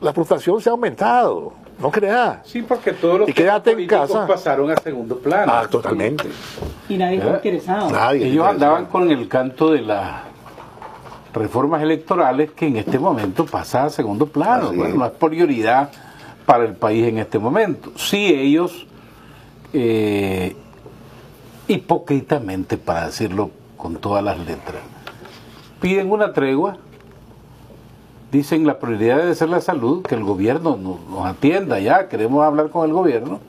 la 0.00 0.12
frustración 0.12 0.60
se 0.60 0.68
ha 0.68 0.72
aumentado, 0.72 1.52
no 1.78 1.90
creas. 1.90 2.38
Sí, 2.46 2.62
porque 2.62 2.92
todos 2.92 3.20
los 3.20 3.28
Y 3.28 3.32
quédate 3.32 3.72
en 3.72 3.86
casa. 3.86 4.26
pasaron 4.26 4.70
a 4.70 4.76
segundo 4.76 5.18
plano. 5.18 5.52
Ah, 5.54 5.66
totalmente. 5.68 6.24
Y 6.88 6.96
nadie 6.96 7.16
está 7.18 7.30
¿Eh? 7.30 7.34
interesado. 7.36 7.90
Nadie. 7.90 8.26
Ellos 8.28 8.46
andaban 8.46 8.86
con 8.86 9.10
el 9.10 9.28
canto 9.28 9.70
de 9.70 9.82
las 9.82 10.22
reformas 11.32 11.82
electorales 11.82 12.50
que 12.52 12.66
en 12.66 12.76
este 12.76 12.98
momento 12.98 13.46
pasa 13.46 13.84
a 13.84 13.90
segundo 13.90 14.26
plano. 14.26 14.68
Así 14.68 14.76
Bueno, 14.76 14.92
es. 14.92 14.98
no 14.98 15.06
es 15.06 15.12
prioridad 15.12 15.90
para 16.44 16.64
el 16.64 16.74
país 16.74 17.06
en 17.06 17.18
este 17.18 17.38
momento. 17.38 17.92
Sí, 17.96 18.26
ellos, 18.26 18.86
eh, 19.72 20.56
hipócritamente, 21.68 22.76
para 22.76 23.06
decirlo 23.06 23.50
con 23.76 23.96
todas 23.96 24.22
las 24.24 24.38
letras, 24.38 24.82
piden 25.80 26.10
una 26.10 26.32
tregua. 26.32 26.76
Dicen 28.32 28.64
la 28.66 28.78
prioridad 28.78 29.18
debe 29.18 29.34
ser 29.34 29.48
la 29.48 29.60
salud, 29.60 30.02
que 30.02 30.14
el 30.14 30.22
gobierno 30.22 30.76
nos, 30.76 31.00
nos 31.08 31.26
atienda 31.26 31.80
ya, 31.80 32.08
queremos 32.08 32.44
hablar 32.44 32.70
con 32.70 32.88
el 32.88 32.92
gobierno. 32.92 33.40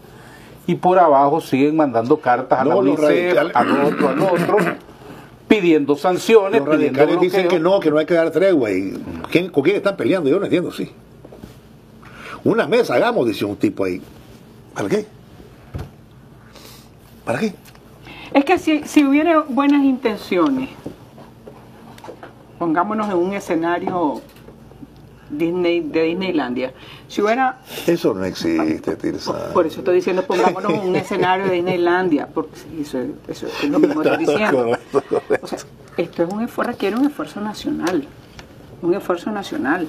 y 0.66 0.76
por 0.76 0.98
abajo 0.98 1.42
siguen 1.42 1.76
mandando 1.76 2.18
cartas 2.18 2.60
a 2.60 2.66
la 2.66 2.76
UNICEF, 2.76 3.38
al 3.54 3.72
otro, 3.86 4.10
al 4.10 4.20
otro, 4.22 4.58
pidiendo 5.48 5.96
sanciones. 5.96 6.62
Los 6.62 6.70
radicales 6.70 7.20
dicen 7.20 7.48
que 7.48 7.60
no, 7.60 7.80
que 7.80 7.92
no 7.92 7.98
hay 7.98 8.06
que 8.06 8.14
dar 8.16 8.32
tregua. 8.32 8.72
Y 8.72 8.94
¿Con 9.52 9.64
quién 9.64 9.76
están 9.76 9.96
peleando? 9.96 10.30
Yo 10.30 10.40
no 10.40 10.46
entiendo, 10.46 10.72
sí. 10.72 10.92
Una 12.44 12.66
mesa 12.68 12.96
hagamos, 12.96 13.28
dice 13.28 13.46
un 13.46 13.58
tipo 13.58 13.84
ahí. 13.84 14.02
¿Para 14.74 14.90
qué? 14.90 15.06
¿Para 17.24 17.40
qué? 17.40 17.54
Es 18.34 18.46
que 18.46 18.58
si, 18.58 18.84
si 18.86 19.06
hubiera 19.06 19.42
buenas 19.42 19.84
intenciones, 19.84 20.70
pongámonos 22.58 23.10
en 23.10 23.18
un 23.18 23.34
escenario 23.34 24.22
Disney, 25.32 25.82
de 25.82 26.04
Disneylandia. 26.04 26.74
Si 27.08 27.22
hubiera... 27.22 27.60
Eso 27.88 28.14
no 28.14 28.24
existe, 28.26 28.96
Tirsa. 28.96 29.54
Por, 29.54 29.66
eso 29.66 29.80
estoy 29.80 29.96
diciendo, 29.96 30.24
pongámonos 30.24 30.74
en 30.74 30.90
un 30.90 30.96
escenario 30.96 31.46
de 31.46 31.56
Disneylandia, 31.56 32.28
porque 32.28 32.60
eso, 32.80 33.00
eso 33.28 33.48
es 33.48 33.70
lo 33.70 33.80
mismo 33.80 34.02
que 34.02 34.10
estoy 34.10 34.26
diciendo. 34.26 34.78
O 35.42 35.48
sea, 35.48 35.60
esto 35.98 36.24
es 36.24 36.34
un 36.34 36.44
esfuerzo, 36.44 36.72
requiere 36.72 36.96
un 36.96 37.06
esfuerzo 37.06 37.42
nacional, 37.42 38.06
un 38.82 38.94
esfuerzo 38.94 39.32
nacional. 39.32 39.88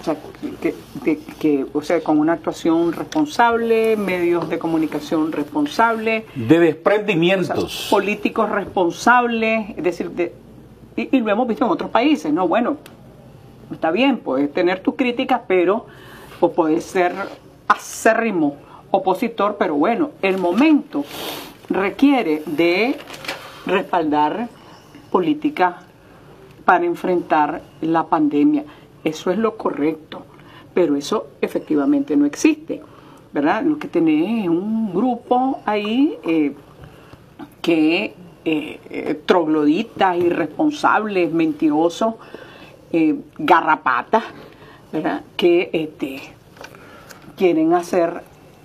O 0.00 0.04
sea, 0.04 0.16
que, 0.60 1.18
que, 1.38 1.66
o 1.72 1.82
sea, 1.82 2.00
con 2.00 2.18
una 2.18 2.32
actuación 2.32 2.92
responsable, 2.92 3.96
medios 3.96 4.48
de 4.48 4.58
comunicación 4.58 5.30
responsables. 5.30 6.24
De 6.34 6.58
desprendimientos. 6.58 7.86
políticos 7.90 8.50
responsables, 8.50 9.76
es 9.76 9.84
decir, 9.84 10.10
de, 10.10 10.34
y, 10.96 11.16
y, 11.16 11.20
lo 11.20 11.30
hemos 11.30 11.46
visto 11.46 11.64
en 11.64 11.70
otros 11.70 11.90
países, 11.90 12.32
¿no? 12.32 12.48
Bueno, 12.48 12.78
está 13.74 13.90
bien, 13.90 14.18
puedes 14.18 14.52
tener 14.52 14.80
tus 14.80 14.94
críticas, 14.94 15.42
pero 15.46 15.86
o 16.40 16.52
puedes 16.52 16.84
ser 16.84 17.12
acérrimo 17.68 18.56
opositor, 18.90 19.56
pero 19.58 19.74
bueno, 19.74 20.10
el 20.20 20.38
momento 20.38 21.04
requiere 21.68 22.42
de 22.46 22.96
respaldar 23.66 24.48
política 25.10 25.78
para 26.64 26.84
enfrentar 26.84 27.62
la 27.80 28.04
pandemia. 28.06 28.64
Eso 29.04 29.30
es 29.30 29.38
lo 29.38 29.56
correcto, 29.56 30.24
pero 30.74 30.96
eso 30.96 31.28
efectivamente 31.40 32.16
no 32.16 32.26
existe, 32.26 32.82
¿verdad? 33.32 33.62
Lo 33.62 33.78
que 33.78 33.88
tenés 33.88 34.44
es 34.44 34.48
un 34.48 34.92
grupo 34.92 35.60
ahí 35.64 36.18
eh, 36.24 36.54
que 37.60 38.14
eh, 38.44 38.80
eh, 38.90 39.22
trogloditas, 39.24 40.16
irresponsables, 40.18 41.32
mentirosos, 41.32 42.14
eh, 42.92 43.16
garrapatas, 43.38 44.24
¿verdad? 44.92 45.22
que 45.36 45.70
este, 45.72 46.20
quieren 47.36 47.72
hacer 47.74 48.22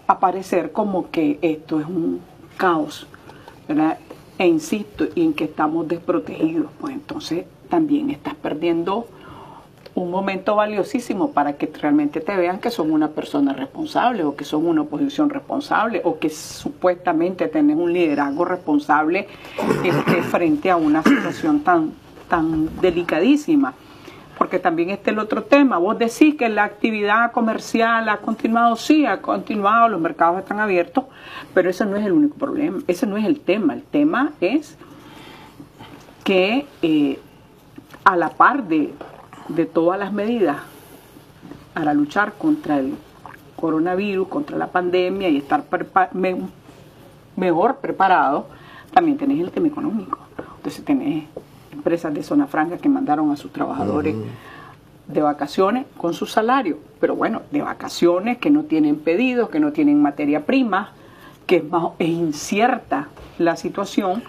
aparecer 0.08 0.72
como 0.72 1.12
que 1.12 1.38
esto 1.42 1.80
es 1.80 1.86
un 1.86 2.22
caos, 2.58 3.08
¿verdad? 3.68 3.98
E 4.38 4.48
insisto 4.48 5.06
en 5.16 5.34
que 5.34 5.46
estamos 5.46 5.88
desprotegidos, 5.88 6.70
pues 6.80 6.94
entonces 6.94 7.46
también 7.70 8.10
estás 8.10 8.36
perdiendo 8.36 9.08
un 9.96 10.12
momento 10.12 10.56
valiosísimo 10.56 11.32
para 11.32 11.54
que 11.54 11.72
realmente 11.82 12.22
te 12.22 12.36
vean 12.36 12.60
que 12.60 12.70
son 12.70 12.92
una 12.92 13.10
persona 13.10 13.54
responsable 13.54 14.24
o 14.24 14.36
que 14.36 14.46
son 14.46 14.68
una 14.68 14.82
oposición 14.82 15.30
responsable 15.30 16.02
o 16.04 16.20
que 16.20 16.30
supuestamente 16.30 17.48
tenés 17.48 17.78
un 17.78 17.92
liderazgo 17.92 18.46
responsable 18.46 19.28
este, 19.84 20.22
frente 20.22 20.70
a 20.70 20.76
una 20.76 21.02
situación 21.02 21.62
tan, 21.62 21.94
tan 22.30 22.80
delicadísima 22.80 23.74
porque 24.38 24.60
también 24.60 24.90
está 24.90 25.12
el 25.12 25.20
otro 25.20 25.44
tema. 25.44 25.78
Vos 25.78 25.98
decís 25.98 26.36
que 26.36 26.50
la 26.50 26.64
actividad 26.64 27.32
comercial 27.32 28.08
ha 28.10 28.18
continuado, 28.18 28.76
sí, 28.76 29.06
ha 29.06 29.22
continuado, 29.22 29.90
los 29.90 30.00
mercados 30.00 30.40
están 30.40 30.60
abiertos, 30.60 31.06
pero 31.54 31.70
ese 31.70 31.86
no 31.86 31.96
es 31.96 32.06
el 32.06 32.12
único 32.12 32.36
problema, 32.36 32.80
ese 32.88 33.08
no 33.08 33.18
es 33.18 33.26
el 33.26 33.40
tema. 33.40 33.74
El 33.74 33.84
tema 33.84 34.34
es 34.40 34.78
que 36.24 36.68
eh, 36.82 37.20
a 38.04 38.16
la 38.16 38.30
par 38.30 38.64
de, 38.64 38.94
todas 39.74 40.00
las 40.00 40.14
medidas 40.14 40.58
para 41.74 41.94
luchar 41.94 42.34
contra 42.34 42.80
el 42.80 42.96
coronavirus, 43.56 44.28
contra 44.28 44.58
la 44.58 44.68
pandemia 44.68 45.30
y 45.30 45.38
estar 45.38 45.64
mejor 47.36 47.78
preparado, 47.78 48.48
también 48.94 49.18
tenés 49.18 49.40
el 49.40 49.52
tema 49.52 49.68
económico. 49.68 50.20
Entonces 50.58 50.84
tenés 50.86 51.26
empresas 51.78 52.14
de 52.14 52.24
zona 52.24 52.48
franca 52.48 52.78
que 52.78 52.90
mandaron 52.90 53.32
a 53.32 53.38
sus 53.38 53.52
trabajadores 53.52 54.16
de 55.08 55.22
vacaciones 55.22 55.86
con 55.98 56.14
su 56.14 56.26
salario, 56.26 56.78
pero 57.00 57.16
bueno, 57.16 57.42
de 57.52 57.62
vacaciones 57.62 58.38
que 58.38 58.50
no 58.50 58.64
tienen 58.64 58.98
pedidos, 58.98 59.50
que 59.50 59.60
no 59.60 59.72
tienen 59.72 60.02
materia 60.02 60.46
prima, 60.46 60.92
que 61.46 61.58
es, 61.58 61.64
más, 61.64 61.92
es 62.00 62.10
incierta 62.10 63.08
la 63.38 63.56
situación. 63.56 64.22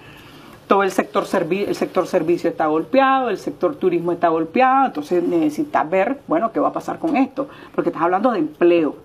Todo 0.68 0.82
el 0.82 0.92
sector, 0.92 1.26
el 1.50 1.74
sector 1.74 2.06
servicio 2.06 2.50
está 2.50 2.66
golpeado, 2.66 3.30
el 3.30 3.38
sector 3.38 3.74
turismo 3.74 4.12
está 4.12 4.28
golpeado, 4.28 4.86
entonces 4.86 5.22
necesitas 5.22 5.88
ver, 5.88 6.20
bueno, 6.28 6.52
qué 6.52 6.60
va 6.60 6.68
a 6.68 6.72
pasar 6.72 6.98
con 6.98 7.16
esto, 7.16 7.48
porque 7.74 7.88
estás 7.88 8.02
hablando 8.02 8.30
de 8.30 8.38
empleo. 8.38 8.96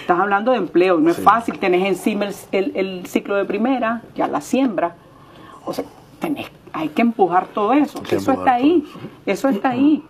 Estás 0.00 0.18
hablando 0.18 0.52
de 0.52 0.58
empleo, 0.58 0.98
no 0.98 1.10
es 1.10 1.18
fácil, 1.18 1.58
tenés 1.58 1.86
encima 1.86 2.26
el, 2.52 2.72
el 2.76 3.06
ciclo 3.06 3.36
de 3.36 3.44
primera, 3.44 4.02
ya 4.14 4.26
la 4.26 4.40
siembra, 4.40 4.94
o 5.64 5.72
sea, 5.72 5.84
tenés 6.18 6.46
hay 6.76 6.90
que 6.90 7.02
empujar 7.02 7.46
todo 7.46 7.72
eso. 7.72 8.02
Eso 8.10 8.32
está 8.32 8.54
ahí, 8.54 8.84
eso 9.24 9.48
está 9.48 9.70
ahí. 9.70 10.04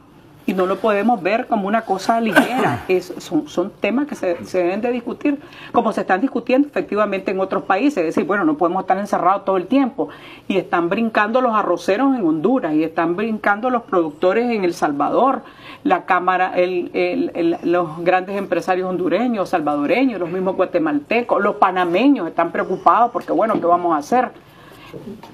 Y 0.48 0.54
no 0.54 0.66
lo 0.66 0.76
podemos 0.76 1.20
ver 1.20 1.48
como 1.48 1.66
una 1.66 1.82
cosa 1.82 2.20
ligera. 2.20 2.84
Es, 2.88 3.12
son, 3.18 3.48
son 3.48 3.70
temas 3.80 4.06
que 4.06 4.14
se, 4.14 4.44
se, 4.44 4.58
deben 4.58 4.80
de 4.80 4.92
discutir, 4.92 5.40
como 5.72 5.92
se 5.92 6.02
están 6.02 6.20
discutiendo 6.20 6.68
efectivamente 6.68 7.32
en 7.32 7.40
otros 7.40 7.64
países. 7.64 7.98
Es 7.98 8.04
decir, 8.06 8.24
bueno, 8.24 8.44
no 8.44 8.56
podemos 8.56 8.82
estar 8.82 8.96
encerrados 8.98 9.44
todo 9.44 9.56
el 9.56 9.66
tiempo. 9.66 10.08
Y 10.46 10.56
están 10.56 10.88
brincando 10.88 11.40
los 11.40 11.52
arroceros 11.52 12.16
en 12.16 12.24
Honduras, 12.24 12.74
y 12.74 12.84
están 12.84 13.16
brincando 13.16 13.70
los 13.70 13.82
productores 13.82 14.50
en 14.50 14.64
El 14.64 14.74
Salvador, 14.74 15.42
la 15.82 16.04
Cámara, 16.04 16.52
el, 16.56 16.90
el, 16.94 17.58
los 17.62 17.98
grandes 18.04 18.36
empresarios 18.36 18.88
hondureños, 18.88 19.48
salvadoreños, 19.48 20.20
los 20.20 20.30
mismos 20.30 20.56
guatemaltecos, 20.56 21.42
los 21.42 21.56
panameños 21.56 22.28
están 22.28 22.52
preocupados 22.52 23.10
porque, 23.10 23.32
bueno, 23.32 23.54
¿qué 23.54 23.66
vamos 23.66 23.94
a 23.94 23.98
hacer? 23.98 24.45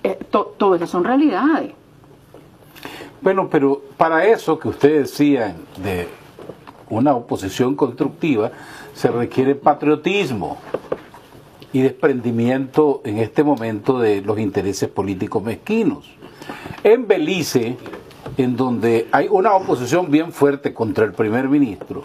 Eh, 0.02 0.18
todo 0.30 0.74
eso 0.74 0.86
son 0.86 1.04
realidades. 1.04 1.72
Bueno, 3.20 3.48
pero 3.48 3.82
para 3.96 4.26
eso 4.26 4.58
que 4.58 4.68
ustedes 4.68 5.10
decían 5.10 5.56
de 5.76 6.08
una 6.90 7.14
oposición 7.14 7.76
constructiva, 7.76 8.50
se 8.94 9.08
requiere 9.08 9.54
patriotismo 9.54 10.58
y 11.72 11.80
desprendimiento 11.80 13.00
en 13.04 13.18
este 13.18 13.42
momento 13.42 13.98
de 13.98 14.20
los 14.20 14.38
intereses 14.38 14.88
políticos 14.88 15.42
mezquinos. 15.42 16.04
En 16.84 17.06
Belice, 17.06 17.76
en 18.36 18.56
donde 18.56 19.08
hay 19.12 19.28
una 19.30 19.54
oposición 19.54 20.10
bien 20.10 20.32
fuerte 20.32 20.74
contra 20.74 21.04
el 21.04 21.12
primer 21.12 21.48
ministro, 21.48 22.02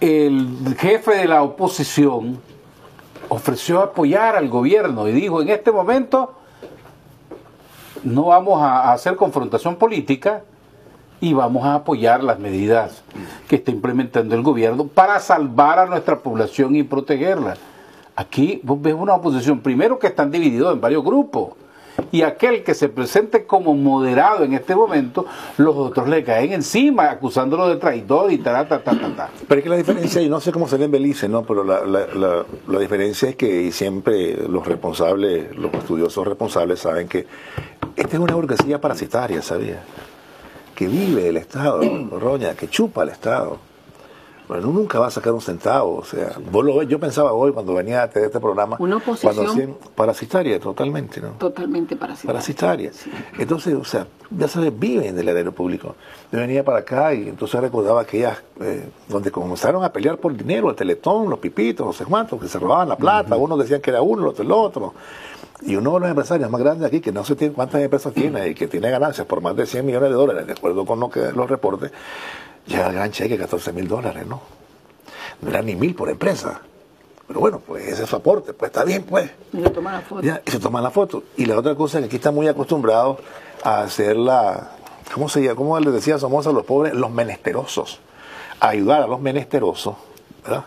el 0.00 0.74
jefe 0.78 1.16
de 1.16 1.26
la 1.26 1.42
oposición 1.42 2.40
ofreció 3.30 3.80
apoyar 3.80 4.36
al 4.36 4.48
gobierno 4.48 5.08
y 5.08 5.12
dijo, 5.12 5.40
en 5.40 5.48
este 5.48 5.72
momento 5.72 6.34
no 8.02 8.26
vamos 8.26 8.60
a 8.60 8.92
hacer 8.92 9.16
confrontación 9.16 9.76
política 9.76 10.42
y 11.20 11.32
vamos 11.32 11.64
a 11.64 11.74
apoyar 11.76 12.24
las 12.24 12.38
medidas 12.38 13.02
que 13.48 13.56
está 13.56 13.70
implementando 13.70 14.34
el 14.34 14.42
gobierno 14.42 14.86
para 14.86 15.20
salvar 15.20 15.78
a 15.78 15.86
nuestra 15.86 16.18
población 16.18 16.74
y 16.76 16.82
protegerla. 16.82 17.56
Aquí 18.16 18.60
vos 18.64 18.82
ves 18.82 18.94
una 18.94 19.14
oposición, 19.14 19.60
primero 19.60 19.98
que 19.98 20.08
están 20.08 20.30
divididos 20.30 20.74
en 20.74 20.80
varios 20.80 21.04
grupos 21.04 21.50
y 22.12 22.22
aquel 22.22 22.62
que 22.62 22.74
se 22.74 22.88
presente 22.88 23.44
como 23.44 23.74
moderado 23.74 24.44
en 24.44 24.54
este 24.54 24.74
momento, 24.74 25.26
los 25.56 25.76
otros 25.76 26.08
le 26.08 26.24
caen 26.24 26.52
encima 26.52 27.10
acusándolo 27.10 27.68
de 27.68 27.76
traidor 27.76 28.32
y 28.32 28.38
ta, 28.38 28.66
ta, 28.66 28.82
ta, 28.82 28.98
ta, 28.98 29.16
ta. 29.16 29.30
Pero 29.46 29.58
es 29.58 29.62
que 29.62 29.70
la 29.70 29.76
diferencia, 29.76 30.20
y 30.20 30.28
no 30.28 30.40
sé 30.40 30.52
cómo 30.52 30.68
se 30.68 30.82
en 30.82 30.90
Belice, 30.90 31.28
¿no? 31.28 31.42
pero 31.42 31.62
la, 31.62 31.84
la, 31.84 32.44
la, 32.68 32.78
diferencia 32.78 33.28
es 33.28 33.36
que 33.36 33.70
siempre 33.70 34.36
los 34.48 34.66
responsables, 34.66 35.54
los 35.56 35.72
estudiosos 35.74 36.26
responsables 36.26 36.80
saben 36.80 37.06
que 37.06 37.26
esta 37.96 38.16
es 38.16 38.18
una 38.18 38.34
burguesía 38.34 38.80
parasitaria, 38.80 39.42
¿sabía? 39.42 39.82
Que 40.74 40.88
vive 40.88 41.28
el 41.28 41.36
Estado, 41.36 41.80
Roña, 42.18 42.54
que 42.54 42.68
chupa 42.68 43.02
el 43.02 43.10
Estado 43.10 43.69
bueno, 44.50 44.66
nunca 44.66 44.98
va 44.98 45.06
a 45.06 45.10
sacar 45.12 45.32
un 45.32 45.40
centavo. 45.40 45.98
O 45.98 46.04
sea, 46.04 46.32
vos 46.50 46.64
lo 46.64 46.76
ves, 46.78 46.88
yo 46.88 46.98
pensaba 46.98 47.32
hoy 47.32 47.52
cuando 47.52 47.72
venía 47.72 48.02
a 48.02 48.06
este 48.06 48.40
programa. 48.40 48.78
Una 48.80 48.96
oposición. 48.96 49.76
parasitaria, 49.94 50.58
totalmente, 50.58 51.20
¿no? 51.20 51.28
Totalmente 51.38 51.94
parasitaria. 51.94 52.32
Parasitaria. 52.32 52.90
Entonces, 53.38 53.74
o 53.74 53.84
sea, 53.84 54.08
ya 54.28 54.48
sabes, 54.48 54.76
viven 54.76 55.14
del 55.14 55.28
erario 55.28 55.52
público. 55.52 55.94
Yo 56.32 56.40
venía 56.40 56.64
para 56.64 56.78
acá 56.78 57.14
y 57.14 57.28
entonces 57.28 57.60
recordaba 57.60 58.00
aquellas 58.00 58.42
eh, 58.60 58.88
donde 59.08 59.30
comenzaron 59.30 59.84
a 59.84 59.92
pelear 59.92 60.18
por 60.18 60.36
dinero, 60.36 60.68
el 60.68 60.74
teletón, 60.74 61.30
los 61.30 61.38
pipitos, 61.38 61.86
no 61.86 61.92
sé 61.92 62.04
cuántos, 62.04 62.40
que 62.40 62.48
se 62.48 62.58
robaban 62.58 62.88
la 62.88 62.96
plata. 62.96 63.36
Unos 63.36 63.56
decían 63.56 63.80
que 63.80 63.90
era 63.90 64.02
uno, 64.02 64.22
los 64.22 64.32
otro 64.32 64.44
el 64.44 64.50
otro. 64.50 64.94
Y 65.62 65.76
uno 65.76 65.94
de 65.94 66.00
los 66.00 66.08
empresarios 66.08 66.50
más 66.50 66.60
grandes 66.60 66.88
aquí, 66.88 67.00
que 67.00 67.12
no 67.12 67.24
sé 67.24 67.52
cuántas 67.52 67.80
empresas 67.82 68.12
tiene 68.12 68.48
y 68.48 68.54
que 68.54 68.66
tiene 68.66 68.90
ganancias 68.90 69.28
por 69.28 69.42
más 69.42 69.54
de 69.54 69.64
100 69.66 69.86
millones 69.86 70.08
de 70.08 70.16
dólares, 70.16 70.46
de 70.48 70.54
acuerdo 70.54 70.84
con 70.84 70.98
lo 70.98 71.08
que 71.08 71.20
los 71.32 71.48
reportes, 71.48 71.92
llega 72.66 72.86
el 72.88 72.94
gran 72.94 73.10
cheque, 73.10 73.36
14 73.38 73.72
mil 73.72 73.88
dólares, 73.88 74.26
¿no? 74.26 74.40
No 75.40 75.50
era 75.50 75.62
ni 75.62 75.74
mil 75.74 75.94
por 75.94 76.08
empresa. 76.08 76.60
Pero 77.26 77.40
bueno, 77.40 77.60
pues 77.64 77.86
ese 77.86 78.02
es 78.02 78.10
su 78.10 78.16
aporte, 78.16 78.52
pues 78.52 78.70
está 78.70 78.84
bien, 78.84 79.04
pues. 79.04 79.30
Y 79.52 79.62
se 79.62 79.70
toman 79.70 79.94
la 79.94 80.00
foto. 80.00 80.22
Ya, 80.22 80.42
y 80.44 80.50
se 80.50 80.58
toman 80.58 80.82
la 80.82 80.90
foto. 80.90 81.22
Y 81.36 81.46
la 81.46 81.56
otra 81.56 81.76
cosa 81.76 81.98
es 81.98 82.02
que 82.02 82.06
aquí 82.06 82.16
están 82.16 82.34
muy 82.34 82.48
acostumbrados 82.48 83.18
a 83.62 83.82
hacer 83.82 84.16
la, 84.16 84.72
¿cómo 85.14 85.28
se 85.28 85.42
llama? 85.42 85.54
¿Cómo 85.54 85.78
les 85.78 85.92
decía 85.92 86.18
somos 86.18 86.46
a 86.46 86.52
los 86.52 86.64
pobres? 86.64 86.92
Los 86.94 87.12
menesterosos. 87.12 88.00
A 88.58 88.70
ayudar 88.70 89.02
a 89.02 89.06
los 89.06 89.20
menesterosos, 89.20 89.94
¿verdad? 90.42 90.64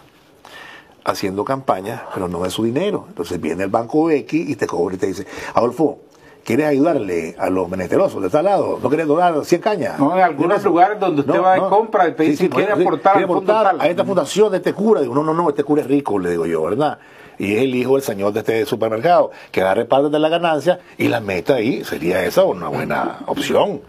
Haciendo 1.03 1.43
campañas, 1.43 2.01
pero 2.13 2.29
no 2.29 2.45
es 2.45 2.53
su 2.53 2.63
dinero. 2.63 3.07
Entonces 3.09 3.41
viene 3.41 3.65
el 3.65 3.69
banco 3.69 4.09
X 4.09 4.49
y 4.49 4.55
te 4.55 4.65
cobra 4.65 4.95
y 4.95 4.97
te 4.97 5.07
dice, 5.07 5.27
Adolfo, 5.53 5.99
¿quieres 6.43 6.67
ayudarle 6.67 7.35
a 7.37 7.49
los 7.49 7.69
menesterosos 7.69 8.21
de 8.21 8.29
tal 8.29 8.45
lado? 8.45 8.79
¿No 8.81 8.89
quieres 8.89 9.07
donar 9.07 9.43
100 9.43 9.61
cañas? 9.61 9.99
No, 9.99 10.15
en 10.15 10.23
algunos 10.23 10.63
lugares 10.63 10.99
donde 10.99 11.21
usted 11.21 11.41
va 11.41 11.55
de 11.55 11.61
compra 11.61 12.07
y 12.07 12.13
te 12.13 12.23
dice, 12.23 12.49
¿quiere 12.49 12.73
aportar 12.73 13.13
quiere 13.13 13.25
aportar 13.25 13.65
tal? 13.65 13.81
a 13.81 13.87
esta 13.87 14.03
fundación 14.03 14.51
de 14.51 14.57
este 14.57 14.73
cura? 14.73 15.01
Digo, 15.01 15.15
no, 15.15 15.23
no, 15.23 15.33
no, 15.33 15.49
este 15.49 15.63
cura 15.63 15.81
es 15.81 15.87
rico, 15.87 16.19
le 16.19 16.31
digo 16.31 16.45
yo, 16.45 16.63
¿verdad? 16.63 16.97
Y 17.39 17.55
es 17.55 17.63
el 17.63 17.73
hijo 17.75 17.93
del 17.93 18.03
señor 18.03 18.33
de 18.33 18.41
este 18.41 18.65
supermercado, 18.65 19.31
que 19.51 19.61
agarre 19.61 19.85
parte 19.85 20.09
de 20.09 20.19
la 20.19 20.29
ganancia 20.29 20.79
y 20.97 21.07
la 21.07 21.19
meta 21.19 21.55
ahí. 21.55 21.83
Sería 21.83 22.23
esa 22.23 22.43
una 22.43 22.67
buena 22.67 23.19
opción. 23.25 23.81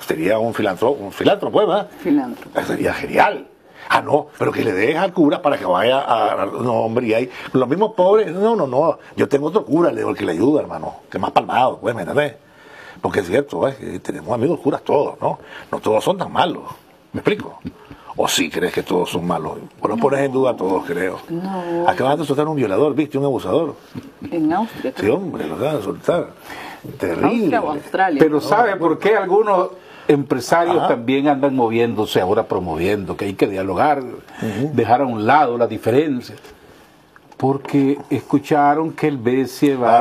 Sería 0.00 0.38
un 0.38 0.54
filántropo, 0.54 1.04
un 1.04 1.12
filántropo, 1.12 1.52
pues, 1.52 1.66
¿verdad? 1.68 1.88
Filántropo. 2.00 2.60
Sería 2.62 2.94
genial. 2.94 3.46
Ah, 3.88 4.02
no, 4.02 4.28
pero 4.38 4.52
que 4.52 4.62
le 4.62 4.72
dejes 4.72 4.96
al 4.96 5.12
cura 5.12 5.40
para 5.40 5.56
que 5.56 5.64
vaya 5.64 6.00
a. 6.00 6.46
No, 6.46 6.84
hombre, 6.84 7.06
y 7.06 7.14
hay. 7.14 7.30
Los 7.52 7.68
mismos 7.68 7.94
pobres. 7.94 8.30
No, 8.32 8.54
no, 8.54 8.66
no. 8.66 8.98
Yo 9.16 9.28
tengo 9.28 9.46
otro 9.46 9.64
cura, 9.64 9.90
le 9.90 9.98
digo, 9.98 10.10
el 10.10 10.16
que 10.16 10.24
le 10.24 10.32
ayuda, 10.32 10.60
hermano. 10.60 10.96
Que 11.10 11.18
más 11.18 11.30
palmado, 11.30 11.78
pues, 11.78 11.94
¿me 11.94 12.02
entiendes? 12.02 12.36
Porque 13.00 13.20
es 13.20 13.26
cierto, 13.26 13.66
¿eh? 13.68 13.76
que 13.78 14.00
tenemos 14.00 14.32
amigos 14.32 14.60
curas 14.60 14.82
todos, 14.82 15.20
¿no? 15.20 15.38
No 15.70 15.80
todos 15.80 16.02
son 16.02 16.18
tan 16.18 16.32
malos. 16.32 16.64
¿Me 17.12 17.20
explico? 17.20 17.58
¿O 18.16 18.26
sí 18.26 18.50
crees 18.50 18.72
que 18.72 18.82
todos 18.82 19.10
son 19.10 19.26
malos? 19.26 19.58
Pues 19.80 19.94
no 19.94 20.00
pones 20.00 20.20
en 20.20 20.32
duda 20.32 20.50
a 20.50 20.56
todos, 20.56 20.84
creo. 20.84 21.20
No. 21.28 21.88
Acaban 21.88 22.18
de 22.18 22.24
soltar 22.24 22.48
un 22.48 22.56
violador, 22.56 22.94
¿viste? 22.94 23.16
Un 23.16 23.24
abusador. 23.24 23.76
En 24.30 24.52
Austria. 24.52 24.92
Sí, 24.96 25.08
hombre, 25.08 25.46
lo 25.46 25.54
acaban 25.54 25.76
de 25.76 25.82
soltar. 25.82 26.30
Terrible. 26.98 27.26
Austria 27.28 27.62
o 27.62 27.70
Australia. 27.70 28.18
Pero 28.18 28.40
¿sabe 28.40 28.76
por 28.76 28.98
qué 28.98 29.16
algunos 29.16 29.70
empresarios 30.08 30.78
Ajá. 30.78 30.88
también 30.88 31.28
andan 31.28 31.54
moviéndose 31.54 32.20
ahora 32.20 32.44
promoviendo 32.44 33.16
que 33.16 33.26
hay 33.26 33.34
que 33.34 33.46
dialogar, 33.46 34.02
dejar 34.72 35.02
a 35.02 35.04
un 35.04 35.26
lado 35.26 35.56
la 35.58 35.66
diferencia? 35.66 36.34
Porque 37.36 37.96
escucharon 38.10 38.92
que 38.92 39.06
el 39.06 39.16
BCE 39.16 39.76
va 39.76 39.98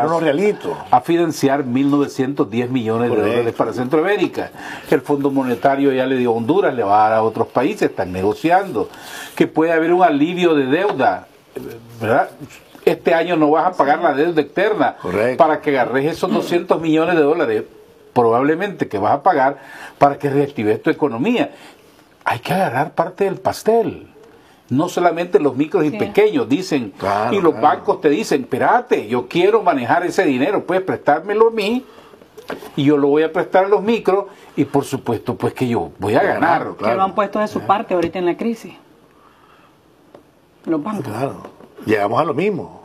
a 0.90 1.02
financiar 1.02 1.64
1.910 1.64 2.70
millones 2.70 3.12
de 3.12 3.16
dólares 3.16 3.54
para 3.54 3.74
Centroamérica. 3.74 4.50
El 4.90 5.02
Fondo 5.02 5.30
Monetario 5.30 5.92
ya 5.94 6.08
le 6.08 6.18
dio 6.18 6.32
a 6.32 6.34
Honduras, 6.34 6.74
le 6.74 6.82
va 6.82 7.06
a 7.06 7.10
dar 7.10 7.18
a 7.20 7.22
otros 7.22 7.46
países, 7.50 7.92
están 7.92 8.12
negociando. 8.12 8.90
Que 9.36 9.46
puede 9.46 9.72
haber 9.72 9.94
un 9.94 10.02
alivio 10.02 10.56
de 10.56 10.66
deuda, 10.66 11.28
¿verdad? 12.02 12.30
Este 12.84 13.14
año 13.14 13.36
no 13.36 13.52
vas 13.52 13.68
a 13.68 13.72
pagar 13.74 14.00
la 14.02 14.14
deuda 14.14 14.42
externa 14.42 14.96
Correcto. 15.00 15.38
para 15.38 15.62
que 15.62 15.78
agarres 15.78 16.06
esos 16.14 16.34
200 16.34 16.82
millones 16.82 17.16
de 17.18 17.22
dólares, 17.22 17.64
probablemente 18.18 18.88
que 18.88 18.98
vas 18.98 19.14
a 19.14 19.22
pagar 19.22 19.60
para 20.00 20.18
que 20.18 20.28
reactives 20.30 20.82
tu 20.82 20.90
economía. 20.90 21.52
Hay 22.26 22.40
que 22.40 22.52
agarrar 22.52 22.94
parte 22.94 23.26
del 23.26 23.36
pastel. 23.36 24.08
No 24.70 24.90
solamente 24.90 25.40
los 25.40 25.56
micros 25.56 25.86
y 25.86 25.92
Sí. 25.92 25.98
pequeños 25.98 26.50
dicen, 26.50 26.92
Claro, 26.98 27.34
y 27.36 27.40
los 27.40 27.54
claro. 27.54 27.68
bancos 27.78 28.02
te 28.02 28.10
dicen, 28.10 28.42
espérate, 28.42 29.08
yo 29.08 29.28
quiero 29.28 29.62
manejar 29.62 30.04
ese 30.06 30.26
dinero, 30.26 30.64
puedes 30.66 30.84
prestármelo 30.84 31.50
a 31.50 31.52
mí 31.52 31.86
y 32.76 32.86
yo 32.86 32.98
lo 32.98 33.08
voy 33.10 33.22
a 33.22 33.32
prestar 33.32 33.66
a 33.66 33.68
los 33.68 33.84
micros 33.84 34.26
y 34.56 34.66
por 34.66 34.84
supuesto 34.84 35.36
pues 35.36 35.54
que 35.54 35.68
yo 35.68 35.92
voy 36.00 36.16
a 36.16 36.24
ganar. 36.24 36.62
Claro, 36.62 36.78
Que 36.78 36.96
lo 36.96 37.04
han 37.04 37.14
puesto 37.14 37.38
de 37.40 37.48
su 37.48 37.62
parte 37.62 37.94
ahorita 37.94 38.18
en 38.18 38.26
la 38.26 38.36
crisis. 38.36 38.74
Los 40.66 40.84
bancos. 40.84 41.06
Claro. 41.06 41.36
Llegamos 41.86 42.20
a 42.20 42.26
lo 42.26 42.34
mismo. 42.34 42.77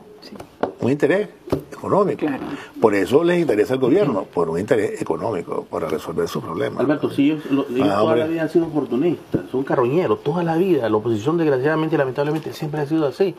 Un 0.82 0.90
interés 0.90 1.28
económico. 1.72 2.18
Claro. 2.26 2.42
Por 2.80 2.94
eso 2.94 3.22
les 3.24 3.40
interesa 3.40 3.74
al 3.74 3.80
gobierno, 3.80 4.24
por 4.24 4.50
un 4.50 4.58
interés 4.58 5.00
económico, 5.00 5.64
para 5.70 5.88
resolver 5.88 6.26
sus 6.28 6.42
problemas. 6.42 6.80
Alberto, 6.80 7.08
sí, 7.08 7.30
ellos, 7.30 7.44
lo- 7.50 7.66
ellos 7.68 7.88
Ah, 7.90 7.98
toda 8.00 8.16
la 8.16 8.26
vida 8.26 8.42
han 8.42 8.50
sido 8.50 8.66
oportunistas, 8.66 9.42
son 9.50 9.62
carroñeros, 9.62 10.22
toda 10.22 10.42
la 10.42 10.56
vida. 10.56 10.88
La 10.90 10.96
oposición, 10.96 11.38
desgraciadamente 11.38 11.94
y 11.94 11.98
lamentablemente, 11.98 12.52
siempre 12.52 12.80
ha 12.80 12.86
sido 12.86 13.06
así. 13.06 13.34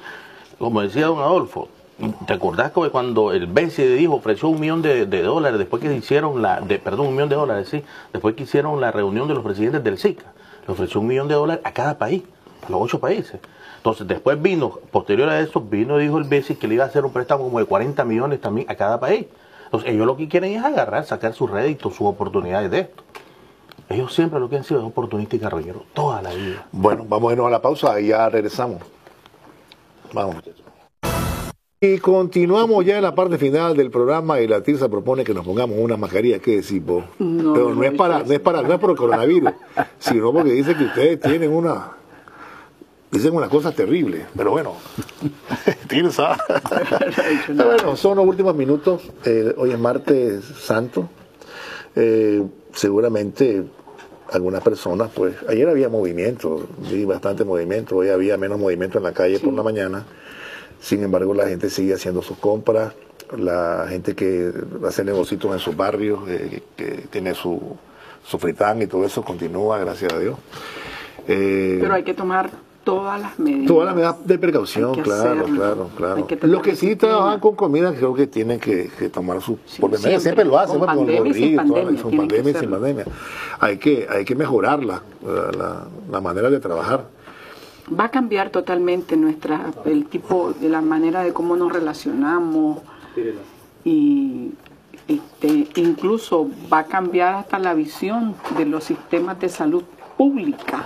Como 0.57 0.81
decía 0.81 1.07
don 1.07 1.19
Adolfo, 1.19 1.67
¿te 2.25 2.33
acordás 2.33 2.71
cuando 2.71 3.33
el 3.33 3.47
BCE 3.47 3.95
dijo, 3.95 4.15
ofreció 4.15 4.47
un 4.49 4.59
millón 4.61 4.81
de, 4.81 5.05
de 5.05 5.21
dólares 5.21 5.59
después 5.59 5.81
que 5.83 5.93
hicieron 5.93 6.41
la, 6.41 6.61
de, 6.61 6.79
perdón, 6.79 7.07
un 7.07 7.13
millón 7.15 7.29
de 7.29 7.35
dólares, 7.35 7.67
sí, 7.69 7.83
después 8.13 8.35
que 8.35 8.43
hicieron 8.43 8.79
la 8.79 8.91
reunión 8.91 9.27
de 9.27 9.33
los 9.33 9.43
presidentes 9.43 9.83
del 9.83 9.97
SICA, 9.97 10.31
le 10.65 10.73
ofreció 10.73 11.01
un 11.01 11.07
millón 11.07 11.27
de 11.27 11.33
dólares 11.35 11.61
a 11.65 11.73
cada 11.73 11.97
país, 11.97 12.23
a 12.65 12.71
los 12.71 12.81
ocho 12.81 12.99
países. 12.99 13.39
Entonces, 13.83 14.07
después 14.07 14.41
vino, 14.41 14.79
posterior 14.91 15.27
a 15.27 15.41
eso, 15.41 15.59
vino, 15.59 15.97
dijo 15.97 16.17
el 16.17 16.23
BCE 16.23 16.55
que 16.55 16.69
le 16.69 16.75
iba 16.75 16.85
a 16.85 16.87
hacer 16.87 17.03
un 17.03 17.11
préstamo 17.11 17.43
como 17.43 17.59
de 17.59 17.65
40 17.65 18.05
millones 18.05 18.39
también 18.39 18.65
a 18.69 18.75
cada 18.75 18.97
país. 18.97 19.25
Entonces, 19.65 19.89
ellos 19.89 20.05
lo 20.05 20.15
que 20.15 20.29
quieren 20.29 20.53
es 20.53 20.63
agarrar, 20.63 21.03
sacar 21.03 21.33
sus 21.33 21.51
réditos, 21.51 21.93
sus 21.93 22.07
oportunidades 22.07 22.71
de 22.71 22.79
esto. 22.79 23.03
Ellos 23.89 24.13
siempre 24.13 24.39
lo 24.39 24.49
que 24.49 24.55
han 24.55 24.63
sido 24.63 24.79
es 24.79 24.85
oportunistas 24.85 25.37
y 25.37 25.41
carroñeros, 25.41 25.81
toda 25.93 26.21
la 26.21 26.33
vida. 26.33 26.65
Bueno, 26.71 27.05
vamos 27.05 27.29
a 27.29 27.33
irnos 27.33 27.47
a 27.47 27.49
la 27.49 27.61
pausa 27.61 27.99
y 27.99 28.07
ya 28.07 28.29
regresamos. 28.29 28.81
Vamos, 30.13 30.35
muchachos. 30.35 30.63
Y 31.81 31.97
continuamos 31.97 32.85
ya 32.85 32.95
en 32.95 33.03
la 33.03 33.13
parte 33.13 33.37
final 33.37 33.75
del 33.75 33.91
programa 33.91 34.39
y 34.39 34.47
la 34.47 34.63
TIRSA 34.63 34.87
propone 34.87 35.25
que 35.25 35.33
nos 35.33 35.45
pongamos 35.45 35.77
una 35.77 35.97
mascarilla. 35.97 36.39
¿Qué 36.39 36.61
decís 36.61 36.81
vos? 36.81 37.03
No, 37.19 37.51
Pero 37.51 37.69
no, 37.71 37.75
no, 37.75 37.83
es 37.83 37.91
no 37.91 37.97
para, 37.97 38.23
no 38.23 38.31
es 38.31 38.39
para, 38.39 38.61
no 38.61 38.73
es 38.73 38.79
por 38.79 38.91
el 38.91 38.95
coronavirus, 38.95 39.51
sino 39.99 40.31
porque 40.31 40.51
dice 40.51 40.73
que 40.73 40.85
ustedes 40.85 41.19
tienen 41.19 41.51
una, 41.51 41.97
dicen 43.13 43.35
unas 43.35 43.49
cosas 43.49 43.75
terribles. 43.75 44.25
Pero 44.35 44.51
bueno, 44.51 44.73
TIRSA. 45.87 46.37
Pero 47.47 47.65
bueno, 47.65 47.95
son 47.95 48.17
los 48.17 48.25
últimos 48.25 48.55
minutos. 48.55 49.03
Eh, 49.25 49.53
hoy 49.57 49.71
es 49.71 49.79
martes 49.79 50.43
santo. 50.43 51.09
Eh, 51.95 52.43
seguramente 52.73 53.63
algunas 54.31 54.63
personas, 54.63 55.11
pues, 55.13 55.35
ayer 55.47 55.69
había 55.69 55.89
movimiento, 55.89 56.67
vi 56.91 57.05
bastante 57.05 57.43
movimiento, 57.43 57.97
hoy 57.97 58.09
había 58.09 58.35
menos 58.35 58.59
movimiento 58.59 58.97
en 58.97 59.03
la 59.03 59.13
calle 59.13 59.39
por 59.39 59.53
la 59.53 59.61
mañana. 59.61 60.05
Sin 60.79 61.03
embargo, 61.03 61.33
la 61.33 61.47
gente 61.47 61.69
sigue 61.69 61.93
haciendo 61.93 62.23
sus 62.23 62.37
compras, 62.37 62.93
la 63.37 63.85
gente 63.89 64.15
que 64.15 64.51
hace 64.87 65.03
negocios 65.03 65.43
en 65.45 65.59
sus 65.59 65.77
barrios, 65.77 66.27
eh, 66.27 66.63
que, 66.75 66.85
que 66.85 67.01
tiene 67.07 67.35
su, 67.35 67.77
su 68.25 68.39
fritán 68.39 68.81
y 68.81 68.87
todo 68.87 69.05
eso 69.05 69.23
continúa, 69.23 69.77
gracias 69.77 70.11
a 70.13 70.19
Dios. 70.19 70.37
Eh, 71.27 71.77
Pero 71.79 71.93
hay 71.93 72.03
que 72.03 72.13
tomar 72.13 72.49
todas 72.83 73.19
las 73.19 73.39
medidas. 73.39 73.67
Todas 73.67 73.85
las 73.85 73.95
medidas 73.95 74.27
de 74.27 74.39
precaución, 74.39 74.95
claro, 75.01 75.45
claro, 75.45 75.89
claro. 75.95 76.27
Los 76.41 76.61
que 76.61 76.75
sí 76.75 76.95
trabajan 76.95 77.39
con 77.39 77.55
comida 77.55 77.93
creo 77.93 78.13
que 78.13 78.27
tienen 78.27 78.59
que, 78.59 78.89
que 78.97 79.09
tomar 79.09 79.41
sus 79.41 79.57
Sí, 79.65 79.81
por 79.81 79.97
siempre, 79.97 80.19
Siempre 80.19 80.45
lo 80.45 80.59
hacen, 80.59 80.79
con 80.79 80.87
con 80.87 80.97
pandemia 80.97 81.23
toda 81.23 81.55
pandemia, 81.55 82.03
que 82.03 82.17
pandemia 82.17 82.51
y 82.51 82.55
sin 82.55 82.69
pandemia. 82.69 83.05
Hay 83.59 83.77
que, 83.77 84.07
hay 84.09 84.25
que 84.25 84.35
mejorar 84.35 84.83
la, 84.83 85.01
la, 85.23 85.87
la 86.11 86.21
manera 86.21 86.49
de 86.49 86.59
trabajar. 86.59 87.05
Va 87.99 88.05
a 88.05 88.09
cambiar 88.09 88.49
totalmente 88.49 89.17
nuestra 89.17 89.71
el 89.85 90.05
tipo 90.05 90.53
de 90.53 90.69
la 90.69 90.81
manera 90.81 91.23
de 91.23 91.33
cómo 91.33 91.55
nos 91.55 91.71
relacionamos 91.71 92.79
y 93.83 94.51
este, 95.07 95.67
incluso 95.75 96.49
va 96.71 96.79
a 96.79 96.85
cambiar 96.85 97.35
hasta 97.35 97.59
la 97.59 97.73
visión 97.73 98.35
de 98.57 98.65
los 98.65 98.85
sistemas 98.85 99.39
de 99.39 99.49
salud 99.49 99.83
pública 100.17 100.85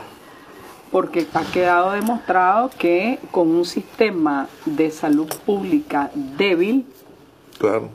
porque 0.92 1.26
ha 1.34 1.44
quedado 1.52 1.92
demostrado 1.92 2.70
que 2.78 3.20
con 3.32 3.50
un 3.50 3.66
sistema 3.66 4.48
de 4.66 4.90
salud 4.92 5.28
pública 5.46 6.10
débil 6.16 6.86
Claro. 7.60 7.90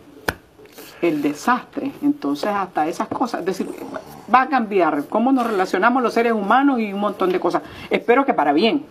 el 1.01 1.23
desastre. 1.23 1.93
Entonces, 2.03 2.51
hasta 2.51 2.87
esas 2.87 3.09
cosas. 3.09 3.41
Es 3.41 3.47
decir, 3.47 3.69
va 4.33 4.43
a 4.43 4.49
cambiar 4.49 5.05
cómo 5.09 5.33
nos 5.33 5.47
relacionamos 5.47 6.03
los 6.03 6.13
seres 6.15 6.33
humanos 6.33 6.81
y 6.81 6.93
un 6.93 7.01
montón 7.01 7.31
de 7.31 7.41
cosas. 7.41 7.63
Espero 7.91 8.25
que 8.25 8.35
para 8.35 8.53
bien. 8.53 8.85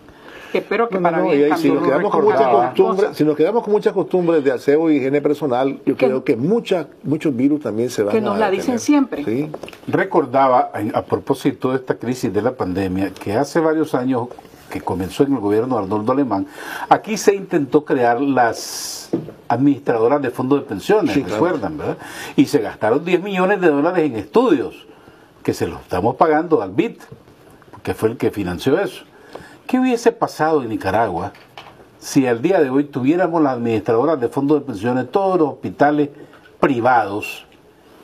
Espero 0.52 0.88
que 0.88 0.94
No, 0.96 1.00
no, 1.00 1.04
para 1.04 1.18
no, 1.18 1.28
bien 1.30 1.40
y 1.40 1.44
ahí, 1.44 1.52
si, 1.60 1.70
nos 1.70 1.82
quedamos 1.84 2.10
con 2.12 2.24
muchas 2.24 2.38
recordaba. 2.40 2.66
costumbres, 2.74 3.16
si 3.16 3.24
nos 3.24 3.36
quedamos 3.36 3.62
con 3.64 3.72
muchas 3.72 3.92
costumbres 3.92 4.44
de 4.44 4.52
aseo 4.52 4.90
y 4.90 4.96
higiene 4.96 5.20
personal, 5.22 5.80
yo 5.86 5.96
Que- 5.96 6.06
creo 6.06 6.24
que 6.24 6.36
muchas, 6.36 6.86
muchos 7.02 7.34
virus 7.34 7.60
también 7.60 7.90
se 7.90 8.02
van 8.02 8.12
Que 8.12 8.18
a 8.18 8.20
nos 8.22 8.38
la 8.38 8.50
dicen 8.50 8.78
siempre. 8.78 9.24
Sí. 9.24 9.50
Recordaba, 9.88 10.70
a 10.72 10.98
a 10.98 11.02
propósito 11.02 11.70
de 11.70 11.76
esta 11.76 11.94
crisis 11.94 12.32
de 12.32 12.42
la 12.42 12.52
pandemia, 12.52 13.10
que 13.12 13.32
hace 13.34 13.60
varios 13.60 13.94
años 13.94 14.28
que 14.70 14.80
comenzó 14.80 15.22
en 15.24 15.34
el 15.34 15.38
gobierno 15.40 15.76
de 15.76 15.82
Arnoldo 15.82 16.12
Alemán, 16.12 16.46
aquí 16.88 17.16
se 17.18 17.34
intentó 17.34 17.84
crear 17.84 18.20
las 18.20 19.10
administradoras 19.48 20.22
de 20.22 20.30
fondos 20.30 20.60
de 20.60 20.66
pensiones, 20.66 21.12
Sí, 21.14 21.22
claro. 21.22 21.44
recuerdan, 21.44 21.76
¿verdad? 21.78 21.98
Y 22.36 22.46
se 22.46 22.58
gastaron 22.60 23.04
10 23.04 23.22
millones 23.22 23.60
de 23.60 23.68
dólares 23.68 24.04
en 24.06 24.16
estudios, 24.16 24.86
que 25.42 25.52
se 25.52 25.66
los 25.66 25.80
estamos 25.80 26.16
pagando 26.16 26.62
al 26.62 26.70
BIT, 26.70 27.00
que 27.82 27.92
fue 27.94 28.10
el 28.10 28.16
que 28.16 28.30
financió 28.30 28.78
eso. 28.80 29.04
¿Qué 29.72 29.80
hubiese 29.80 30.12
pasado 30.12 30.62
en 30.62 30.68
Nicaragua 30.68 31.32
si 31.98 32.26
al 32.26 32.42
día 32.42 32.60
de 32.60 32.68
hoy 32.68 32.84
tuviéramos 32.84 33.40
las 33.40 33.54
administradoras 33.54 34.20
de 34.20 34.28
fondos 34.28 34.60
de 34.60 34.66
pensiones, 34.66 35.10
todos 35.10 35.38
los 35.38 35.48
hospitales 35.48 36.10
privados, 36.60 37.46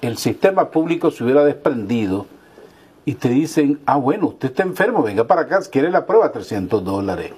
el 0.00 0.16
sistema 0.16 0.70
público 0.70 1.10
se 1.10 1.24
hubiera 1.24 1.44
desprendido 1.44 2.24
y 3.04 3.16
te 3.16 3.28
dicen, 3.28 3.80
ah, 3.84 3.98
bueno, 3.98 4.28
usted 4.28 4.48
está 4.48 4.62
enfermo, 4.62 5.02
venga 5.02 5.26
para 5.26 5.42
acá, 5.42 5.60
quiere 5.70 5.90
la 5.90 6.06
prueba, 6.06 6.32
300 6.32 6.82
dólares. 6.82 7.32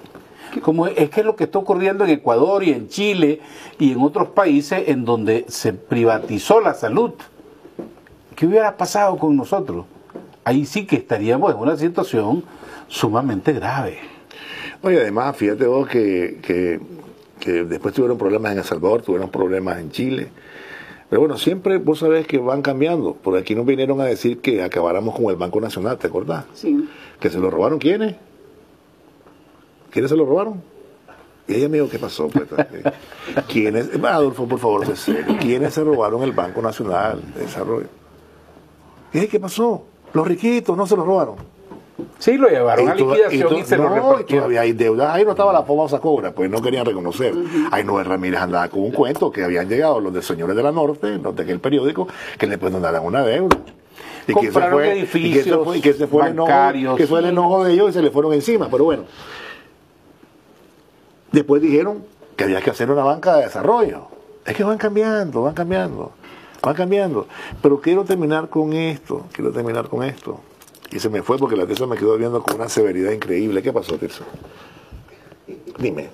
Como 0.61 0.87
es 0.87 1.09
que 1.09 1.19
es 1.19 1.25
lo 1.25 1.35
que 1.35 1.43
está 1.43 1.59
ocurriendo 1.59 2.05
en 2.05 2.11
Ecuador 2.11 2.63
y 2.63 2.71
en 2.71 2.87
Chile 2.87 3.41
y 3.79 3.91
en 3.91 4.01
otros 4.01 4.29
países 4.29 4.87
en 4.87 5.03
donde 5.03 5.43
se 5.49 5.73
privatizó 5.73 6.61
la 6.61 6.73
salud. 6.73 7.11
¿Qué 8.37 8.45
hubiera 8.45 8.77
pasado 8.77 9.17
con 9.17 9.35
nosotros? 9.35 9.87
Ahí 10.45 10.65
sí 10.65 10.85
que 10.85 10.95
estaríamos 10.95 11.53
en 11.53 11.59
una 11.59 11.75
situación 11.75 12.45
sumamente 12.87 13.51
grave. 13.51 14.10
Oye, 14.83 14.99
además, 14.99 15.35
fíjate 15.37 15.65
vos 15.67 15.87
que, 15.87 16.39
que, 16.41 16.79
que 17.39 17.63
después 17.65 17.93
tuvieron 17.93 18.17
problemas 18.17 18.53
en 18.53 18.59
El 18.59 18.63
Salvador, 18.63 19.03
tuvieron 19.03 19.29
problemas 19.29 19.79
en 19.79 19.91
Chile. 19.91 20.29
Pero 21.09 21.19
bueno, 21.19 21.37
siempre 21.37 21.77
vos 21.77 21.99
sabés 21.99 22.25
que 22.25 22.37
van 22.37 22.61
cambiando. 22.61 23.13
Por 23.13 23.37
aquí 23.37 23.53
nos 23.53 23.65
vinieron 23.65 23.99
a 23.99 24.05
decir 24.05 24.39
que 24.39 24.63
acabáramos 24.63 25.15
con 25.15 25.25
el 25.25 25.35
Banco 25.35 25.59
Nacional, 25.59 25.97
¿te 25.97 26.07
acordás? 26.07 26.45
Sí. 26.53 26.87
Que 27.19 27.29
se 27.29 27.37
lo 27.37 27.51
robaron 27.51 27.79
quiénes? 27.79 28.15
¿Quiénes 29.91 30.09
se 30.09 30.15
lo 30.15 30.25
robaron? 30.25 30.63
Y 31.47 31.55
ella 31.55 31.67
me 31.67 31.77
dijo, 31.77 31.89
¿qué 31.89 31.99
pasó? 31.99 32.29
Pues, 32.29 32.47
¿Quiénes? 33.47 33.89
Adolfo, 34.03 34.47
por 34.47 34.57
favor, 34.57 34.85
sé 34.85 34.95
serio. 34.95 35.37
¿Quiénes 35.39 35.73
se 35.73 35.83
robaron 35.83 36.23
el 36.23 36.31
Banco 36.31 36.61
Nacional 36.61 37.21
de 37.35 37.41
Desarrollo? 37.41 37.87
¿Y 39.13 39.27
qué 39.27 39.39
pasó? 39.39 39.83
Los 40.13 40.25
riquitos 40.25 40.77
no 40.77 40.87
se 40.87 40.95
lo 40.95 41.03
robaron. 41.03 41.35
Sí, 42.19 42.37
lo 42.37 42.47
llevaron 42.49 42.89
a 42.89 42.95
Y 42.95 42.97
to- 42.97 43.09
liquidación 43.11 43.55
y, 43.57 43.63
se 43.63 43.77
lo 43.77 43.83
no, 43.89 43.91
y 43.91 43.95
repartieron. 43.99 44.27
todavía 44.43 44.61
hay 44.61 44.71
deudas. 44.73 45.13
Ahí 45.15 45.23
no 45.23 45.31
estaba 45.31 45.53
la 45.53 45.63
famosa 45.63 45.99
cobra, 45.99 46.31
pues 46.33 46.49
no 46.49 46.61
querían 46.61 46.85
reconocer. 46.85 47.33
Ahí 47.71 47.83
Noel 47.83 48.05
Ramírez 48.05 48.39
andaba 48.39 48.67
con 48.69 48.81
un 48.81 48.91
cuento 48.91 49.31
que 49.31 49.43
habían 49.43 49.69
llegado 49.69 49.99
los 49.99 50.13
de 50.13 50.21
Señores 50.21 50.55
de 50.55 50.63
la 50.63 50.71
Norte, 50.71 51.17
los 51.17 51.35
de 51.35 51.43
aquel 51.43 51.59
periódico, 51.59 52.07
que 52.39 52.47
le 52.47 52.57
pueden 52.57 52.81
dar 52.81 52.99
una 53.01 53.23
deuda. 53.23 53.57
Y 54.27 54.33
que 54.33 54.33
Compraron 54.33 54.71
fue, 54.73 54.85
y 54.85 55.01
que 55.01 55.03
ese 55.03 55.17
edificios 55.19 55.63
fue, 55.63 55.77
y 55.77 55.81
que 55.81 55.89
ese 55.89 56.07
fue 56.07 56.23
el 56.23 56.29
enojo, 56.33 56.47
bancarios. 56.49 56.95
que 56.97 57.07
fue 57.07 57.19
el 57.19 57.25
enojo 57.25 57.63
de 57.63 57.73
ellos 57.73 57.89
y 57.89 57.93
se 57.93 58.01
le 58.01 58.11
fueron 58.11 58.33
encima. 58.33 58.67
Pero 58.69 58.83
bueno, 58.85 59.03
después 61.31 61.61
dijeron 61.61 62.03
que 62.35 62.43
había 62.45 62.61
que 62.61 62.69
hacer 62.69 62.89
una 62.91 63.03
banca 63.03 63.35
de 63.37 63.43
desarrollo. 63.43 64.07
Es 64.45 64.55
que 64.55 64.63
van 64.63 64.77
cambiando, 64.77 65.43
van 65.43 65.53
cambiando, 65.53 66.11
van 66.61 66.75
cambiando. 66.75 67.27
Pero 67.61 67.79
quiero 67.81 68.03
terminar 68.03 68.49
con 68.49 68.73
esto, 68.73 69.25
quiero 69.33 69.51
terminar 69.51 69.87
con 69.87 70.03
esto. 70.03 70.39
Y 70.91 70.99
se 70.99 71.09
me 71.09 71.21
fue 71.23 71.37
porque 71.37 71.55
la 71.55 71.65
Tirsa 71.65 71.85
me 71.87 71.95
quedó 71.95 72.17
viendo 72.17 72.41
con 72.43 72.55
una 72.55 72.67
severidad 72.69 73.11
increíble. 73.11 73.61
¿Qué 73.61 73.71
pasó, 73.71 73.95
Tirsa? 73.97 74.23
Dime. 75.77 76.09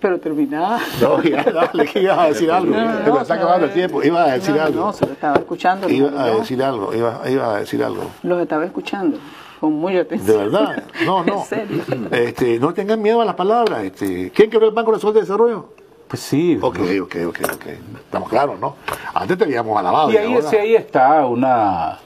Pero 0.00 0.18
terminada. 0.18 0.80
No, 1.00 1.22
ya, 1.22 1.42
dale, 1.44 1.84
que 1.86 2.00
ibas 2.02 2.18
a 2.18 2.26
decir 2.28 2.50
algo. 2.52 2.74
No, 2.74 2.84
no, 2.84 3.04
Se 3.04 3.10
me 3.12 3.20
está 3.22 3.34
acabando 3.34 3.66
el 3.66 3.72
tiempo. 3.72 4.02
Ibas 4.02 4.28
a 4.28 4.32
decir 4.32 4.54
No, 4.54 4.62
algo. 4.62 4.80
No, 4.86 4.92
se 4.92 5.06
lo 5.06 5.12
estaba 5.12 5.36
escuchando. 5.36 5.88
Iba 5.90 6.10
no, 6.10 6.18
a 6.18 6.26
no. 6.30 6.38
decir 6.38 6.62
algo, 6.62 6.94
iba, 6.94 7.20
iba 7.28 7.54
a 7.56 7.60
decir 7.60 7.82
algo. 7.84 8.04
Los 8.22 8.40
estaba 8.40 8.64
escuchando 8.64 9.18
con 9.60 9.74
mucha 9.74 10.00
atención. 10.00 10.26
De 10.38 10.44
verdad, 10.44 10.84
no, 11.04 11.22
no. 11.26 11.40
En 11.40 11.44
serio. 11.44 11.82
Este, 12.12 12.58
no 12.58 12.72
tengan 12.72 13.02
miedo 13.02 13.20
a 13.20 13.24
las 13.26 13.34
palabras. 13.34 13.82
Este, 13.84 14.30
¿Quién 14.30 14.48
quebró 14.50 14.68
el 14.68 14.74
Banco 14.74 14.92
Nacional 14.92 15.14
de 15.14 15.20
Desarrollo? 15.20 15.66
Pues 16.08 16.22
sí. 16.22 16.58
Ok, 16.62 16.78
ok, 17.02 17.16
ok, 17.28 17.38
ok. 17.54 17.66
Estamos 18.06 18.28
claros, 18.30 18.58
¿no? 18.58 18.76
Antes 19.12 19.36
te 19.36 19.44
habíamos 19.44 19.78
alabado. 19.78 20.10
Y 20.10 20.16
ahí, 20.16 20.32
ahora- 20.34 20.48
sí, 20.48 20.56
ahí 20.56 20.74
está 20.76 21.26
una, 21.26 21.98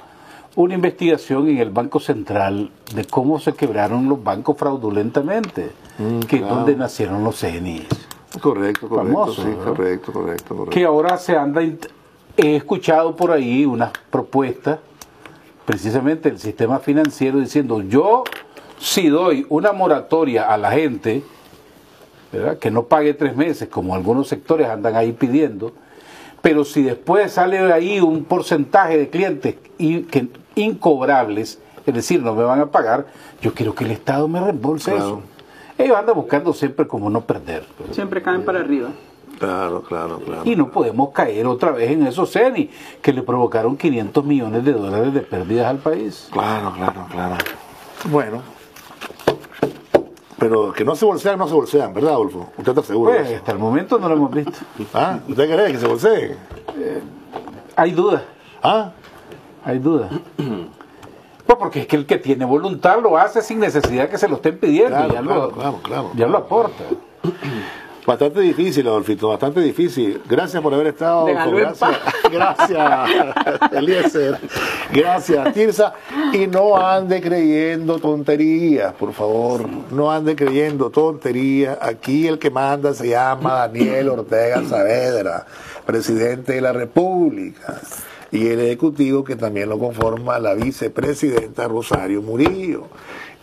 una 0.57 0.75
investigación 0.75 1.49
en 1.49 1.59
el 1.59 1.71
Banco 1.71 2.01
Central 2.01 2.71
de 2.95 3.05
cómo 3.05 3.41
se 3.41 3.55
quebraron 3.55 4.09
los 4.09 4.23
bancos 4.23 4.57
fraudulentamente, 4.57 5.73
que 6.29 6.37
es 6.37 6.43
donde 6.43 6.77
nacieron 6.77 7.25
los 7.25 7.41
CNIs. 7.41 7.87
Correcto, 8.41 8.89
correcto, 8.89 9.13
Famoso, 9.13 9.43
sí, 9.43 9.49
correcto, 9.65 10.13
correcto, 10.13 10.57
correcto. 10.57 10.71
Que 10.71 10.85
ahora 10.85 11.17
se 11.19 11.37
anda. 11.37 11.63
He 12.37 12.57
escuchado 12.57 13.15
por 13.15 13.31
ahí 13.31 13.65
unas 13.65 13.93
propuestas, 14.11 14.81
precisamente 15.65 16.31
del 16.31 16.41
sistema 16.41 16.81
financiero, 16.81 17.39
diciendo: 17.39 17.81
Yo, 17.83 18.25
si 18.79 19.09
doy 19.09 19.47
una 19.51 19.73
moratoria 19.73 20.53
a 20.53 20.59
la 20.59 20.73
gente, 20.73 21.23
¿verdad? 22.33 22.59
que 22.59 22.73
no 22.73 22.85
pague 22.85 23.15
tres 23.15 23.37
meses, 23.37 23.69
como 23.69 23.95
algunos 23.95 24.29
sectores 24.29 24.69
andan 24.69 24.97
ahí 24.97 25.13
pidiendo, 25.13 25.73
pero 26.43 26.65
si 26.65 26.83
después 26.83 27.33
sale 27.33 27.73
ahí 27.73 28.01
un 28.01 28.25
porcentaje 28.25 28.99
de 28.99 29.09
clientes 29.11 29.55
y 29.79 30.03
que, 30.03 30.29
incobrables, 30.57 31.59
es 31.87 31.95
decir, 31.95 32.23
no 32.23 32.35
me 32.35 32.45
van 32.45 32.61
a 32.61 32.67
pagar, 32.67 33.07
yo 33.43 33.53
quiero 33.55 33.75
que 33.75 33.85
el 33.85 33.91
Estado 33.93 34.29
me 34.29 34.41
reembolse 34.41 34.91
Claro. 34.93 35.07
eso. 35.07 35.23
Ellos 35.77 35.97
andan 35.97 36.15
buscando 36.15 36.53
siempre 36.53 36.87
como 36.87 37.11
no 37.11 37.23
perder. 37.23 37.65
Siempre 37.91 38.23
caen 38.23 38.45
para 38.45 38.61
arriba. 38.61 38.91
Claro, 39.41 39.83
claro, 39.83 40.21
claro. 40.21 40.43
Y 40.45 40.55
no 40.55 40.71
podemos 40.71 41.11
caer 41.11 41.47
otra 41.49 41.73
vez 41.73 41.91
en 41.91 42.07
esos 42.07 42.31
CENI 42.31 42.71
que 43.03 43.13
le 43.13 43.23
provocaron 43.23 43.77
500 43.77 44.25
millones 44.25 44.65
de 44.65 44.73
dólares 44.73 45.13
de 45.13 45.21
pérdidas 45.23 45.67
al 45.67 45.79
país. 45.79 46.29
Claro, 46.31 46.73
claro, 46.77 47.07
claro. 47.11 47.35
Bueno. 48.11 48.43
Pero 50.39 50.73
que 50.73 50.85
no 50.85 50.95
se 50.95 51.05
bolsean, 51.05 51.39
no 51.39 51.49
se 51.49 51.55
bolsean, 51.55 51.95
¿verdad, 51.95 52.13
Adolfo? 52.13 52.51
¿Usted 52.59 52.71
está 52.73 52.83
seguro? 52.83 53.11
de 53.13 53.19
Pues 53.19 53.29
eso? 53.31 53.39
hasta 53.39 53.53
el 53.53 53.59
momento 53.59 53.99
no 53.99 54.09
lo 54.09 54.15
hemos 54.15 54.31
visto. 54.33 54.53
¿Ah? 54.95 55.19
¿Usted 55.29 55.53
cree 55.53 55.73
que 55.73 55.79
se 55.79 55.87
bolseen? 55.87 56.37
Hay 57.77 57.91
dudas, 57.93 58.23
¿Ah? 58.63 58.93
Hay 59.65 59.79
dudas. 59.79 60.11
Pues 61.47 61.59
porque 61.59 61.81
es 61.81 61.87
que 61.87 61.97
el 61.97 62.07
que 62.07 62.17
tiene 62.17 62.47
voluntad 62.47 63.03
lo 63.03 63.19
hace 63.19 63.43
sin 63.43 63.61
necesidad 63.61 64.09
que 64.09 64.17
se 64.17 64.27
lo 64.29 64.37
estén 64.37 64.57
pidiendo. 64.57 64.97
Claro, 64.97 65.13
ya 65.13 65.21
claro, 65.21 65.41
lo, 65.43 65.51
claro, 65.51 65.81
claro. 65.83 66.11
ya 66.15 66.27
lo 66.27 66.39
aporta. 66.39 66.85
Bastante 68.07 68.41
difícil, 68.41 68.87
Adolfito, 68.87 69.29
bastante 69.31 69.61
difícil. 69.61 70.21
Gracias 70.29 70.63
por 70.63 70.75
haber 70.75 70.89
estado. 70.89 71.25
Gracias, 71.25 71.99
gracias, 72.31 73.73
Eliezer. 73.73 74.39
Gracias, 74.93 75.55
Tirsa. 75.55 75.95
Y 76.35 76.47
no 76.47 76.77
ande 76.77 77.23
creyendo 77.23 77.99
tonterías, 77.99 78.93
por 78.93 79.15
favor. 79.15 79.67
No 79.91 80.11
ande 80.11 80.37
creyendo 80.37 80.91
tonterías. 80.91 81.79
Aquí 81.81 82.29
el 82.29 82.39
que 82.39 82.51
manda 82.51 82.93
se 82.93 83.09
llama 83.09 83.55
Daniel 83.69 84.11
Ortega 84.11 84.63
Saavedra, 84.69 85.47
presidente 85.87 86.53
de 86.53 86.61
la 86.61 86.75
República. 86.75 87.81
Y 88.35 88.49
el 88.49 88.59
ejecutivo 88.59 89.23
que 89.23 89.37
también 89.37 89.69
lo 89.69 89.79
conforma 89.79 90.41
la 90.41 90.55
vicepresidenta 90.55 91.69
Rosario 91.69 92.21
Murillo 92.21 92.89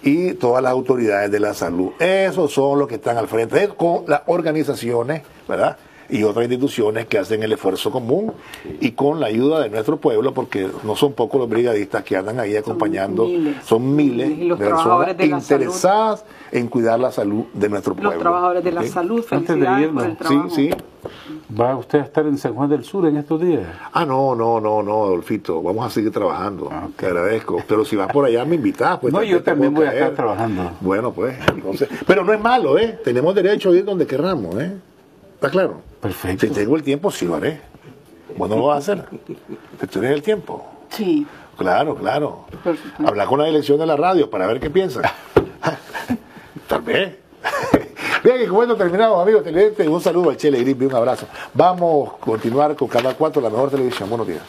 y 0.03 0.33
todas 0.33 0.61
las 0.61 0.73
autoridades 0.73 1.31
de 1.31 1.39
la 1.39 1.53
salud. 1.53 1.91
Esos 1.97 2.51
son 2.51 2.77
los 2.77 2.89
que 2.89 2.95
están 2.95 3.17
al 3.17 3.29
frente, 3.29 3.69
con 3.69 4.03
las 4.07 4.23
organizaciones, 4.25 5.21
¿verdad? 5.47 5.77
Y 6.11 6.23
otras 6.23 6.43
instituciones 6.43 7.05
que 7.07 7.17
hacen 7.17 7.41
el 7.41 7.53
esfuerzo 7.53 7.89
común 7.89 8.33
y 8.79 8.91
con 8.91 9.19
la 9.19 9.27
ayuda 9.27 9.61
de 9.61 9.69
nuestro 9.69 9.97
pueblo, 9.97 10.33
porque 10.33 10.67
no 10.83 10.95
son 10.95 11.13
pocos 11.13 11.39
los 11.39 11.49
brigadistas 11.49 12.03
que 12.03 12.17
andan 12.17 12.39
ahí 12.39 12.55
acompañando, 12.57 13.25
miles. 13.25 13.55
son 13.65 13.95
miles 13.95 14.29
Y 14.29 14.43
los 14.43 14.59
de 14.59 14.65
trabajadores 14.65 15.15
personas 15.15 15.47
de 15.47 15.55
la 15.57 15.63
interesadas 15.65 16.25
en 16.51 16.67
cuidar 16.67 16.99
la 16.99 17.11
salud 17.11 17.45
de 17.53 17.69
nuestro 17.69 17.93
pueblo. 17.93 18.11
Los 18.11 18.19
trabajadores 18.19 18.63
de 18.63 18.71
la 18.73 18.83
¿Sí? 18.83 18.89
salud, 18.89 19.25
Antes 19.31 19.47
de 19.47 19.53
felicidades 19.53 19.87
irnos, 19.87 20.03
por 20.03 20.11
el 20.11 20.17
Sí, 20.17 20.23
trabajo. 20.23 20.49
sí. 20.49 20.69
¿Va 21.59 21.75
usted 21.77 21.99
a 21.99 22.03
estar 22.03 22.25
en 22.27 22.37
San 22.37 22.53
Juan 22.53 22.69
del 22.69 22.83
Sur 22.83 23.07
en 23.07 23.17
estos 23.17 23.41
días? 23.41 23.63
Ah, 23.93 24.05
no, 24.05 24.35
no, 24.35 24.59
no, 24.61 24.83
no, 24.83 25.03
Adolfito, 25.05 25.61
vamos 25.61 25.85
a 25.85 25.89
seguir 25.89 26.11
trabajando. 26.11 26.69
Te 26.95 27.05
agradezco. 27.07 27.63
Pero 27.67 27.83
si 27.85 27.95
vas 27.95 28.11
por 28.11 28.25
allá, 28.25 28.45
me 28.45 28.55
invitas. 28.55 28.99
Pues, 28.99 29.13
No, 29.13 29.23
yo 29.23 29.41
también 29.41 29.73
voy 29.73 29.85
a 29.87 29.93
estar 29.93 30.11
trabajando. 30.13 30.71
Bueno, 30.81 31.11
pues, 31.11 31.35
entonces. 31.55 31.89
Pero 32.05 32.23
no 32.23 32.33
es 32.33 32.39
malo, 32.39 32.77
¿eh? 32.77 32.99
Tenemos 33.03 33.33
derecho 33.33 33.71
a 33.71 33.75
ir 33.75 33.83
donde 33.85 34.05
querramos, 34.05 34.55
¿eh? 34.61 34.71
¿Está 35.35 35.49
claro? 35.49 35.81
Perfecto. 36.01 36.47
Si 36.47 36.53
tengo 36.53 36.75
el 36.75 36.83
tiempo, 36.83 37.11
sí 37.11 37.25
lo 37.25 37.35
haré. 37.35 37.61
Vos 38.35 38.49
no 38.49 38.55
lo 38.55 38.67
vas 38.67 38.89
a 38.89 38.93
hacer. 38.93 39.05
Si 39.79 39.87
tienes 39.87 40.11
el 40.11 40.21
tiempo. 40.21 40.65
Sí. 40.89 41.25
Claro, 41.57 41.95
claro. 41.95 42.45
Perfecto. 42.63 43.07
Hablar 43.07 43.27
con 43.27 43.39
la 43.39 43.45
dirección 43.45 43.77
de 43.77 43.85
la 43.85 43.95
radio 43.95 44.29
para 44.29 44.47
ver 44.47 44.59
qué 44.59 44.69
piensan. 44.69 45.03
Tal 46.67 46.81
vez. 46.81 47.17
Bien, 48.23 48.41
y 48.41 48.47
con 48.47 48.61
esto 48.63 48.75
terminamos, 48.75 49.21
amigos 49.21 49.43
televidentes. 49.43 49.87
Un 49.87 50.01
saludo 50.01 50.29
al 50.29 50.37
Chele 50.37 50.59
Grip 50.59 50.81
y 50.81 50.85
un 50.85 50.95
abrazo. 50.95 51.27
Vamos 51.53 52.13
a 52.13 52.25
continuar 52.25 52.75
con 52.75 52.87
Canal 52.87 53.15
4, 53.17 53.41
la 53.41 53.49
mejor 53.49 53.69
televisión. 53.69 54.09
Buenos 54.09 54.27
días. 54.27 54.41